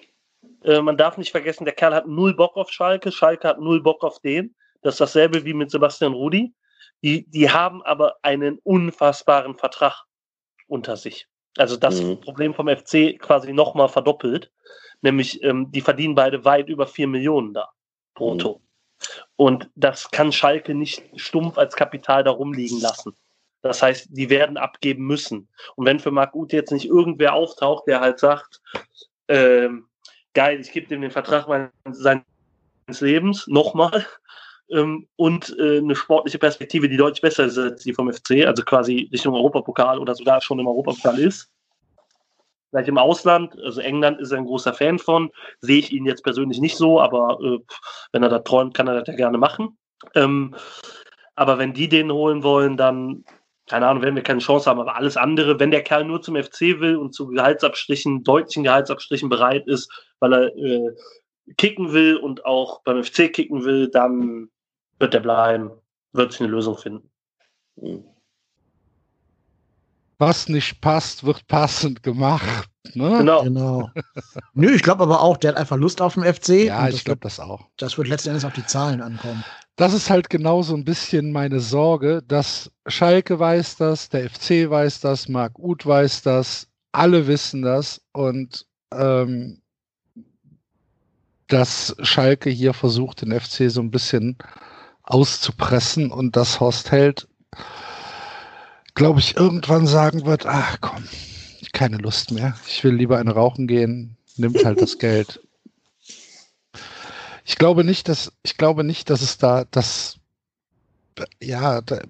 [0.64, 3.80] Äh, man darf nicht vergessen, der Kerl hat null Bock auf Schalke, Schalke hat null
[3.80, 4.56] Bock auf den.
[4.82, 6.52] Das ist dasselbe wie mit Sebastian Rudi.
[7.04, 10.04] Die, die haben aber einen unfassbaren Vertrag
[10.66, 11.28] unter sich.
[11.56, 12.20] Also das Mhm.
[12.20, 14.50] Problem vom FC quasi nochmal verdoppelt.
[15.00, 17.70] Nämlich, ähm, die verdienen beide weit über 4 Millionen da
[18.14, 18.60] brutto.
[19.36, 23.14] Und das kann Schalke nicht stumpf als Kapital da rumliegen lassen.
[23.62, 25.48] Das heißt, die werden abgeben müssen.
[25.74, 28.60] Und wenn für Marc Uth jetzt nicht irgendwer auftaucht, der halt sagt,
[29.28, 29.88] ähm,
[30.34, 32.24] geil, ich gebe dem den Vertrag meines, seines
[33.00, 34.06] Lebens nochmal
[34.70, 38.62] ähm, und äh, eine sportliche Perspektive, die deutlich besser ist als die vom FC, also
[38.62, 41.50] quasi Richtung Europapokal oder sogar schon im Europapokal ist.
[42.70, 45.30] Vielleicht im Ausland, also England ist er ein großer Fan von,
[45.60, 47.58] sehe ich ihn jetzt persönlich nicht so, aber äh,
[48.12, 49.78] wenn er da träumt, kann er das ja gerne machen.
[50.14, 50.54] Ähm,
[51.34, 53.24] aber wenn die den holen wollen, dann,
[53.68, 54.80] keine Ahnung, werden wir keine Chance haben.
[54.80, 59.28] Aber alles andere, wenn der Kerl nur zum FC will und zu Gehaltsabstrichen, deutlichen Gehaltsabstrichen
[59.28, 59.90] bereit ist,
[60.20, 60.94] weil er äh,
[61.56, 64.48] kicken will und auch beim FC kicken will, dann
[64.98, 65.70] wird er bleiben,
[66.12, 67.10] wird sich eine Lösung finden.
[70.18, 72.68] Was nicht passt, wird passend gemacht.
[72.96, 73.18] Ne?
[73.18, 73.42] Genau.
[73.42, 73.90] Genau.
[74.54, 76.66] Nö, ich glaube aber auch, der hat einfach Lust auf den FC.
[76.66, 77.66] Ja, und ich das, glaube wird, das auch.
[77.76, 79.44] das wird letzten Endes auf die Zahlen ankommen.
[79.76, 84.68] Das ist halt genau so ein bisschen meine Sorge, dass Schalke weiß das, der FC
[84.68, 89.60] weiß das, Marc Uth weiß das, alle wissen das und ähm,
[91.46, 94.36] dass Schalke hier versucht, den FC so ein bisschen
[95.02, 97.28] auszupressen und dass Horst Held,
[98.94, 101.04] glaube ich, irgendwann sagen wird, ach komm,
[101.78, 105.40] keine Lust mehr, ich will lieber eine rauchen gehen, nimmt halt das Geld.
[107.44, 110.18] Ich glaube nicht, dass ich glaube nicht, dass es da das
[111.40, 112.00] ja, da,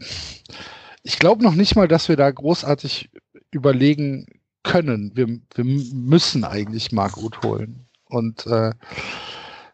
[1.02, 3.10] ich glaube noch nicht mal, dass wir da großartig
[3.50, 4.26] überlegen
[4.62, 5.12] können.
[5.14, 7.86] Wir, wir müssen eigentlich Marc Uth holen.
[8.06, 8.72] Und äh,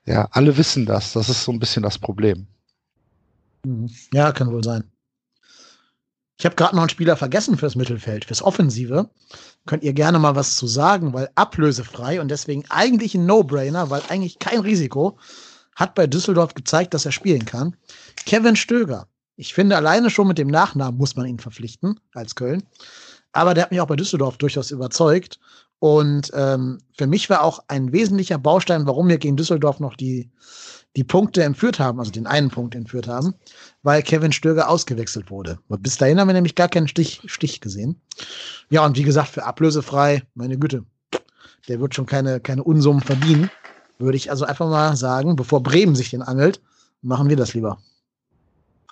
[0.07, 1.13] ja, alle wissen das.
[1.13, 2.47] Das ist so ein bisschen das Problem.
[4.13, 4.85] Ja, kann wohl sein.
[6.45, 9.09] Ich habe gerade noch einen Spieler vergessen fürs Mittelfeld, fürs Offensive.
[9.65, 14.03] Könnt ihr gerne mal was zu sagen, weil ablösefrei und deswegen eigentlich ein No-Brainer, weil
[14.11, 15.17] eigentlich kein Risiko,
[15.75, 17.77] hat bei Düsseldorf gezeigt, dass er spielen kann.
[18.27, 19.09] Kevin Stöger.
[19.37, 22.63] Ich finde, alleine schon mit dem Nachnamen muss man ihn verpflichten als Köln.
[23.33, 25.41] Aber der hat mich auch bei Düsseldorf durchaus überzeugt.
[25.79, 30.31] Und ähm, für mich war auch ein wesentlicher Baustein, warum wir gegen Düsseldorf noch die,
[30.97, 33.35] die Punkte entführt haben, also den einen Punkt entführt haben,
[33.83, 35.59] weil Kevin Stöger ausgewechselt wurde.
[35.69, 38.01] Bis dahin haben wir nämlich gar keinen Stich, Stich gesehen.
[38.71, 40.85] Ja, und wie gesagt, für ablösefrei, meine Güte,
[41.69, 43.51] der wird schon keine, keine Unsummen verdienen.
[43.99, 46.61] Würde ich also einfach mal sagen, bevor Bremen sich den angelt,
[47.03, 47.79] machen wir das lieber.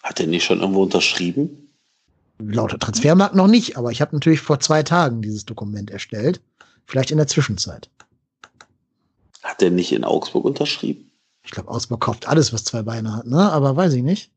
[0.03, 1.69] Hat er nicht schon irgendwo unterschrieben?
[2.39, 6.41] Laut Transfermarkt noch nicht, aber ich habe natürlich vor zwei Tagen dieses Dokument erstellt.
[6.87, 7.89] Vielleicht in der Zwischenzeit.
[9.43, 11.11] Hat er nicht in Augsburg unterschrieben?
[11.44, 13.51] Ich glaube, Augsburg kauft alles, was zwei Beine hat, ne?
[13.51, 14.31] Aber weiß ich nicht.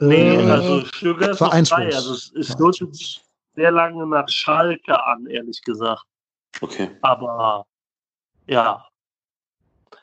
[0.00, 1.94] Nee, äh, also Stöger ist noch frei.
[1.94, 3.22] Also es, es deutet sich
[3.54, 6.04] sehr lange nach Schalke an, ehrlich gesagt.
[6.60, 6.90] Okay.
[7.02, 7.66] Aber
[8.46, 8.86] ja.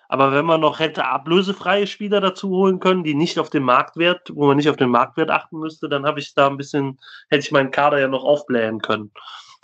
[0.10, 4.31] Aber wenn man noch hätte ablösefreie Spieler dazu holen können, die nicht auf den Marktwert,
[4.34, 6.98] wo man nicht auf den Marktwert achten müsste, dann habe ich da ein bisschen,
[7.30, 9.11] hätte ich meinen Kader ja noch aufblähen können.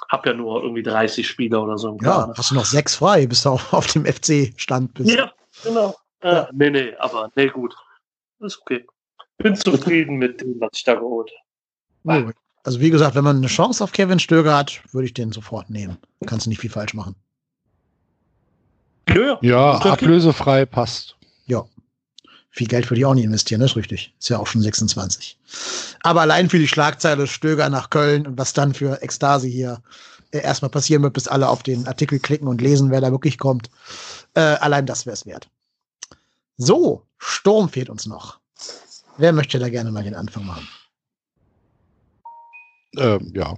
[0.09, 2.27] Hab ja nur irgendwie 30 Spieler oder so im Kader.
[2.27, 5.11] Ja, hast du noch sechs frei, bis du auf, auf dem FC-Stand bist.
[5.11, 5.31] Ja,
[5.63, 5.95] genau.
[6.23, 7.75] Äh, nee, nee, aber nee, gut.
[8.39, 8.85] Ist okay.
[9.37, 11.29] Bin zufrieden mit dem, was ich da geholt
[12.07, 12.33] habe.
[12.63, 15.69] Also wie gesagt, wenn man eine Chance auf Kevin Stöger hat, würde ich den sofort
[15.69, 15.97] nehmen.
[16.25, 17.15] Kannst du nicht viel falsch machen.
[19.09, 21.17] Ja, ja ablösefrei passt.
[21.45, 21.65] Ja.
[22.51, 24.13] Viel Geld würde ich auch nicht investieren, das ist richtig.
[24.19, 25.37] Ist ja auch schon 26.
[26.03, 29.81] Aber allein für die Schlagzeile Stöger nach Köln und was dann für Ekstase hier
[30.31, 33.37] äh, erstmal passieren wird, bis alle auf den Artikel klicken und lesen, wer da wirklich
[33.37, 33.69] kommt.
[34.35, 35.49] Äh, allein das wäre es wert.
[36.57, 38.39] So, Sturm fehlt uns noch.
[39.17, 40.67] Wer möchte da gerne mal den Anfang machen?
[42.97, 43.55] Ähm, ja.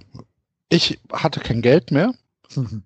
[0.68, 2.12] Ich hatte kein Geld mehr.
[2.54, 2.82] Mhm.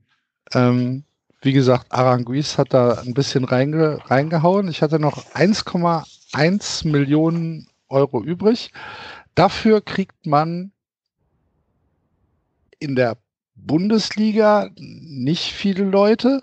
[0.53, 1.05] Ähm,
[1.43, 4.69] wie gesagt, Aranguiz hat da ein bisschen reinge reingehauen.
[4.69, 8.73] Ich hatte noch 1,1 Millionen Euro übrig.
[9.35, 10.73] Dafür kriegt man
[12.79, 13.17] in der
[13.55, 16.43] Bundesliga nicht viele Leute.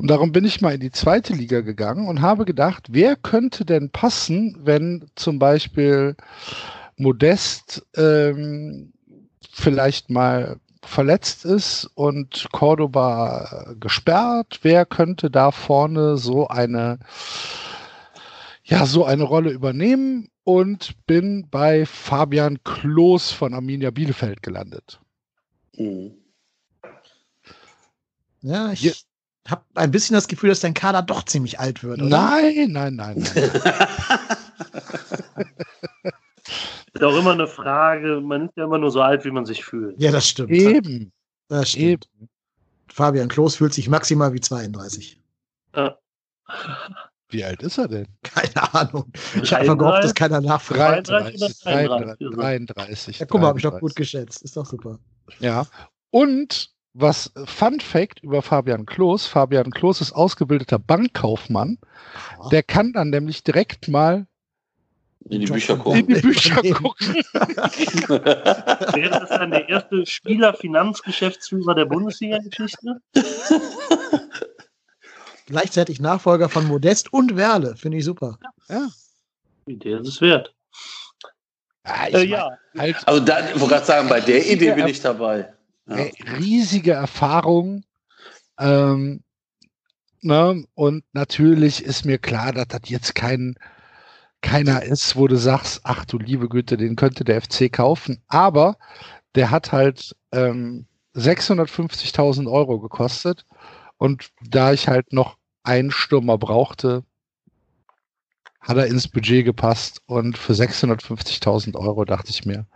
[0.00, 3.66] Und darum bin ich mal in die zweite Liga gegangen und habe gedacht, wer könnte
[3.66, 6.16] denn passen, wenn zum Beispiel
[6.96, 8.94] Modest ähm,
[9.52, 16.98] vielleicht mal verletzt ist und Cordoba gesperrt, wer könnte da vorne so eine
[18.64, 24.98] ja, so eine Rolle übernehmen und bin bei Fabian Klos von Arminia Bielefeld gelandet.
[25.76, 26.14] Mhm.
[28.40, 29.04] Ja, ich,
[29.48, 32.00] habe ein bisschen das Gefühl, dass dein Kader doch ziemlich alt wird.
[32.00, 32.08] Oder?
[32.08, 33.16] Nein, nein, nein.
[33.16, 33.24] nein.
[36.92, 39.64] ist auch immer eine Frage, man ist ja immer nur so alt, wie man sich
[39.64, 40.00] fühlt.
[40.00, 40.50] Ja, das stimmt.
[40.50, 41.12] Eben.
[41.48, 42.08] Das stimmt.
[42.18, 42.28] Eben.
[42.92, 45.20] Fabian Klos fühlt sich maximal wie 32.
[45.74, 45.96] Ja.
[47.28, 48.08] Wie alt ist er denn?
[48.22, 49.12] Keine Ahnung.
[49.40, 51.08] Ich habe gehofft, dass keiner nachfragt.
[51.08, 53.18] 33, 33, 33.
[53.20, 54.42] Ja, guck mal, habe ich doch gut geschätzt.
[54.42, 54.98] Ist doch super.
[55.38, 55.66] Ja.
[56.10, 59.26] Und was Fun Fact über Fabian Klos.
[59.26, 61.78] Fabian Klos ist ausgebildeter Bankkaufmann.
[62.50, 64.26] Der kann dann nämlich direkt mal
[65.28, 66.00] in die Bücher gucken.
[66.00, 67.14] In die Bücher gucken.
[67.34, 73.00] Wäre das dann der erste Spieler-Finanzgeschäftsführer der Bundesliga-Geschichte?
[75.46, 77.76] Gleichzeitig Nachfolger von Modest und Werle.
[77.76, 78.38] Finde ich super.
[78.68, 78.88] Ja.
[79.66, 80.54] Idee ist es wert.
[81.86, 82.50] Ja, äh, ja.
[82.76, 85.52] Halt also da, ich wollte gerade sagen, bei der Idee bin ich dabei.
[85.90, 87.84] Riesige Erfahrung.
[88.58, 89.22] Ähm,
[90.20, 90.64] ne?
[90.74, 93.56] Und natürlich ist mir klar, dass das jetzt kein
[94.42, 98.22] keiner ist, wo du sagst, ach du liebe Güte, den könnte der FC kaufen.
[98.28, 98.78] Aber
[99.34, 103.44] der hat halt ähm, 650.000 Euro gekostet.
[103.98, 107.04] Und da ich halt noch einen Stürmer brauchte,
[108.60, 110.00] hat er ins Budget gepasst.
[110.06, 112.66] Und für 650.000 Euro dachte ich mir,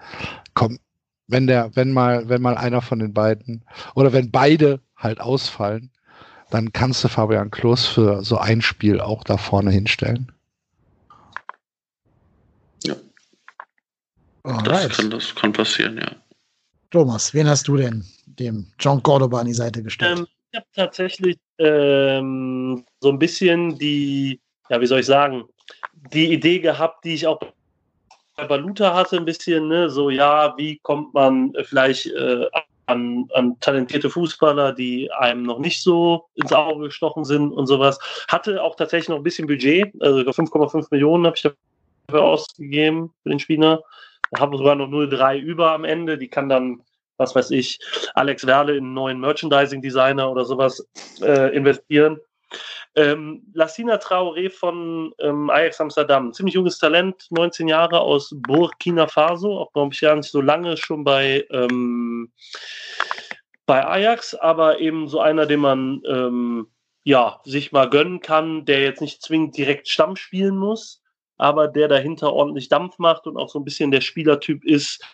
[0.53, 0.78] komm,
[1.27, 3.65] wenn der, wenn mal, wenn mal einer von den beiden
[3.95, 5.91] oder wenn beide halt ausfallen,
[6.51, 10.31] dann kannst du Fabian Klos für so ein Spiel auch da vorne hinstellen.
[12.85, 12.95] Ja.
[14.43, 16.11] Das kann, das kann passieren, ja.
[16.91, 20.19] Thomas, wen hast du denn dem John Cordoba an die Seite gestellt?
[20.19, 25.43] Ähm, ich habe tatsächlich ähm, so ein bisschen die, ja, wie soll ich sagen,
[26.13, 27.41] die Idee gehabt, die ich auch
[28.36, 32.47] Baluta hatte ein bisschen, ne, so ja, wie kommt man vielleicht äh,
[32.86, 37.98] an, an talentierte Fußballer, die einem noch nicht so ins Auge gestochen sind und sowas.
[38.28, 43.31] Hatte auch tatsächlich noch ein bisschen Budget, also 5,5 Millionen habe ich dafür ausgegeben für
[43.31, 43.82] den Spieler.
[44.36, 46.19] haben sogar noch 0,3 über am Ende.
[46.19, 46.82] Die kann dann,
[47.16, 47.78] was weiß ich,
[48.15, 50.86] Alex Werle in einen neuen Merchandising-Designer oder sowas
[51.23, 52.19] äh, investieren.
[52.97, 59.59] Ähm, Lassina Traoré von ähm, Ajax Amsterdam, ziemlich junges Talent, 19 Jahre aus Burkina Faso,
[59.59, 62.31] auch glaube ich gar nicht so lange schon bei, ähm,
[63.66, 66.69] bei Ajax, aber eben so einer, den man ähm,
[67.05, 71.03] ja, sich mal gönnen kann, der jetzt nicht zwingend direkt Stamm spielen muss,
[71.37, 75.05] aber der dahinter ordentlich Dampf macht und auch so ein bisschen der Spielertyp ist,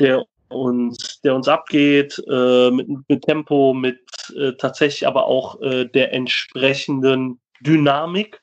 [0.00, 4.00] der uns, der uns abgeht, äh, mit, mit, Tempo, mit
[4.30, 8.42] äh, tatsächlich aber auch äh, der entsprechenden Dynamik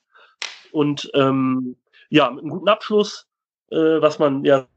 [0.71, 1.75] und ähm,
[2.09, 3.27] ja, mit einem guten Abschluss,
[3.71, 4.67] äh, was man ja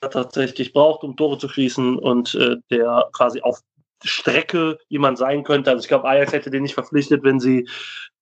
[0.00, 3.60] tatsächlich braucht, um Tore zu schließen und äh, der quasi auf
[4.04, 5.70] Strecke jemand sein könnte.
[5.70, 7.68] Also ich glaube, Ajax hätte den nicht verpflichtet, wenn sie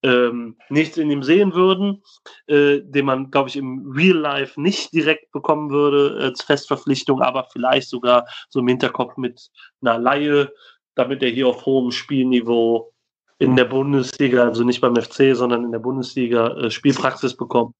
[0.03, 2.01] ähm, nichts in ihm sehen würden,
[2.47, 7.47] äh, den man, glaube ich, im Real Life nicht direkt bekommen würde als Festverpflichtung, aber
[7.51, 9.49] vielleicht sogar so im Hinterkopf mit
[9.81, 10.51] einer Laie,
[10.95, 12.91] damit er hier auf hohem Spielniveau
[13.37, 17.75] in der Bundesliga, also nicht beim FC, sondern in der Bundesliga äh, Spielpraxis bekommt.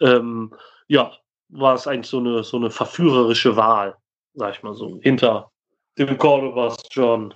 [0.00, 0.54] Ähm,
[0.86, 1.12] ja,
[1.48, 3.96] war es eigentlich so eine, so eine verführerische Wahl,
[4.34, 5.50] sag ich mal so, hinter
[5.98, 7.34] dem Cordobas John.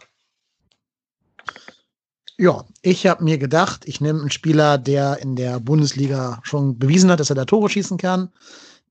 [2.38, 7.10] Ja, ich habe mir gedacht, ich nehme einen Spieler, der in der Bundesliga schon bewiesen
[7.10, 8.30] hat, dass er da Tore schießen kann,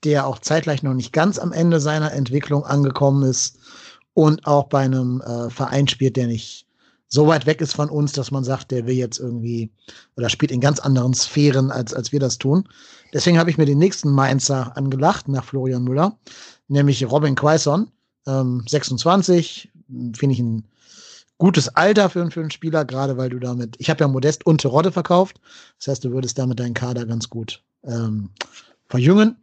[0.03, 3.60] der auch zeitgleich noch nicht ganz am Ende seiner Entwicklung angekommen ist
[4.16, 6.66] und auch bei einem äh, Verein spielt, der nicht
[7.08, 9.70] so weit weg ist von uns, dass man sagt, der will jetzt irgendwie
[10.18, 12.68] oder spielt in ganz anderen Sphären, als, als wir das tun.
[13.14, 16.18] Deswegen habe ich mir den nächsten Mainzer angelacht nach Florian Müller,
[16.68, 17.92] nämlich Robin Quaison,
[18.26, 19.70] ähm, 26,
[20.18, 20.64] finde ich ein
[21.38, 24.62] gutes Alter für, für einen Spieler, gerade weil du damit, ich habe ja Modest und
[24.62, 25.40] Terodde verkauft,
[25.78, 28.30] das heißt, du würdest damit deinen Kader ganz gut ähm,
[28.88, 29.36] verjüngen.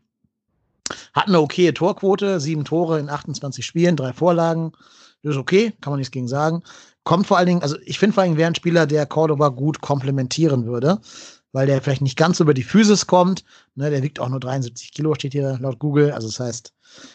[1.13, 4.73] Hat eine okaye Torquote, sieben Tore in 28 Spielen, drei Vorlagen.
[5.23, 6.63] Das ist okay, kann man nichts gegen sagen.
[7.05, 9.49] Kommt vor allen Dingen, also ich finde vor allen Dingen wäre ein Spieler, der Cordoba
[9.49, 11.01] gut komplementieren würde,
[11.53, 13.45] weil der vielleicht nicht ganz über die Physis kommt.
[13.75, 16.13] Ne, der wiegt auch nur 73 Kilo, steht hier laut Google.
[16.13, 16.73] Also das heißt,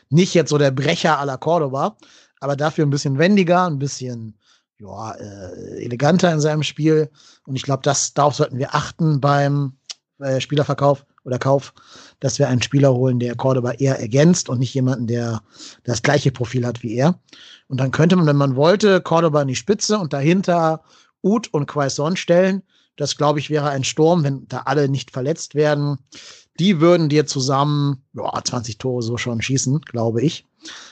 [0.10, 1.98] nicht jetzt so der Brecher la Cordoba,
[2.40, 4.38] aber dafür ein bisschen wendiger, ein bisschen
[4.80, 7.10] ja, äh, eleganter in seinem Spiel.
[7.46, 9.78] Und ich glaube, das darauf sollten wir achten beim
[10.20, 11.74] äh, Spielerverkauf oder Kauf,
[12.22, 15.42] dass wir einen Spieler holen, der Cordoba eher ergänzt und nicht jemanden, der
[15.84, 17.20] das gleiche Profil hat wie er.
[17.68, 20.82] Und dann könnte man, wenn man wollte, Cordoba in die Spitze und dahinter
[21.22, 22.64] Ut und Quaison stellen.
[22.96, 25.98] Das, glaube ich, wäre ein Sturm, wenn da alle nicht verletzt werden.
[26.60, 30.46] Die würden dir zusammen ja, 20 Tore so schon schießen, glaube ich.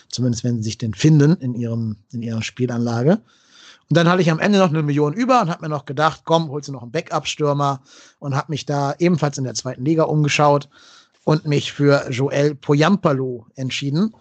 [0.10, 3.22] Zumindest wenn sie sich denn finden in, ihrem, in ihrer Spielanlage.
[3.90, 6.22] Und dann hatte ich am Ende noch eine Million über und habe mir noch gedacht,
[6.26, 7.82] komm, holst du noch einen Backup-Stürmer
[8.20, 10.70] und habe mich da ebenfalls in der zweiten Liga umgeschaut
[11.24, 14.16] und mich für Joel Poyampalo entschieden.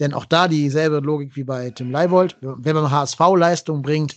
[0.00, 2.36] Denn auch da dieselbe Logik wie bei Tim Leibold.
[2.40, 4.16] Wenn man HSV Leistung bringt,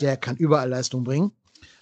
[0.00, 1.30] der kann überall Leistung bringen.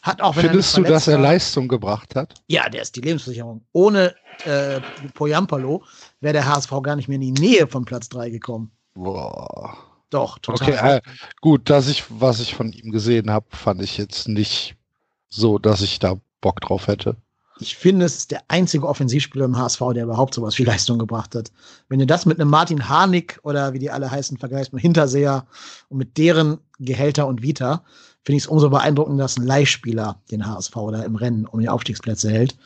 [0.02, 2.34] Hat auch, Findest du, dass er Leistung gebracht hat?
[2.46, 3.62] Ja, der ist die Lebensversicherung.
[3.72, 4.14] Ohne
[4.44, 4.80] äh,
[5.14, 5.82] Poyampalo
[6.20, 8.70] wäre der HSV gar nicht mehr in die Nähe von Platz 3 gekommen.
[8.94, 9.87] Boah.
[10.10, 10.68] Doch, total.
[10.68, 11.00] Okay, äh,
[11.40, 14.76] gut, dass ich, was ich von ihm gesehen habe, fand ich jetzt nicht
[15.28, 17.16] so, dass ich da Bock drauf hätte.
[17.60, 21.34] Ich finde, es ist der einzige Offensivspieler im HSV, der überhaupt sowas wie Leistung gebracht
[21.34, 21.50] hat.
[21.88, 25.46] Wenn du das mit einem Martin Harnik oder wie die alle heißen vergleichst, mit Hinterseher
[25.88, 27.82] und mit deren Gehälter und Vita,
[28.22, 31.68] finde ich es umso beeindruckender, dass ein Leihspieler den HSV da im Rennen um die
[31.68, 32.56] Aufstiegsplätze hält.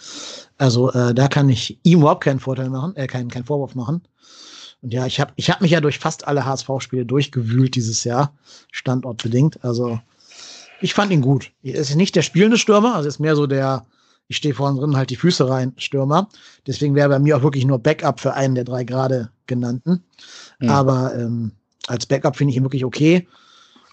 [0.58, 4.02] Also äh, da kann ich ihm überhaupt keinen Vorteil machen, äh, keinen, keinen Vorwurf machen.
[4.82, 8.34] Und ja, ich habe ich hab mich ja durch fast alle HSV-Spiele durchgewühlt dieses Jahr,
[8.72, 9.64] standortbedingt.
[9.64, 10.00] Also
[10.80, 11.52] ich fand ihn gut.
[11.62, 13.86] Er ist nicht der spielende Stürmer, also ist mehr so der,
[14.26, 16.28] ich stehe vorne drin, halt die Füße rein, Stürmer.
[16.66, 20.02] Deswegen wäre bei mir auch wirklich nur Backup für einen der drei gerade genannten.
[20.58, 20.68] Mhm.
[20.68, 21.52] Aber ähm,
[21.86, 23.28] als Backup finde ich ihn wirklich okay.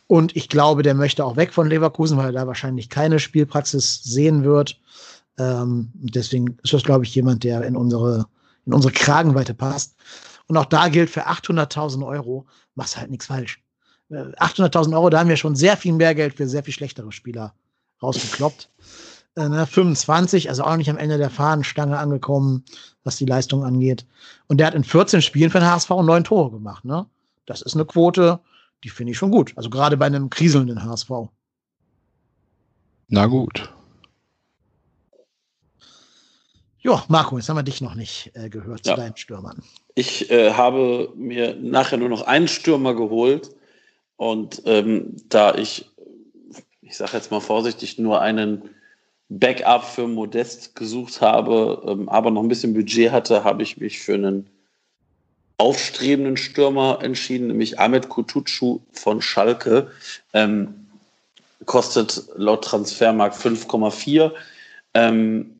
[0.07, 4.01] Und ich glaube, der möchte auch weg von Leverkusen, weil er da wahrscheinlich keine Spielpraxis
[4.03, 4.79] sehen wird.
[5.37, 8.25] Ähm, deswegen ist das, glaube ich, jemand, der in unsere,
[8.65, 9.95] in unsere Kragenweite passt.
[10.49, 13.61] Und auch da gilt, für 800.000 Euro machst halt nichts falsch.
[14.09, 17.11] 800.000 äh, Euro, da haben wir schon sehr viel mehr Geld für sehr viel schlechtere
[17.11, 17.53] Spieler
[18.01, 18.69] rausgekloppt.
[19.35, 22.65] Äh, ne, 25, also auch nicht am Ende der Fahnenstange angekommen,
[23.03, 24.07] was die Leistung angeht.
[24.47, 26.83] Und der hat in 14 Spielen für den HSV neun Tore gemacht.
[26.83, 27.05] Ne?
[27.45, 28.39] Das ist eine Quote,
[28.83, 29.53] die finde ich schon gut.
[29.55, 31.11] Also gerade bei einem kriselnden HSV.
[33.07, 33.71] Na gut.
[36.89, 38.95] Ja, Marco, jetzt haben wir dich noch nicht äh, gehört ja.
[38.95, 39.61] zu deinen Stürmern.
[39.93, 43.51] Ich äh, habe mir nachher nur noch einen Stürmer geholt
[44.17, 45.85] und ähm, da ich,
[46.81, 48.71] ich sage jetzt mal vorsichtig, nur einen
[49.29, 53.99] Backup für Modest gesucht habe, ähm, aber noch ein bisschen Budget hatte, habe ich mich
[53.99, 54.47] für einen
[55.59, 59.91] aufstrebenden Stürmer entschieden, nämlich Ahmed Kutucu von Schalke.
[60.33, 60.87] Ähm,
[61.65, 64.31] kostet laut Transfermarkt 5,4.
[64.95, 65.58] Ähm,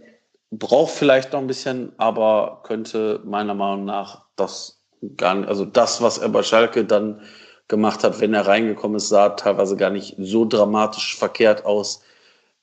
[0.51, 4.79] braucht vielleicht noch ein bisschen, aber könnte meiner Meinung nach das
[5.17, 7.21] gar nicht, also das, was er bei Schalke dann
[7.67, 12.01] gemacht hat, wenn er reingekommen ist, sah teilweise gar nicht so dramatisch verkehrt aus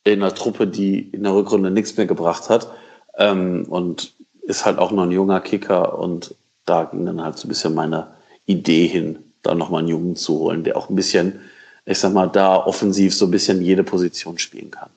[0.04, 2.68] in einer Truppe, die in der Rückrunde nichts mehr gebracht hat.
[3.16, 6.34] Ähm, und ist halt auch noch ein junger Kicker und
[6.64, 8.14] da ging dann halt so ein bisschen meine
[8.46, 11.40] Idee hin, da nochmal einen Jungen zu holen, der auch ein bisschen,
[11.84, 14.90] ich sag mal, da offensiv so ein bisschen jede Position spielen kann.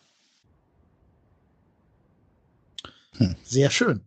[3.19, 4.01] Hm, sehr schön.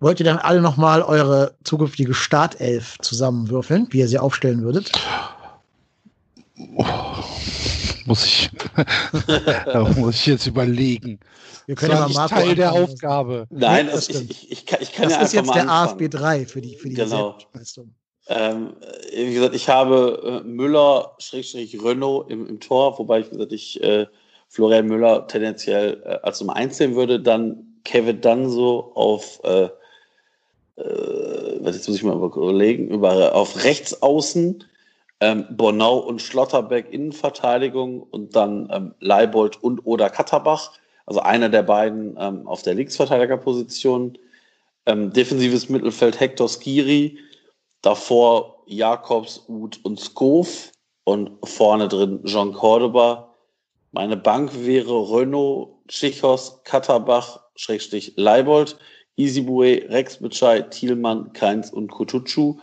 [0.00, 4.92] Wollt ihr dann alle nochmal eure zukünftige Startelf zusammenwürfeln, wie ihr sie aufstellen würdet?
[6.76, 6.84] Oh,
[8.04, 8.50] muss ich,
[9.96, 11.18] muss ich jetzt überlegen.
[11.66, 13.46] Wir können das ja mal Teil der Aufgabe.
[13.48, 15.70] Nein, also ich, ich, ich, kann, ich kann das ja ist jetzt der.
[15.70, 17.38] AFB 3 für die, für die genau.
[18.26, 18.74] Ähm,
[19.14, 23.52] wie gesagt, ich habe äh, Müller, Schrägstrich Renault im, im Tor, wobei ich, wie gesagt,
[23.52, 24.06] ich äh,
[24.48, 27.20] Florian Müller tendenziell äh, als Nummer 1 sehen würde.
[27.20, 29.68] Dann Kevin Danso auf, äh,
[30.76, 33.96] äh, jetzt muss ich mal überlegen, über, auf rechts
[35.20, 40.72] ähm, Bornau und Schlotterbeck Innenverteidigung und dann ähm, Leibold und oder Katterbach,
[41.06, 44.18] also einer der beiden ähm, auf der Linksverteidigerposition.
[44.86, 47.18] Ähm, defensives Mittelfeld Hector Skiri,
[47.80, 50.72] davor Jakobs, Uth und Skov
[51.04, 53.34] und vorne drin Jean Cordoba.
[53.92, 58.76] Meine Bank wäre Renault, Tschichos, Katterbach, Schrägstrich Leibold,
[59.16, 62.58] Isibue, Rex Bitschei, Thielmann, Keins und Kutucu.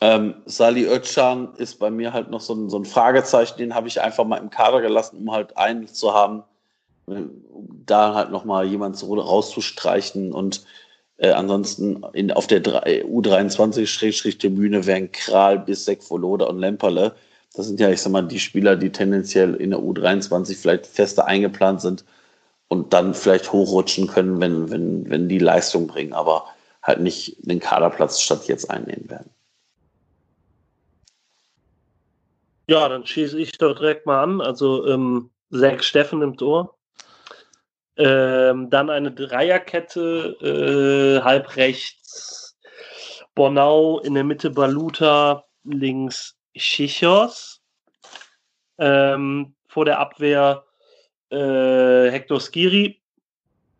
[0.00, 3.88] Ähm, Sali Özcan ist bei mir halt noch so ein, so ein Fragezeichen, den habe
[3.88, 6.44] ich einfach mal im Kader gelassen, um halt einen zu haben,
[7.06, 7.30] um
[7.86, 10.64] da halt nochmal jemand rauszustreichen und
[11.16, 17.16] äh, ansonsten in, auf der U23-Tribüne wären Kral, Bissek, Voloda und Lemperle.
[17.54, 21.26] Das sind ja, ich sag mal, die Spieler, die tendenziell in der U23 vielleicht fester
[21.26, 22.04] eingeplant sind
[22.68, 26.46] und dann vielleicht hochrutschen können, wenn, wenn, wenn die Leistung bringen, aber
[26.82, 29.30] halt nicht den Kaderplatz statt jetzt einnehmen werden.
[32.68, 34.40] Ja, dann schieße ich doch direkt mal an.
[34.42, 36.76] Also ähm, Zack Steffen im Tor.
[37.96, 42.56] Ähm, dann eine Dreierkette, äh, halb rechts
[43.34, 47.60] Bornau, in der Mitte Baluta, links Chichos.
[48.78, 50.64] Ähm, vor der Abwehr
[51.30, 53.00] äh, Hector Skiri.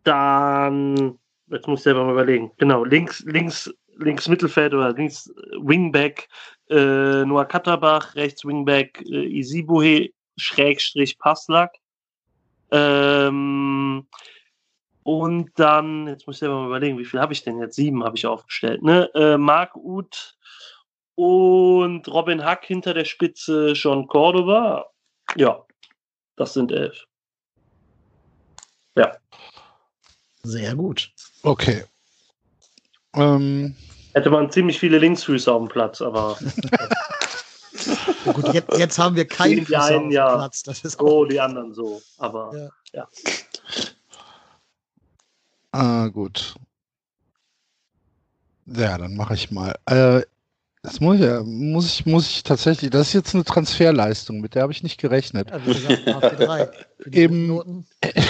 [0.03, 5.31] Dann, jetzt muss ich selber mal überlegen, genau, links, links, links Mittelfeld oder links
[5.61, 6.29] Wingback
[6.69, 11.75] äh, Noah Katterbach, rechts Wingback äh, Isibuhe, Schrägstrich Passlack.
[12.71, 14.07] Ähm,
[15.03, 17.75] und dann, jetzt muss ich selber mal überlegen, wie viel habe ich denn jetzt?
[17.75, 18.83] Sieben habe ich aufgestellt.
[18.83, 19.09] Ne?
[19.15, 20.37] Äh, Marc Uth
[21.15, 24.85] und Robin Hack hinter der Spitze, John Cordova.
[25.35, 25.65] Ja,
[26.35, 27.08] das sind elf.
[28.95, 29.17] Ja.
[30.43, 31.11] Sehr gut.
[31.43, 31.83] Okay.
[33.13, 33.75] Ähm,
[34.13, 36.37] Hätte man ziemlich viele Linksfüße auf dem Platz, aber.
[38.25, 40.35] ja, gut, jetzt, jetzt, haben wir keinen die einen, auf ja.
[40.35, 40.63] Platz.
[40.63, 42.01] Das ist so, die anderen so.
[42.17, 42.69] Aber ja.
[42.93, 43.07] ja.
[45.71, 46.55] Ah, gut.
[48.65, 49.75] Ja, dann mache ich mal.
[49.85, 50.21] Äh,
[50.81, 54.55] das muss ich, ja, muss ich, muss ich tatsächlich, das ist jetzt eine Transferleistung, mit
[54.55, 55.49] der habe ich nicht gerechnet.
[55.49, 57.85] Ja, wie gesagt, AFD3 für die Im,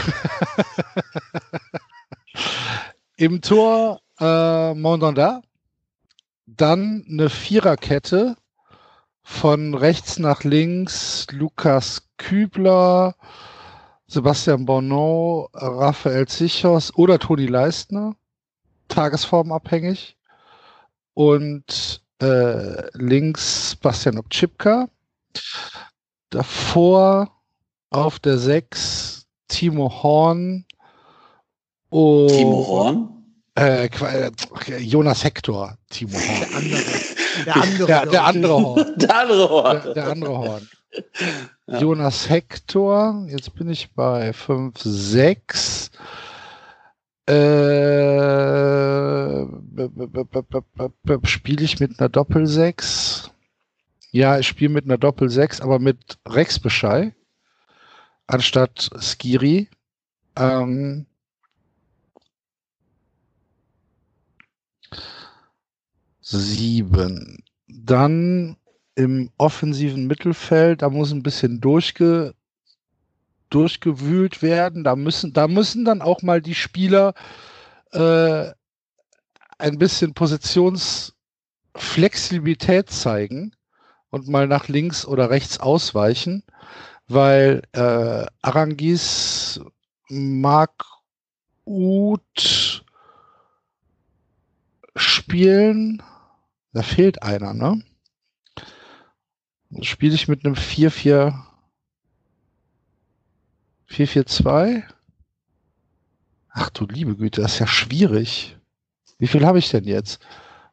[3.18, 5.42] Im Tor äh, Mondanda,
[6.48, 8.36] dann eine Viererkette
[9.22, 13.16] von rechts nach links Lukas Kübler,
[14.08, 18.16] Sebastian Bonneau, Raphael Zichos oder Toni Leistner,
[18.88, 20.18] tagesformabhängig.
[21.14, 24.88] Und äh, links Bastian Obchipka.
[26.30, 27.32] Davor
[27.90, 30.66] auf der 6 Timo Horn.
[31.90, 33.10] Und, Timo Horn?
[33.58, 34.32] Äh, äh
[34.78, 36.72] Jonas Hector, Timo Horn.
[37.46, 38.96] Der andere, der, der andere Horn.
[38.98, 39.82] Der andere Horn.
[39.84, 40.70] Der, der andere Horn.
[41.68, 41.80] Ja.
[41.80, 45.92] Jonas Hector, jetzt bin ich bei 5, 6.
[47.30, 47.38] Äh,
[51.24, 53.30] spiele ich mit einer Doppel-6?
[54.12, 57.14] Ja, ich spiele mit einer Doppel-6, aber mit Rex Bescheid
[58.30, 59.70] anstatt Skiri.
[60.36, 61.06] Ähm,
[66.22, 67.44] sieben.
[67.68, 68.56] Dann
[68.96, 72.36] im offensiven Mittelfeld, da muss ein bisschen durchge
[73.50, 74.84] durchgewühlt werden.
[74.84, 77.14] Da müssen, da müssen dann auch mal die Spieler
[77.92, 78.52] äh,
[79.58, 81.14] ein bisschen positionsfrei
[81.76, 83.56] Flexibilität zeigen
[84.10, 86.44] und mal nach links oder rechts ausweichen,
[87.08, 89.62] weil äh, Arangis
[90.10, 90.84] mag
[91.66, 92.84] Ut
[94.96, 96.02] spielen.
[96.74, 97.84] Da fehlt einer, ne?
[99.82, 101.34] Spiele ich mit einem 4-4
[103.90, 104.84] 4-4-2?
[106.52, 108.58] Ach du liebe Güte, das ist ja schwierig.
[109.18, 110.22] Wie viel habe ich denn jetzt?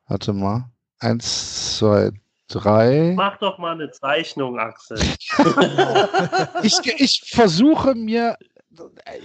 [0.09, 0.71] Warte mal.
[0.99, 2.11] Eins, zwei,
[2.49, 3.13] drei.
[3.17, 4.99] Mach doch mal eine Zeichnung, Axel.
[6.63, 8.37] ich, ich versuche mir,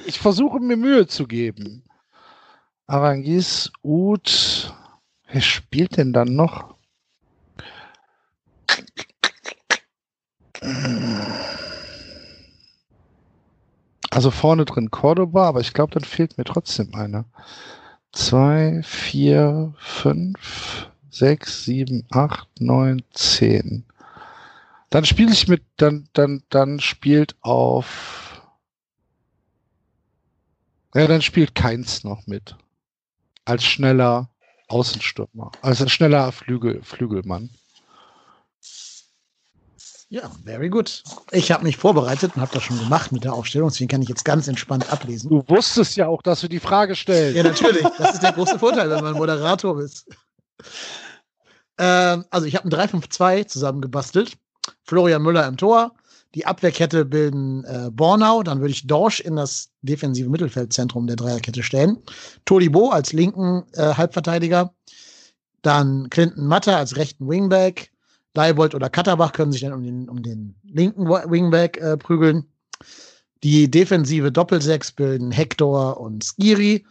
[0.06, 1.84] ich versuche mir Mühe zu geben.
[2.88, 4.74] Arangis, Ut,
[5.32, 6.76] wer spielt denn dann noch?
[14.12, 17.26] Also vorne drin Cordoba, aber ich glaube, dann fehlt mir trotzdem einer.
[18.12, 23.86] Zwei, vier, fünf, sechs, sieben, acht, neun, zehn.
[24.90, 28.42] Dann spiele ich mit, dann, dann, dann spielt auf.
[30.94, 32.58] Ja, dann spielt keins noch mit.
[33.46, 34.30] Als schneller
[34.68, 35.54] Außenstürmer.
[35.62, 37.50] Als schneller Flügel, Flügelmann.
[40.12, 41.04] Ja, very good.
[41.32, 44.10] Ich habe mich vorbereitet und habe das schon gemacht mit der Aufstellung, deswegen kann ich
[44.10, 45.30] jetzt ganz entspannt ablesen.
[45.30, 47.38] Du wusstest ja auch, dass du die Frage stellst.
[47.38, 47.82] Ja, natürlich.
[47.98, 50.06] Das ist der große Vorteil, wenn man Moderator ist.
[51.78, 54.34] Ähm, also ich habe ein 3-5-2 zusammengebastelt.
[54.84, 55.94] Florian Müller im Tor.
[56.36, 58.44] Die Abwehrkette bilden äh, Bornau.
[58.44, 61.98] Dann würde ich Dorsch in das defensive Mittelfeldzentrum der Dreierkette stellen.
[62.44, 64.74] Tolibo als linken äh, Halbverteidiger.
[65.62, 67.92] Dann Clinton Matter als rechten Wingback.
[68.34, 72.46] Leibold oder Katterbach können sich dann um den, um den linken Wingback äh, prügeln.
[73.44, 76.86] Die defensive Doppelsechs bilden Hector und Skiri.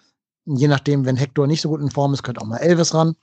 [0.47, 3.15] Je nachdem, wenn Hector nicht so gut in Form ist, könnte auch mal Elvis ran.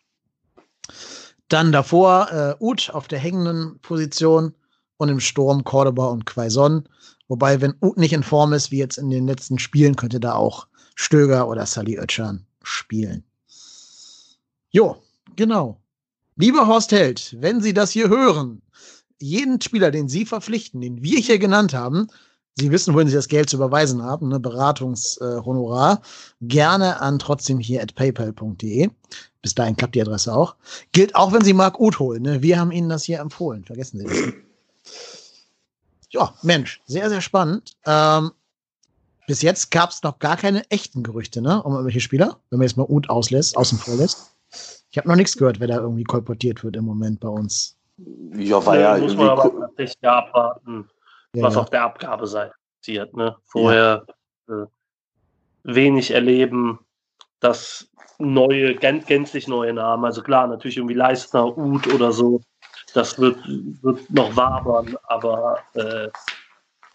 [1.49, 4.53] Dann davor äh, Ut auf der hängenden Position
[4.97, 6.87] und im Sturm Cordoba und Quaison.
[7.27, 10.33] Wobei, wenn Ut nicht in Form ist, wie jetzt in den letzten Spielen, könnte da
[10.33, 13.23] auch Stöger oder Sally Oetschan spielen.
[14.69, 14.97] Jo,
[15.35, 15.81] genau.
[16.37, 18.61] Lieber Horst Held, wenn Sie das hier hören,
[19.19, 22.07] jeden Spieler, den Sie verpflichten, den wir hier genannt haben,
[22.59, 27.59] Sie wissen, wohin Sie das Geld zu überweisen haben, ne, Beratungshonorar, äh, gerne an trotzdem
[27.59, 28.89] hier at paypal.de.
[29.41, 30.55] Bis dahin klappt die Adresse auch.
[30.91, 32.21] Gilt auch, wenn Sie Marc Uth holen.
[32.21, 32.41] Ne?
[32.41, 33.63] Wir haben Ihnen das hier empfohlen.
[33.65, 34.17] Vergessen Sie das.
[36.09, 37.75] Ja, Mensch, sehr, sehr spannend.
[37.85, 38.31] Ähm,
[39.27, 42.67] bis jetzt gab es noch gar keine echten Gerüchte, ne, um irgendwelche Spieler, wenn man
[42.67, 44.36] jetzt mal Uth auslässt, außen vor lässt.
[44.89, 47.77] Ich habe noch nichts gehört, wer da irgendwie kolportiert wird im Moment bei uns.
[48.33, 50.89] Ja, war ja, ja muss man aber tatsächlich abwarten,
[51.33, 51.61] ja, was ja.
[51.61, 53.15] auf der Abgabeseite passiert.
[53.15, 53.35] Ne?
[53.45, 54.05] Vorher
[54.47, 54.63] ja.
[54.63, 54.67] äh,
[55.63, 56.79] wenig erleben,
[57.39, 62.41] dass neue, gän gänzlich neue Namen, also klar, natürlich irgendwie Leistner, Uth oder so,
[62.93, 63.37] das wird,
[63.81, 66.09] wird noch wabern, aber äh,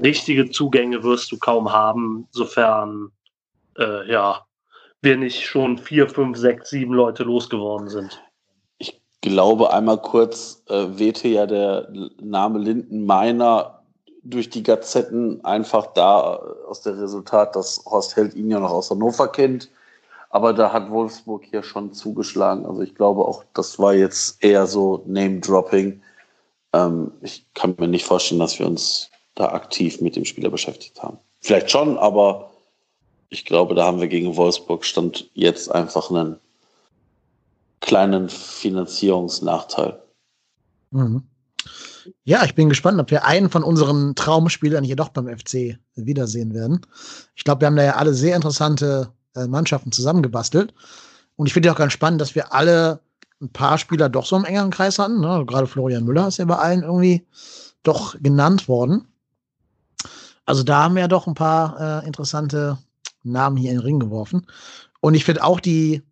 [0.00, 3.12] richtige Zugänge wirst du kaum haben, sofern
[3.78, 4.44] äh, ja,
[5.02, 8.22] wir nicht schon vier, fünf, sechs, sieben Leute losgeworden sind.
[8.78, 13.82] Ich glaube, einmal kurz äh, wehte ja der Name Linden Meiner
[14.24, 18.70] durch die Gazetten einfach da äh, aus dem Resultat, dass Horst Held ihn ja noch
[18.70, 19.68] aus Hannover kennt.
[20.30, 22.64] Aber da hat Wolfsburg hier schon zugeschlagen.
[22.64, 26.00] Also ich glaube auch, das war jetzt eher so Name-Dropping.
[26.72, 31.02] Ähm, ich kann mir nicht vorstellen, dass wir uns da aktiv mit dem Spieler beschäftigt
[31.02, 31.18] haben.
[31.40, 32.51] Vielleicht schon, aber
[33.32, 36.36] ich glaube, da haben wir gegen Wolfsburg stand jetzt einfach einen
[37.80, 40.00] kleinen Finanzierungsnachteil.
[40.90, 41.22] Mhm.
[42.24, 46.52] Ja, ich bin gespannt, ob wir einen von unseren Traumspielern hier doch beim FC wiedersehen
[46.52, 46.84] werden.
[47.34, 50.74] Ich glaube, wir haben da ja alle sehr interessante äh, Mannschaften zusammengebastelt.
[51.36, 53.00] Und ich finde ja auch ganz spannend, dass wir alle
[53.40, 55.20] ein paar Spieler doch so im engeren Kreis hatten.
[55.20, 55.44] Ne?
[55.46, 57.26] Gerade Florian Müller ist ja bei allen irgendwie
[57.82, 59.06] doch genannt worden.
[60.44, 62.78] Also da haben wir ja doch ein paar äh, interessante
[63.22, 64.46] Namen hier in den Ring geworfen.
[65.00, 66.02] Und ich finde auch die,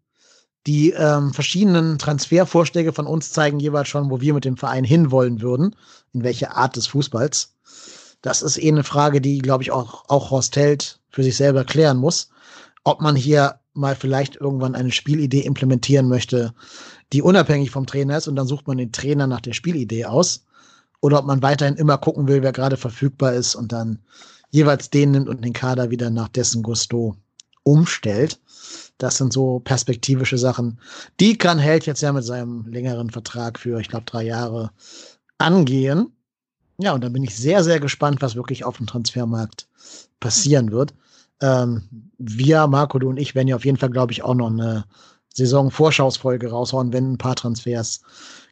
[0.66, 5.40] die ähm, verschiedenen Transfervorschläge von uns zeigen jeweils schon, wo wir mit dem Verein hinwollen
[5.40, 5.76] würden,
[6.12, 7.54] in welche Art des Fußballs.
[8.22, 11.64] Das ist eh eine Frage, die, glaube ich, auch, auch Horst Held für sich selber
[11.64, 12.28] klären muss,
[12.84, 16.52] ob man hier mal vielleicht irgendwann eine Spielidee implementieren möchte,
[17.12, 20.44] die unabhängig vom Trainer ist und dann sucht man den Trainer nach der Spielidee aus.
[21.00, 24.00] Oder ob man weiterhin immer gucken will, wer gerade verfügbar ist und dann
[24.50, 27.16] jeweils den nimmt und den Kader wieder nach dessen Gusto
[27.62, 28.40] umstellt.
[28.98, 30.78] Das sind so perspektivische Sachen.
[31.20, 34.70] Die kann Held jetzt ja mit seinem längeren Vertrag für, ich glaube, drei Jahre
[35.38, 36.12] angehen.
[36.78, 39.68] Ja, und da bin ich sehr, sehr gespannt, was wirklich auf dem Transfermarkt
[40.18, 40.94] passieren wird.
[41.40, 44.50] Ähm, wir, Marco, du und ich, werden ja auf jeden Fall, glaube ich, auch noch
[44.50, 44.84] eine
[45.34, 48.02] Saison-Vorschausfolge raushauen, wenn ein paar Transfers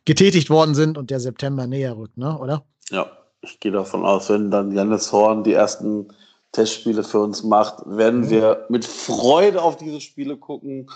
[0.05, 2.39] getätigt worden sind und der September näher rückt, ne?
[2.39, 2.65] oder?
[2.91, 6.09] Ja, ich gehe davon aus, wenn dann Janis Horn die ersten
[6.53, 8.31] Testspiele für uns macht, werden mhm.
[8.31, 10.91] wir mit Freude auf diese Spiele gucken,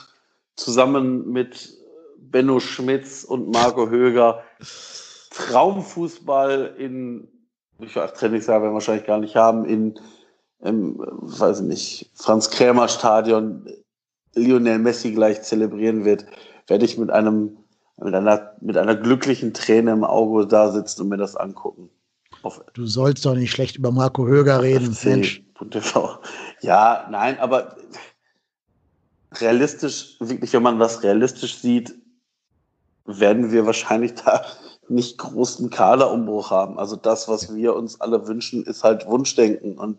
[0.56, 1.77] zusammen mit
[2.19, 4.43] Benno Schmitz und Marco Höger.
[5.31, 7.28] Traumfußball in,
[7.78, 9.98] ich weiß, Trainingsjahr werden wir wahrscheinlich gar nicht haben, in,
[10.60, 13.66] im, weiß ich nicht, Franz Krämer Stadion
[14.35, 16.27] Lionel Messi gleich zelebrieren wird,
[16.66, 17.59] werde ich mit einem,
[17.98, 21.90] mit einer, mit einer glücklichen Träne im Auge da sitzen und mir das angucken.
[22.43, 25.43] Auf du sollst doch nicht schlecht über Marco Höger reden, Mensch.
[26.60, 27.77] Ja, nein, aber
[29.35, 31.94] realistisch, wirklich, wenn man das realistisch sieht,
[33.05, 34.44] werden wir wahrscheinlich da
[34.89, 36.78] nicht großen Kaderumbruch haben.
[36.78, 39.78] Also das, was wir uns alle wünschen, ist halt Wunschdenken.
[39.78, 39.98] Und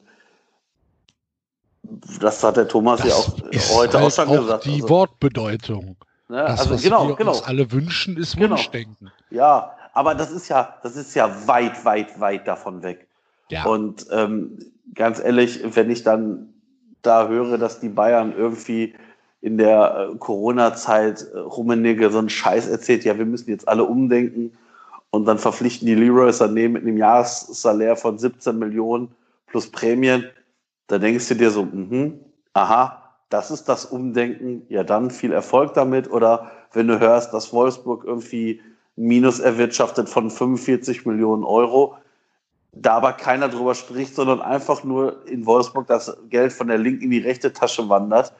[2.20, 4.66] das hat der Thomas das ja auch heute halt auch schon auch gesagt.
[4.66, 5.96] Die also, Wortbedeutung.
[6.30, 7.32] Ja, das, also was genau, wir genau.
[7.32, 8.52] uns alle wünschen, ist genau.
[8.52, 9.12] Wunschdenken.
[9.30, 13.08] Ja, aber das ist ja, das ist ja weit, weit, weit davon weg.
[13.50, 13.66] Ja.
[13.66, 14.58] Und ähm,
[14.94, 16.54] ganz ehrlich, wenn ich dann
[17.02, 18.96] da höre, dass die Bayern irgendwie
[19.42, 23.84] in der äh, Corona-Zeit äh, Rummenigge so einen Scheiß erzählt, ja, wir müssen jetzt alle
[23.84, 24.54] umdenken
[25.10, 29.10] und dann verpflichten die Leroy Sané mit einem Jahressalär von 17 Millionen
[29.48, 30.26] plus Prämien,
[30.88, 32.14] da denkst du dir so, mh,
[32.54, 36.10] aha, das ist das Umdenken, ja dann viel Erfolg damit.
[36.12, 38.62] Oder wenn du hörst, dass Wolfsburg irgendwie
[38.96, 41.98] Minus erwirtschaftet von 45 Millionen Euro,
[42.72, 47.06] da aber keiner drüber spricht, sondern einfach nur in Wolfsburg das Geld von der linken
[47.06, 48.34] in die rechte Tasche wandert,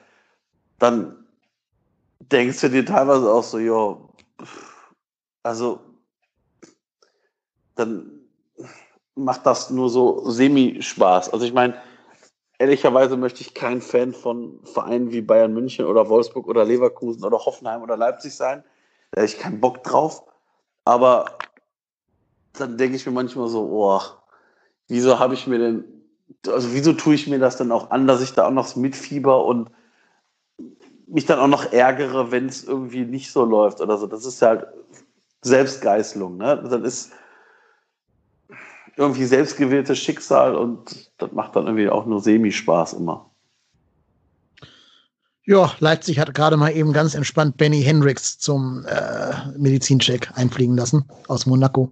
[0.80, 1.26] dann
[2.20, 3.98] denkst du dir teilweise auch so, ja,
[5.44, 5.80] also
[7.76, 8.24] dann
[9.16, 11.32] macht das nur so semi-Spaß.
[11.32, 11.76] Also ich meine,
[12.60, 17.38] ehrlicherweise möchte ich kein Fan von Vereinen wie Bayern München oder Wolfsburg oder Leverkusen oder
[17.38, 18.64] Hoffenheim oder Leipzig sein.
[19.12, 20.24] Da habe ich keinen Bock drauf.
[20.86, 21.38] Aber
[22.54, 24.02] dann denke ich mir manchmal so, oh,
[24.88, 25.86] wieso habe ich mir denn,
[26.48, 29.46] also wieso tue ich mir das denn auch an, dass ich da auch noch mitfieber
[29.46, 29.70] und
[31.08, 34.08] mich dann auch noch ärgere, wenn es irgendwie nicht so läuft oder so.
[34.08, 34.68] Das ist halt
[35.42, 36.38] Selbstgeißelung.
[36.38, 36.64] Ne?
[36.70, 37.12] Dann ist
[38.96, 43.33] irgendwie selbstgewähltes Schicksal und das macht dann irgendwie auch nur Semi-Spaß immer.
[45.46, 51.04] Ja, Leipzig hat gerade mal eben ganz entspannt Benny Hendricks zum äh, Medizincheck einfliegen lassen
[51.28, 51.92] aus Monaco.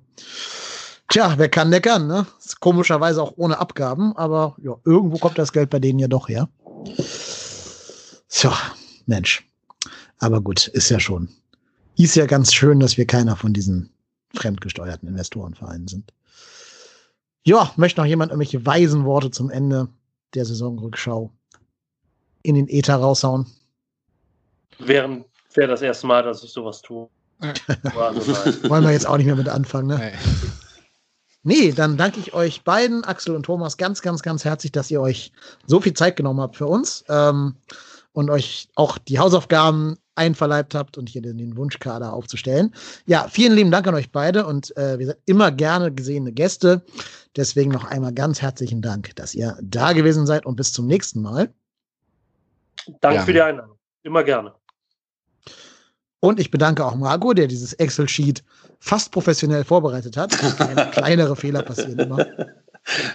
[1.10, 2.26] Tja, wer kann, der kann, ne?
[2.40, 6.30] Ist komischerweise auch ohne Abgaben, aber ja, irgendwo kommt das Geld bei denen ja doch
[6.30, 6.48] her.
[8.30, 8.57] Tja,
[9.06, 9.45] Mensch.
[10.19, 11.28] Aber gut, ist ja schon.
[11.98, 13.91] Ist ja ganz schön, dass wir keiner von diesen
[14.34, 16.14] fremdgesteuerten Investorenvereinen sind.
[17.44, 19.90] Ja, möchte noch jemand irgendwelche weisen Worte zum Ende
[20.36, 21.34] der Saisonrückschau
[22.43, 23.45] in den Äther raushauen?
[24.80, 25.23] Wäre
[25.53, 27.09] wär das erste Mal, dass ich sowas tue.
[27.41, 30.13] Wollen wir jetzt auch nicht mehr mit anfangen, ne?
[31.43, 35.01] Nee, dann danke ich euch beiden, Axel und Thomas, ganz, ganz, ganz herzlich, dass ihr
[35.01, 35.31] euch
[35.65, 37.55] so viel Zeit genommen habt für uns ähm,
[38.13, 42.76] und euch auch die Hausaufgaben einverleibt habt und hier den, den, Wunschkader aufzustellen.
[43.07, 46.84] Ja, vielen lieben Dank an euch beide und äh, wir sind immer gerne gesehene Gäste.
[47.35, 51.23] Deswegen noch einmal ganz herzlichen Dank, dass ihr da gewesen seid und bis zum nächsten
[51.23, 51.51] Mal.
[52.85, 53.25] Danke gerne.
[53.25, 53.77] für die Einladung.
[54.03, 54.53] Immer gerne.
[56.19, 58.43] Und ich bedanke auch Marco, der dieses Excel-Sheet
[58.79, 60.31] fast professionell vorbereitet hat.
[60.91, 62.25] kleinere Fehler passieren immer.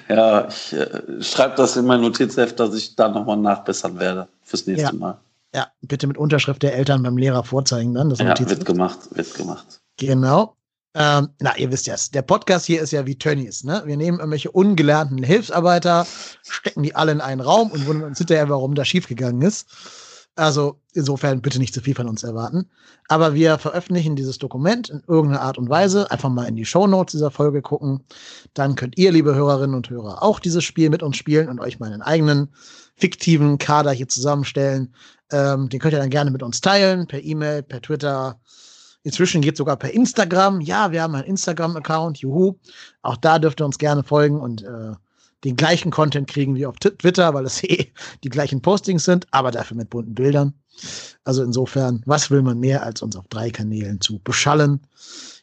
[0.09, 4.67] Ja, ich äh, schreibe das in mein Notizheft, dass ich da nochmal nachbessern werde fürs
[4.67, 4.93] nächste ja.
[4.93, 5.19] Mal.
[5.55, 8.11] Ja, bitte mit Unterschrift der Eltern beim Lehrer vorzeigen dann.
[8.11, 9.81] Das ja, wird gemacht, wird gemacht.
[9.97, 10.55] Genau.
[10.99, 13.83] Ähm, na, ihr wisst ja, der Podcast hier ist ja wie Tönnies, ne?
[13.85, 16.07] Wir nehmen irgendwelche ungelernten Hilfsarbeiter,
[16.43, 19.67] stecken die alle in einen Raum und wundern uns hinterher, warum das schiefgegangen ist.
[20.37, 22.71] Also insofern bitte nicht zu viel von uns erwarten.
[23.09, 26.11] Aber wir veröffentlichen dieses Dokument in irgendeiner Art und Weise.
[26.11, 28.05] Einfach mal in die Show Notes dieser Folge gucken.
[28.55, 31.79] Dann könnt ihr, liebe Hörerinnen und Hörer, auch dieses Spiel mit uns spielen und euch
[31.79, 32.49] mal einen eigenen
[32.97, 34.95] fiktiven Kader hier zusammenstellen.
[35.31, 38.39] Ähm, den könnt ihr dann gerne mit uns teilen, per E-Mail, per Twitter.
[39.07, 40.61] Inzwischen geht sogar per Instagram.
[40.61, 42.57] Ja, wir haben einen Instagram-Account, juhu.
[43.03, 44.95] Auch da dürft ihr uns gerne folgen und äh,
[45.45, 47.93] den gleichen Content kriegen wie auf Twitter, weil es eh
[48.25, 50.55] die gleichen Postings sind, aber dafür mit bunten Bildern.
[51.23, 54.81] Also insofern, was will man mehr, als uns auf drei Kanälen zu beschallen?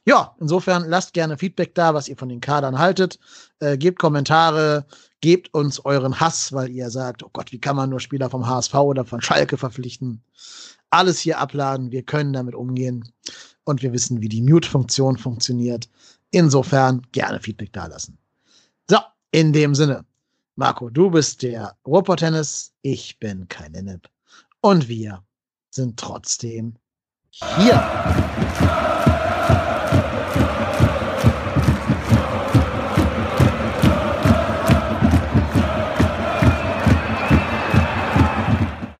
[0.03, 3.17] Ja, insofern lasst gerne Feedback da, was ihr von den Kadern haltet.
[3.59, 4.85] Äh, gebt Kommentare,
[5.21, 8.45] gebt uns euren Hass, weil ihr sagt, oh Gott, wie kann man nur Spieler vom
[8.45, 10.21] HSV oder von Schalke verpflichten?
[10.89, 13.09] Alles hier abladen, wir können damit umgehen
[13.65, 15.89] und wir wissen, wie die Mute-Funktion funktioniert.
[16.31, 18.17] Insofern gerne Feedback dalassen.
[18.89, 18.97] So,
[19.31, 20.05] in dem Sinne,
[20.55, 24.09] Marco, du bist der Ruhrpott-Tennis, ich bin kein Nip
[24.61, 25.23] und wir
[25.71, 26.75] sind trotzdem
[27.31, 27.81] hier.